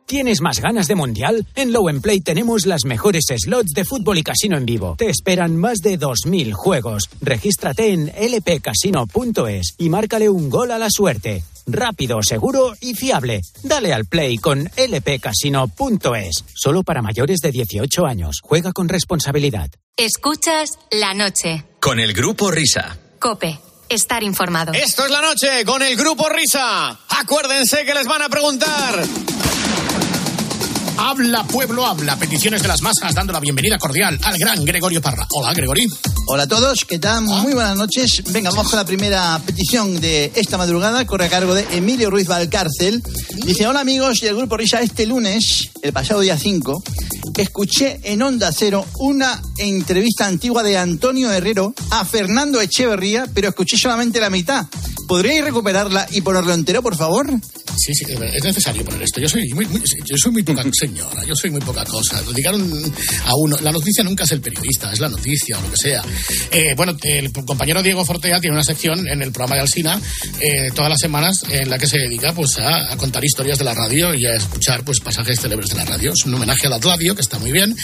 ¿Tienes 0.05 0.39
más 0.39 0.59
ganas 0.59 0.87
de 0.87 0.93
mundial? 0.93 1.47
En 1.55 1.73
Low 1.73 1.87
Play 1.99 2.21
tenemos 2.21 2.67
las 2.67 2.85
mejores 2.85 3.25
slots 3.35 3.71
de 3.71 3.85
fútbol 3.85 4.19
y 4.19 4.23
casino 4.23 4.55
en 4.55 4.65
vivo. 4.65 4.95
Te 4.99 5.09
esperan 5.09 5.57
más 5.57 5.79
de 5.79 5.97
2.000 5.97 6.53
juegos. 6.53 7.09
Regístrate 7.21 7.91
en 7.91 8.07
lpcasino.es 8.15 9.73
y 9.79 9.89
márcale 9.89 10.29
un 10.29 10.51
gol 10.51 10.69
a 10.69 10.77
la 10.77 10.91
suerte. 10.91 11.43
Rápido, 11.65 12.21
seguro 12.21 12.75
y 12.81 12.93
fiable. 12.93 13.41
Dale 13.63 13.93
al 13.93 14.05
play 14.05 14.37
con 14.37 14.69
lpcasino.es. 14.77 16.43
Solo 16.53 16.83
para 16.83 17.01
mayores 17.01 17.39
de 17.39 17.49
18 17.49 18.05
años. 18.05 18.41
Juega 18.43 18.73
con 18.73 18.87
responsabilidad. 18.87 19.71
Escuchas 19.97 20.77
la 20.91 21.15
noche. 21.15 21.65
Con 21.79 21.99
el 21.99 22.13
grupo 22.13 22.51
Risa. 22.51 22.95
Cope. 23.17 23.59
Estar 23.89 24.21
informado. 24.21 24.73
Esto 24.73 25.05
es 25.05 25.11
la 25.11 25.21
noche 25.21 25.65
con 25.65 25.81
el 25.81 25.95
grupo 25.95 26.29
Risa. 26.29 26.99
Acuérdense 27.09 27.85
que 27.85 27.93
les 27.93 28.05
van 28.05 28.21
a 28.21 28.29
preguntar. 28.29 29.03
Habla, 30.97 31.43
pueblo, 31.43 31.85
habla. 31.85 32.15
Peticiones 32.17 32.61
de 32.61 32.67
las 32.67 32.81
masas, 32.81 33.13
dando 33.13 33.33
la 33.33 33.39
bienvenida 33.39 33.77
cordial 33.77 34.17
al 34.23 34.37
gran 34.37 34.63
Gregorio 34.63 35.01
Parra. 35.01 35.27
Hola, 35.31 35.53
Gregorio. 35.53 35.89
Hola 36.27 36.43
a 36.43 36.47
todos, 36.47 36.85
¿qué 36.87 36.99
tal? 36.99 37.23
Muy 37.23 37.53
buenas 37.53 37.75
noches. 37.75 38.23
Venga, 38.31 38.49
vamos 38.49 38.69
con 38.69 38.79
la 38.79 38.85
primera 38.85 39.39
petición 39.45 39.99
de 39.99 40.31
esta 40.35 40.57
madrugada, 40.57 41.05
corre 41.05 41.25
a 41.25 41.29
cargo 41.29 41.53
de 41.53 41.67
Emilio 41.71 42.09
Ruiz 42.09 42.27
Valcárcel. 42.27 43.03
Dice, 43.45 43.67
hola 43.67 43.81
amigos 43.81 44.21
del 44.21 44.35
Grupo 44.35 44.57
Risa, 44.57 44.81
este 44.81 45.05
lunes, 45.05 45.69
el 45.81 45.91
pasado 45.93 46.21
día 46.21 46.37
5, 46.37 46.83
escuché 47.37 47.99
en 48.03 48.21
Onda 48.21 48.51
Cero 48.51 48.85
una 48.97 49.41
entrevista 49.57 50.25
antigua 50.25 50.63
de 50.63 50.77
Antonio 50.77 51.31
Herrero 51.31 51.73
a 51.91 52.05
Fernando 52.05 52.61
Echeverría, 52.61 53.27
pero 53.33 53.49
escuché 53.49 53.77
solamente 53.77 54.19
la 54.19 54.29
mitad. 54.29 54.65
¿Podríais 55.07 55.43
recuperarla 55.43 56.07
y 56.11 56.21
ponerlo 56.21 56.53
entero, 56.53 56.81
por 56.81 56.95
favor? 56.95 57.29
Sí, 57.77 57.93
sí, 57.93 58.05
es 58.33 58.43
necesario 58.43 58.83
poner 58.83 59.03
esto. 59.03 59.19
Yo 59.21 59.29
soy 59.29 59.47
muy, 59.53 59.65
muy- 59.67 59.81
yo 60.05 60.15
soy 60.17 60.31
muy 60.31 60.43
poca 60.43 60.63
señora, 60.73 61.23
yo 61.25 61.35
soy 61.35 61.51
muy 61.51 61.61
poca 61.61 61.83
cosa. 61.85 62.21
Lo 62.21 62.31
dijeron 62.33 62.71
a 63.25 63.35
uno. 63.35 63.57
La 63.61 63.71
noticia 63.71 64.03
nunca 64.03 64.23
es 64.23 64.31
el 64.31 64.41
periodista, 64.41 64.91
es 64.91 64.99
la 64.99 65.09
noticia 65.09 65.57
o 65.57 65.61
lo 65.61 65.71
que 65.71 65.77
sea. 65.77 66.03
Eh, 66.51 66.73
bueno, 66.75 66.95
el 67.03 67.31
compañero 67.31 67.81
Diego 67.83 68.05
Fortea 68.05 68.39
tiene 68.39 68.55
una 68.55 68.63
sección 68.63 69.07
en 69.07 69.21
el 69.21 69.31
programa 69.31 69.55
de 69.55 69.61
Alsina 69.61 69.99
eh, 70.39 70.71
todas 70.73 70.89
las 70.89 70.99
semanas 70.99 71.43
en 71.49 71.69
la 71.69 71.77
que 71.77 71.87
se 71.87 71.97
dedica 71.97 72.33
pues 72.33 72.57
a, 72.57 72.91
a 72.91 72.97
contar 72.97 73.23
historias 73.23 73.57
de 73.59 73.65
la 73.65 73.73
radio 73.73 74.13
y 74.15 74.25
a 74.25 74.35
escuchar 74.35 74.83
pues 74.83 74.99
pasajes 74.99 75.39
célebres 75.39 75.69
de 75.69 75.75
la 75.75 75.85
radio. 75.85 76.11
Es 76.13 76.25
un 76.25 76.33
homenaje 76.33 76.67
a 76.67 76.69
la 76.69 76.79
radio 76.79 77.15
que 77.15 77.21
está 77.21 77.37
muy 77.39 77.51
bien 77.51 77.75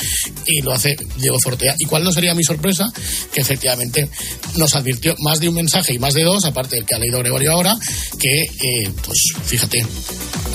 y 0.46 0.62
lo 0.62 0.72
hace 0.74 0.96
Diego 1.18 1.38
Fortea. 1.44 1.76
¿Y 1.78 1.86
cuál 1.86 2.04
no 2.04 2.12
sería 2.12 2.34
mi 2.36 2.44
sorpresa? 2.44 2.92
Que 3.34 3.42
efectivamente 3.42 4.10
nos 4.56 4.76
advirtió 4.76 5.16
más 5.20 5.40
de 5.40 5.50
un 5.50 5.56
mensaje 5.56 5.94
y 5.94 6.00
más 6.00 6.14
de 6.14 6.24
dos, 6.24 6.46
aparte 6.46 6.76
del 6.76 6.86
que 6.86 6.96
ha 6.96 7.00
leído 7.00 7.20
Gregorio 7.20 7.52
ahora, 7.54 7.76
que 8.20 8.42
eh, 8.44 8.92
pues 9.06 9.20
fíjate, 9.46 9.81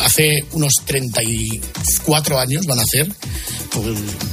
hace 0.03 0.45
unos 0.53 0.73
34 0.85 2.39
años 2.39 2.67
van 2.67 2.79
a 2.79 2.83
hacer, 2.83 3.09
pues, 3.71 3.87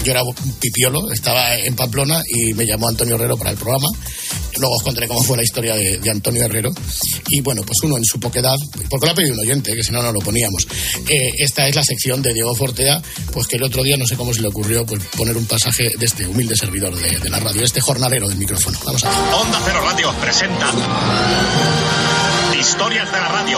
yo 0.04 0.12
era 0.12 0.24
un 0.24 0.36
pipiolo, 0.60 1.12
estaba 1.12 1.58
en 1.58 1.76
Pamplona 1.76 2.22
y 2.28 2.54
me 2.54 2.66
llamó 2.66 2.88
Antonio 2.88 3.16
Herrero 3.16 3.38
para 3.38 3.52
el 3.52 3.58
programa. 3.58 3.88
Luego 4.58 4.76
os 4.76 4.84
contaré 4.84 5.08
cómo 5.08 5.24
fue 5.24 5.38
la 5.38 5.44
historia 5.44 5.76
de, 5.76 6.00
Antonio 6.10 6.46
Herrero. 6.46 6.72
Y 7.30 7.42
bueno, 7.42 7.64
pues 7.64 7.80
uno 7.84 7.98
en 7.98 8.06
su 8.06 8.20
poquedad, 8.20 8.56
porque 8.90 9.08
lo 9.08 9.12
ha 9.12 9.16
pedido 9.16 9.34
un 9.34 9.40
oyente, 9.40 9.76
que 9.76 9.84
si 9.84 9.92
no, 9.92 10.04
no 10.04 10.12
lo 10.12 10.20
poníamos. 10.20 10.68
Eh, 11.10 11.32
esta 11.40 11.68
es 11.68 11.76
la 11.76 11.84
sección 11.84 12.22
de 12.22 12.34
Diego 12.34 12.54
Fortea, 12.56 13.02
pues 13.32 13.48
que 13.48 13.58
el 13.58 13.64
otro 13.64 13.82
día 13.84 13.98
no 13.98 14.06
sé 14.06 14.16
cómo 14.16 14.34
se 14.34 14.42
le 14.42 14.50
ocurrió 14.50 14.86
pues, 14.86 15.04
poner 15.18 15.36
un 15.36 15.46
pasaje 15.46 15.92
de 15.98 16.06
este 16.06 16.28
humilde 16.28 16.56
servidor 16.56 16.96
de, 16.96 17.20
de 17.20 17.30
la 17.30 17.40
radio, 17.40 17.64
este 17.64 17.82
jornalero 17.82 18.28
del 18.30 18.38
micrófono. 18.38 18.78
Vamos 18.86 19.04
a 19.04 19.10
ver. 19.10 19.34
Onda 19.34 19.62
Cero 19.66 19.82
Radio 19.84 20.14
presenta 20.22 20.72
Historias 22.64 23.12
de 23.12 23.20
la 23.20 23.28
Radio. 23.28 23.58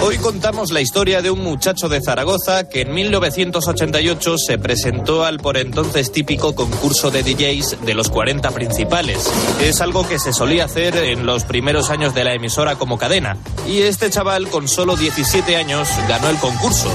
Hoy 0.00 0.16
contamos 0.16 0.72
la 0.72 0.80
historia 0.80 1.20
de 1.20 1.30
un 1.30 1.44
muchacho 1.44 1.90
de 1.90 2.00
Zaragoza 2.00 2.66
que 2.66 2.80
en 2.80 2.94
1988 2.94 4.38
se 4.38 4.56
presentó 4.56 5.22
al 5.22 5.36
por 5.38 5.58
entonces 5.58 6.10
típico 6.10 6.54
concurso 6.54 7.10
de 7.10 7.22
DJs 7.22 7.84
de 7.84 7.92
los 7.92 8.08
40 8.08 8.50
principales. 8.52 9.30
Es 9.60 9.82
algo 9.82 10.08
que 10.08 10.18
se 10.18 10.32
solía 10.32 10.64
hacer 10.64 10.96
en 10.96 11.26
los 11.26 11.44
primeros 11.44 11.90
años 11.90 12.14
de 12.14 12.24
la 12.24 12.32
emisora 12.32 12.76
como 12.76 12.96
cadena. 12.96 13.36
Y 13.68 13.82
este 13.82 14.08
chaval 14.08 14.48
con 14.48 14.66
solo 14.66 14.96
17 14.96 15.54
años 15.54 15.86
ganó 16.08 16.30
el 16.30 16.38
concurso. 16.38 16.90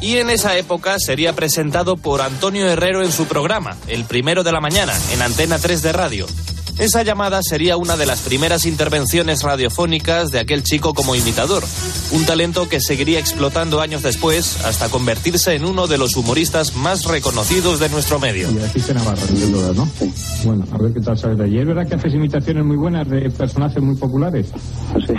Y 0.00 0.16
en 0.16 0.30
esa 0.30 0.56
época 0.56 0.98
sería 0.98 1.34
presentado 1.34 1.98
por 1.98 2.22
Antonio 2.22 2.66
Herrero 2.66 3.02
en 3.02 3.12
su 3.12 3.26
programa, 3.26 3.76
el 3.86 4.06
primero 4.06 4.42
de 4.44 4.52
la 4.52 4.62
mañana, 4.62 4.94
en 5.12 5.20
Antena 5.20 5.58
3 5.58 5.82
de 5.82 5.92
radio. 5.92 6.26
Esa 6.78 7.02
llamada 7.02 7.42
sería 7.42 7.78
una 7.78 7.96
de 7.96 8.04
las 8.04 8.20
primeras 8.20 8.66
intervenciones 8.66 9.42
radiofónicas 9.42 10.30
de 10.30 10.40
aquel 10.40 10.62
chico 10.62 10.92
como 10.92 11.14
imitador, 11.14 11.64
un 12.12 12.24
talento 12.26 12.68
que 12.68 12.80
seguiría 12.82 13.18
explotando 13.18 13.80
años 13.80 14.02
después 14.02 14.62
hasta 14.62 14.90
convertirse 14.90 15.54
en 15.54 15.64
uno 15.64 15.86
de 15.86 15.96
los 15.96 16.16
humoristas 16.16 16.76
más 16.76 17.06
reconocidos 17.06 17.80
de 17.80 17.88
nuestro 17.88 18.18
medio. 18.18 18.50
Y 18.52 18.58
aquí 18.58 18.80
se 18.80 18.92
Navarra, 18.92 19.16
sin 19.16 19.52
duda, 19.52 19.72
¿no? 19.74 19.88
Bueno, 20.44 20.66
a 20.70 20.76
ver 20.76 20.92
qué 20.92 21.00
tal 21.00 21.16
sabes 21.16 21.38
de 21.38 21.44
allí. 21.44 21.58
¿Es 21.58 21.66
verdad 21.66 21.88
que 21.88 21.94
haces 21.94 22.12
imitaciones 22.12 22.64
muy 22.64 22.76
buenas 22.76 23.08
de 23.08 23.30
personajes 23.30 23.82
muy 23.82 23.96
populares? 23.96 24.52
Sí, 25.06 25.14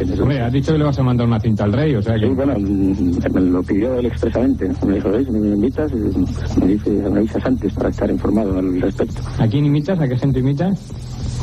eso. 0.00 0.22
Hombre, 0.22 0.40
has 0.40 0.52
dicho 0.52 0.72
que 0.72 0.78
le 0.78 0.84
vas 0.84 0.98
a 0.98 1.02
mandar 1.04 1.28
una 1.28 1.38
cinta 1.38 1.64
al 1.64 1.72
rey, 1.72 1.94
o 1.94 2.02
sea 2.02 2.14
que... 2.14 2.26
Sí, 2.26 2.32
bueno, 2.32 2.54
me 2.58 3.40
lo 3.40 3.62
pidió 3.62 3.94
él 3.94 4.06
expresamente. 4.06 4.68
Me 4.84 4.94
dijo, 4.94 5.08
¿ves? 5.10 5.30
Me 5.30 5.38
invitas, 5.38 5.92
me, 5.92 6.66
dice, 6.66 6.90
me 6.90 7.20
avisas 7.20 7.44
antes 7.44 7.72
para 7.74 7.90
estar 7.90 8.10
informado 8.10 8.58
al 8.58 8.80
respecto. 8.80 9.22
¿A 9.38 9.46
quién 9.46 9.66
imitas? 9.66 10.00
¿A 10.00 10.08
qué 10.08 10.18
gente 10.18 10.40
imitas? 10.40 10.76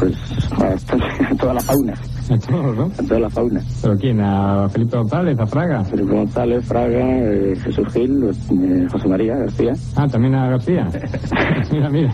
Pues 0.04 0.86
a, 0.92 1.36
toda 1.36 1.54
la 1.54 1.62
fauna. 1.62 1.94
A 1.94 2.38
todos, 2.38 2.76
¿no? 2.76 2.86
A 2.86 3.08
toda 3.08 3.20
la 3.20 3.30
fauna. 3.30 3.62
¿Pero 3.82 3.98
quién? 3.98 4.20
¿A 4.20 4.68
Felipe 4.70 4.98
González? 4.98 5.40
¿A 5.40 5.46
Fraga? 5.46 5.84
Felipe 5.86 6.12
González, 6.12 6.66
Fraga, 6.66 7.20
eh, 7.20 7.56
Jesús 7.64 7.88
Gil, 7.94 8.24
eh, 8.24 8.88
José 8.92 9.08
María 9.08 9.36
García. 9.38 9.74
Ah, 9.96 10.08
también 10.08 10.36
a 10.36 10.50
García. 10.50 10.88
mira, 11.72 11.90
mira. 11.90 12.14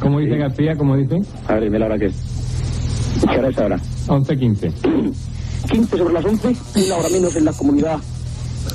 ¿Cómo 0.00 0.18
dice 0.18 0.36
García? 0.36 0.76
¿Cómo 0.76 0.96
dice? 0.96 1.16
A 1.48 1.54
ver, 1.54 1.64
dime 1.64 1.78
la 1.78 1.86
hora 1.86 1.98
que 1.98 2.06
es. 2.06 3.20
¿Qué 3.20 3.38
hora 3.38 3.48
es 3.48 3.58
ahora? 3.58 3.76
11.15. 4.06 5.12
15 5.70 5.96
sobre 5.98 6.14
las 6.14 6.24
11, 6.24 6.56
una 6.86 6.96
hora 6.96 7.08
menos 7.10 7.36
en 7.36 7.44
la 7.44 7.52
comunidad 7.52 7.98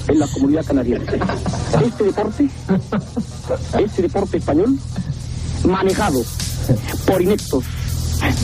en 0.08 0.20
la 0.20 0.28
comunidad 0.28 0.66
canadiense. 0.66 1.20
Este 1.84 2.04
deporte, 2.04 2.50
este 3.80 4.02
deporte 4.02 4.38
español, 4.38 4.78
manejado 5.64 6.22
por 7.06 7.22
ineptos, 7.22 7.64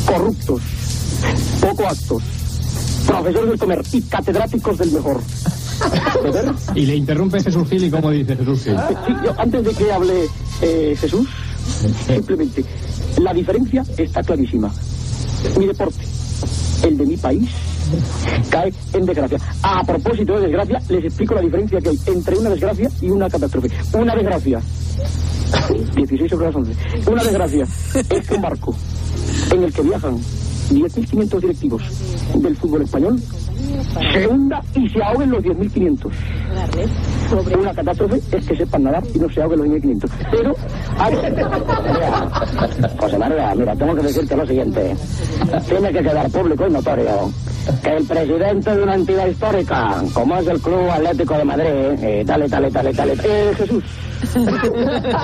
corruptos, 0.05 0.61
poco 1.59 1.87
actos, 1.87 2.23
profesores 3.07 3.49
del 3.49 3.59
comer 3.59 3.81
y 3.91 4.01
catedráticos 4.01 4.77
del 4.77 4.91
mejor. 4.91 5.21
Y 6.75 6.85
le 6.85 6.95
interrumpe 6.95 7.41
Jesús 7.41 7.67
Gil 7.69 7.83
y 7.85 7.89
cómo 7.89 8.11
dice 8.11 8.35
Jesús 8.35 8.63
Gil. 8.63 8.75
Sí, 9.05 9.13
yo, 9.25 9.33
antes 9.37 9.63
de 9.63 9.73
que 9.73 9.91
hable 9.91 10.27
eh, 10.61 10.95
Jesús, 10.99 11.27
simplemente, 12.07 12.63
la 13.19 13.33
diferencia 13.33 13.83
está 13.97 14.21
clarísima. 14.21 14.71
Mi 15.57 15.65
deporte, 15.65 15.99
el 16.83 16.97
de 16.97 17.05
mi 17.05 17.17
país, 17.17 17.49
cae 18.49 18.73
en 18.93 19.05
desgracia. 19.05 19.39
A 19.63 19.83
propósito 19.83 20.33
de 20.39 20.47
desgracia, 20.47 20.79
les 20.89 21.05
explico 21.05 21.35
la 21.35 21.41
diferencia 21.41 21.79
que 21.79 21.89
hay 21.89 21.99
entre 22.05 22.37
una 22.37 22.49
desgracia 22.49 22.89
y 23.01 23.09
una 23.09 23.29
catástrofe. 23.29 23.69
Una 23.93 24.15
desgracia, 24.15 24.61
16 25.95 26.29
sobre 26.29 26.45
las 26.47 26.55
11, 26.55 26.73
una 27.07 27.23
desgracia 27.23 27.67
es 27.93 28.27
que 28.27 28.35
un 28.35 28.41
barco 28.41 28.75
en 29.51 29.63
el 29.63 29.73
que 29.73 29.81
viajan 29.81 30.17
10.500 30.69 31.39
directivos 31.39 31.83
del 32.35 32.55
fútbol 32.55 32.81
español 32.83 33.19
se 34.13 34.27
hunda 34.27 34.61
y 34.75 34.89
se 34.89 35.03
ahoguen 35.03 35.31
los 35.31 35.43
10.500. 35.43 36.11
Una 37.31 37.73
catástrofe 37.73 38.21
es 38.37 38.45
que 38.45 38.55
sepan 38.55 38.83
nadar 38.83 39.03
y 39.13 39.19
no 39.19 39.29
se 39.29 39.41
ahoguen 39.41 39.59
los 39.59 39.67
10.500. 39.67 40.09
Pero 40.31 40.55
hay... 40.97 41.15
Mira, 41.15 42.89
José 42.99 43.17
María, 43.17 43.55
mira, 43.55 43.75
tengo 43.75 43.95
que 43.95 44.01
decirte 44.03 44.35
lo 44.35 44.45
siguiente. 44.45 44.95
Tiene 45.67 45.91
que 45.91 45.99
quedar 46.01 46.29
público 46.29 46.67
y 46.67 46.71
notorio 46.71 47.31
que 47.83 47.95
el 47.95 48.05
presidente 48.05 48.75
de 48.75 48.83
una 48.83 48.95
entidad 48.95 49.27
histórica, 49.27 50.03
como 50.13 50.35
es 50.37 50.47
el 50.47 50.59
Club 50.59 50.89
Atlético 50.89 51.37
de 51.37 51.45
Madrid, 51.45 52.03
eh, 52.03 52.23
dale, 52.25 52.47
dale, 52.47 52.69
dale, 52.69 52.93
dale, 52.93 53.13
eh, 53.23 53.51
Jesús. 53.55 53.83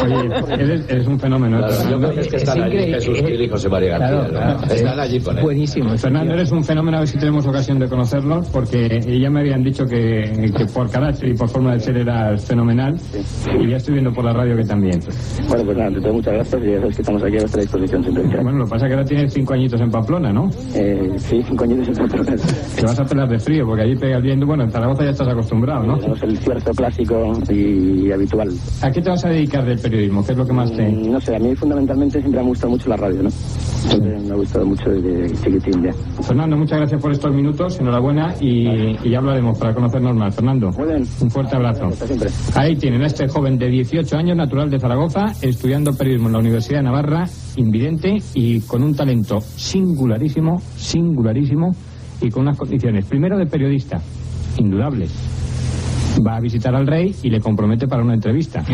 Oye, 0.04 0.30
eres, 0.54 0.86
eres 0.90 1.08
un 1.08 1.20
fenómeno. 1.20 1.60
yo 1.90 2.00
creo 2.00 2.14
que 2.14 2.22
es 2.22 2.28
que 2.28 2.38
están 2.38 2.64
allí 2.64 2.78
Jesús 2.78 3.18
Gil 3.20 3.42
y 3.42 3.50
José 3.50 3.70
María 3.70 3.98
García. 3.98 4.30
Claro, 4.30 4.58
¿no? 4.58 4.74
Están 4.74 5.00
allí 5.00 5.20
con 5.20 5.38
él. 5.38 5.44
Buenísimo. 5.44 5.98
Fernando, 5.98 6.34
eres 6.34 6.52
un 6.52 6.64
fenómeno, 6.64 6.98
a 6.98 7.00
ver 7.02 7.10
si 7.10 7.18
tenemos 7.18 7.46
ocasión 7.46 7.80
de 7.80 7.88
conocerlos, 7.88 8.48
porque 8.50 9.00
ya 9.00 9.30
me 9.30 9.42
habían 9.42 9.64
dicho 9.64 9.86
que, 9.86 10.52
que 10.56 10.66
por 10.66 10.90
carácter 10.90 11.30
y 11.30 11.36
por 11.36 11.50
forma 11.50 11.74
de 11.74 11.80
ser 11.80 11.97
eras 12.02 12.46
fenomenal, 12.46 12.96
y 13.60 13.70
ya 13.70 13.78
estoy 13.78 13.94
viendo 13.96 14.12
por 14.14 14.26
la 14.26 14.34
radio 14.34 14.56
que 14.56 14.64
también. 14.64 15.00
Bueno, 15.50 15.64
pues 15.66 15.78
nada, 15.78 15.90
te 15.92 16.00
doy 16.00 16.12
muchas 16.14 16.34
gracias 16.34 16.62
y 16.64 16.72
ya 16.72 16.80
sabes 16.80 16.96
que 16.96 17.02
estamos 17.02 17.24
aquí 17.24 17.36
a 17.38 17.40
vuestra 17.40 17.62
disposición 17.62 18.04
siempre. 18.04 18.24
Bueno, 18.44 18.58
lo 18.60 18.66
que 18.66 18.70
pasa 18.72 18.86
es 18.86 18.90
que 18.90 18.94
ahora 18.96 19.06
tienes 19.06 19.34
cinco 19.34 19.54
añitos 19.54 19.82
en 19.82 19.92
Pamplona, 19.92 20.34
¿no? 20.34 20.50
Eh, 20.76 21.12
sí, 21.18 21.42
cinco 21.48 21.64
años 21.64 21.88
en 21.88 21.96
Pamplona. 21.96 22.36
Te 22.76 22.82
vas 22.84 23.00
a 23.00 23.06
pelar 23.06 23.30
de 23.30 23.40
frío, 23.40 23.66
porque 23.66 23.82
allí 23.84 23.96
pega 23.96 24.18
el 24.18 24.24
viento. 24.24 24.46
Bueno, 24.46 24.64
en 24.64 24.72
Zaragoza 24.72 25.04
ya 25.04 25.10
estás 25.12 25.28
acostumbrado, 25.28 25.84
¿no? 25.84 25.98
Tenemos 25.98 26.24
el 26.24 26.38
cierto 26.38 26.72
clásico 26.72 27.34
y 27.50 28.12
habitual. 28.12 28.50
¿A 28.82 28.92
qué 28.92 29.02
te 29.02 29.10
vas 29.10 29.26
a 29.26 29.30
dedicar 29.30 29.66
del 29.66 29.80
periodismo? 29.80 30.26
¿Qué 30.26 30.32
es 30.34 30.38
lo 30.38 30.46
que 30.46 30.54
más 30.54 30.72
te...? 30.76 30.88
Mm, 30.90 31.12
No 31.12 31.20
sé, 31.22 31.36
a 31.36 31.40
mí 31.40 31.56
fundamentalmente 31.56 32.20
siempre 32.20 32.40
me 32.42 32.46
ha 32.46 32.50
gustado 32.50 32.72
mucho 32.72 32.90
la 32.90 32.98
radio, 32.98 33.24
¿no? 33.24 33.30
Siempre 33.30 34.20
me 34.20 34.32
ha 34.32 34.36
gustado 34.36 34.66
mucho 34.66 34.90
desde 34.90 35.34
chiquitín 35.44 35.84
ya. 35.84 35.94
Fernando, 36.24 36.58
muchas 36.58 36.80
gracias 36.80 37.02
por 37.02 37.12
estos 37.12 37.34
minutos, 37.34 37.80
enhorabuena 37.80 38.34
y, 38.42 38.98
y 39.04 39.10
ya 39.12 39.20
hablaremos 39.20 39.58
para 39.58 39.74
conocernos 39.74 40.16
más. 40.16 40.36
Fernando, 40.36 40.70
un 40.70 41.30
fuerte 41.32 41.56
abrazo. 41.56 41.87
Ahí 42.56 42.76
tienen 42.76 43.02
a 43.04 43.08
este 43.08 43.28
joven 43.28 43.58
de 43.58 43.70
18 43.70 44.18
años, 44.18 44.38
natural 44.38 44.70
de 44.70 44.80
Zaragoza, 44.80 45.26
estudiando 45.42 45.94
periodismo 45.94 46.28
en 46.28 46.34
la 46.34 46.40
Universidad 46.40 46.80
de 46.80 46.84
Navarra, 46.84 47.26
invidente 47.56 48.18
y 48.34 48.62
con 48.62 48.84
un 48.84 48.96
talento 48.96 49.40
singularísimo, 49.42 50.62
singularísimo 50.76 51.72
y 52.22 52.30
con 52.30 52.44
unas 52.44 52.58
condiciones, 52.58 53.06
primero 53.06 53.38
de 53.38 53.46
periodista, 53.46 54.02
indudables. 54.58 55.47
Va 56.26 56.38
a 56.38 56.40
visitar 56.40 56.76
al 56.76 56.88
rey 56.88 57.16
y 57.24 57.30
le 57.30 57.40
compromete 57.40 57.88
para 57.88 58.04
una 58.04 58.14
entrevista. 58.14 58.64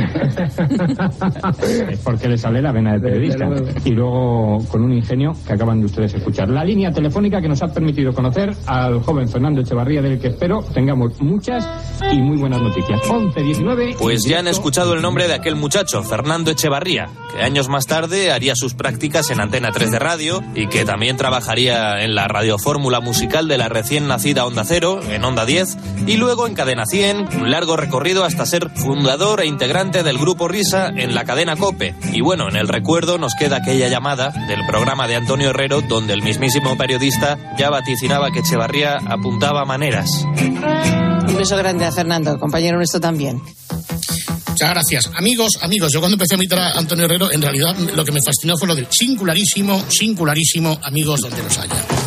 Es 1.63 1.99
porque 1.99 2.27
le 2.27 2.37
sale 2.37 2.61
la 2.61 2.71
vena 2.71 2.93
de 2.93 2.99
periodista. 2.99 3.47
Y 3.85 3.91
luego 3.91 4.59
con 4.69 4.83
un 4.83 4.93
ingenio 4.93 5.33
que 5.45 5.53
acaban 5.53 5.79
de 5.79 5.85
ustedes 5.85 6.13
escuchar. 6.13 6.49
La 6.49 6.63
línea 6.63 6.91
telefónica 6.91 7.41
que 7.41 7.47
nos 7.47 7.61
ha 7.61 7.67
permitido 7.67 8.13
conocer 8.13 8.53
al 8.65 9.01
joven 9.01 9.27
Fernando 9.27 9.61
Echevarría, 9.61 10.01
del 10.01 10.19
que 10.19 10.29
espero 10.29 10.59
tengamos 10.73 11.21
muchas 11.21 11.67
y 12.11 12.19
muy 12.19 12.37
buenas 12.37 12.61
noticias. 12.61 13.01
11, 13.09 13.41
19. 13.41 13.95
Pues 13.99 14.25
ya 14.25 14.39
han 14.39 14.47
escuchado 14.47 14.93
el 14.93 15.01
nombre 15.01 15.27
de 15.27 15.33
aquel 15.33 15.55
muchacho, 15.55 16.03
Fernando 16.03 16.51
Echevarría, 16.51 17.07
que 17.33 17.41
años 17.43 17.69
más 17.69 17.85
tarde 17.85 18.31
haría 18.31 18.55
sus 18.55 18.73
prácticas 18.73 19.29
en 19.31 19.39
Antena 19.39 19.71
3 19.71 19.91
de 19.91 19.99
radio 19.99 20.41
y 20.55 20.67
que 20.67 20.85
también 20.85 21.17
trabajaría 21.17 22.03
en 22.03 22.15
la 22.15 22.27
radiofórmula 22.27 22.99
musical 22.99 23.47
de 23.47 23.57
la 23.57 23.69
recién 23.69 24.07
nacida 24.07 24.45
Onda 24.45 24.63
Cero, 24.65 24.99
en 25.09 25.23
Onda 25.23 25.45
10, 25.45 25.77
y 26.07 26.17
luego 26.17 26.47
en 26.47 26.53
Cadena 26.53 26.85
100, 26.85 27.32
un 27.35 27.51
largo 27.51 27.75
recorrido 27.75 28.23
hasta 28.23 28.45
ser 28.45 28.69
fundador 28.69 29.41
e 29.41 29.45
integrante 29.45 30.03
del 30.03 30.17
grupo 30.17 30.47
Risa 30.47 30.87
en 30.87 31.13
la 31.13 31.23
cadena 31.23 31.55
Cope. 31.55 31.95
Y 32.11 32.21
bueno, 32.21 32.49
en 32.49 32.55
el 32.55 32.67
recuerdo 32.67 33.17
nos 33.17 33.35
queda 33.35 33.57
aquella 33.57 33.87
llamada 33.87 34.29
del 34.47 34.65
programa 34.65 35.07
de 35.07 35.15
Antonio 35.15 35.49
Herrero 35.49 35.81
donde 35.81 36.13
el 36.13 36.21
mismísimo 36.21 36.77
periodista 36.77 37.37
ya 37.57 37.69
vaticinaba 37.69 38.31
que 38.31 38.39
Echevarría 38.39 38.97
apuntaba 39.05 39.65
maneras. 39.65 40.09
Un 40.35 41.37
beso 41.37 41.57
grande 41.57 41.85
a 41.85 41.91
Fernando, 41.91 42.37
compañero 42.39 42.77
nuestro 42.77 42.99
también. 42.99 43.41
Muchas 44.49 44.69
gracias. 44.69 45.09
Amigos, 45.15 45.57
amigos, 45.61 45.91
yo 45.91 45.99
cuando 45.99 46.13
empecé 46.13 46.35
a 46.35 46.37
imitar 46.37 46.59
a 46.59 46.77
Antonio 46.77 47.05
Herrero, 47.05 47.31
en 47.31 47.41
realidad 47.41 47.75
lo 47.95 48.05
que 48.05 48.11
me 48.11 48.19
fascinó 48.23 48.55
fue 48.57 48.67
lo 48.67 48.75
del 48.75 48.87
singularísimo, 48.89 49.83
singularísimo, 49.89 50.79
amigos 50.83 51.21
donde 51.21 51.41
los 51.41 51.57
haya. 51.57 52.02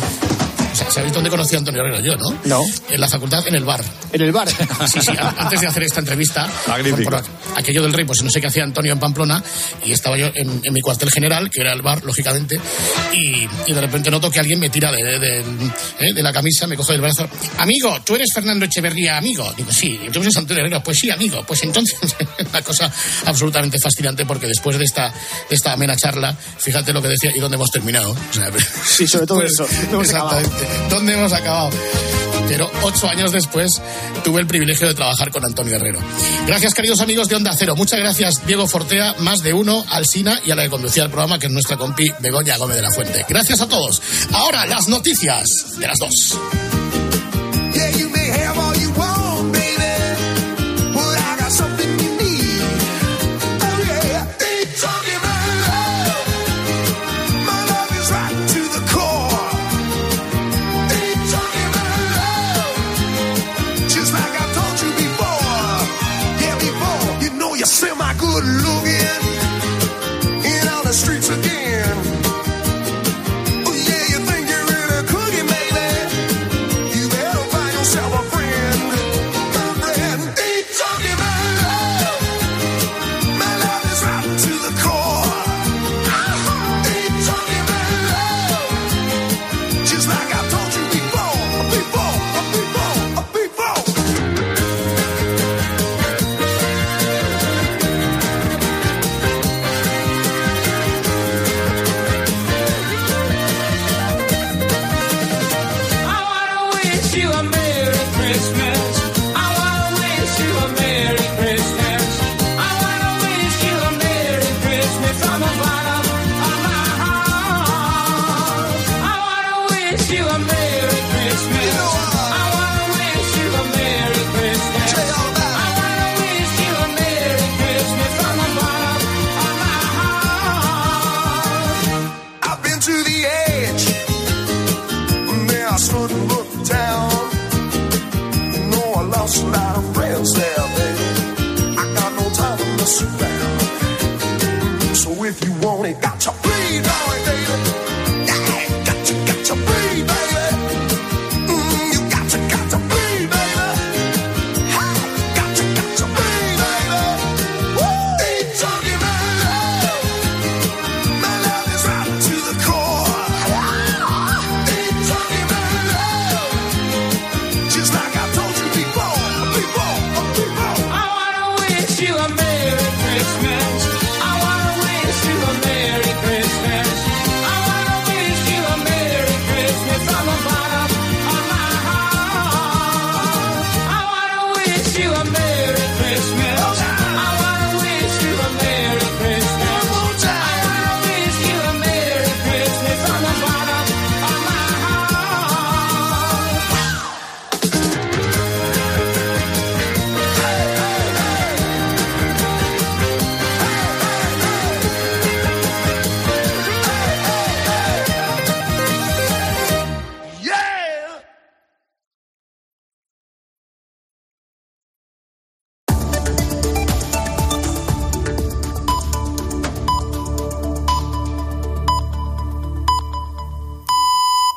Sea, 0.77 0.91
¿Sabéis 0.91 1.11
dónde 1.13 1.31
conocí 1.31 1.55
a 1.55 1.57
Antonio 1.57 1.81
Herrero 1.81 1.99
yo, 2.01 2.15
no? 2.17 2.37
No. 2.45 2.61
En 2.89 3.01
la 3.01 3.07
facultad, 3.07 3.47
en 3.47 3.55
el 3.55 3.63
bar. 3.65 3.83
¿En 4.13 4.21
el 4.21 4.31
bar? 4.31 4.47
Sí, 4.47 5.01
sí, 5.01 5.11
antes 5.37 5.59
de 5.61 5.67
hacer 5.67 5.83
esta 5.83 6.01
entrevista, 6.01 6.47
por, 6.65 7.03
por 7.03 7.23
aquello 7.57 7.81
del 7.83 7.93
rey, 7.93 8.05
pues 8.05 8.21
no 8.23 8.29
sé 8.29 8.39
qué 8.39 8.47
hacía 8.47 8.63
Antonio 8.63 8.93
en 8.93 8.99
Pamplona, 8.99 9.43
y 9.85 9.91
estaba 9.91 10.17
yo 10.17 10.27
en, 10.33 10.61
en 10.63 10.73
mi 10.73 10.81
cuartel 10.81 11.11
general, 11.11 11.49
que 11.49 11.61
era 11.61 11.73
el 11.73 11.81
bar, 11.81 12.03
lógicamente, 12.03 12.59
y, 13.13 13.47
y 13.65 13.73
de 13.73 13.81
repente 13.81 14.09
noto 14.11 14.29
que 14.31 14.39
alguien 14.39 14.59
me 14.59 14.69
tira 14.69 14.91
de, 14.91 15.03
de- 15.03 15.19
de- 15.19 15.41
¿eh? 15.99 16.13
de 16.13 16.23
la 16.23 16.31
camisa, 16.31 16.67
me 16.67 16.75
coge 16.75 16.93
del 16.93 17.01
brazo. 17.01 17.27
Amigo, 17.57 17.99
tú 18.05 18.15
eres 18.15 18.29
Fernando 18.33 18.65
Echeverría, 18.65 19.17
amigo. 19.17 19.51
Digo, 19.57 19.71
sí, 19.71 19.99
¿y 20.05 20.09
tú 20.09 20.21
eres 20.21 20.35
Antonio 20.37 20.61
Herrero. 20.63 20.83
Pues 20.83 20.97
sí, 20.99 21.09
amigo. 21.09 21.43
Pues 21.47 21.63
entonces, 21.63 21.97
una 22.49 22.61
cosa 22.61 22.91
absolutamente 23.25 23.77
fascinante, 23.81 24.25
porque 24.25 24.47
después 24.47 24.77
de 24.77 24.85
esta, 24.85 25.09
de 25.49 25.55
esta 25.55 25.73
amena 25.73 25.95
charla, 25.95 26.33
fíjate 26.59 26.93
lo 26.93 27.01
que 27.01 27.09
decía 27.09 27.31
y 27.35 27.39
dónde 27.39 27.55
hemos 27.55 27.71
terminado. 27.71 28.11
O 28.11 28.33
sea, 28.33 28.51
Sí, 28.85 29.07
sobre 29.07 29.25
todo 29.27 29.41
eso. 29.41 29.67
¿Dónde 30.89 31.13
hemos 31.13 31.33
acabado? 31.33 31.69
Pero 32.47 32.69
ocho 32.83 33.09
años 33.09 33.31
después 33.31 33.81
tuve 34.23 34.41
el 34.41 34.47
privilegio 34.47 34.87
de 34.87 34.93
trabajar 34.93 35.31
con 35.31 35.43
Antonio 35.43 35.75
Herrero. 35.75 35.99
Gracias, 36.45 36.73
queridos 36.73 37.01
amigos 37.01 37.27
de 37.27 37.35
Onda 37.35 37.51
Cero. 37.57 37.75
Muchas 37.75 37.99
gracias, 37.99 38.45
Diego 38.45 38.67
Fortea, 38.67 39.15
más 39.19 39.41
de 39.43 39.53
uno, 39.53 39.85
Alsina 39.89 40.39
y 40.45 40.51
a 40.51 40.55
la 40.55 40.63
que 40.63 40.69
conducía 40.69 41.03
el 41.03 41.09
programa, 41.09 41.39
que 41.39 41.47
es 41.47 41.51
nuestra 41.51 41.77
compi 41.77 42.11
Begoña 42.19 42.57
Gómez 42.57 42.77
de 42.77 42.83
la 42.83 42.91
Fuente. 42.91 43.25
Gracias 43.27 43.61
a 43.61 43.67
todos. 43.67 44.01
Ahora 44.33 44.65
las 44.65 44.87
noticias 44.87 45.47
de 45.77 45.87
las 45.87 45.97
dos. 45.97 46.76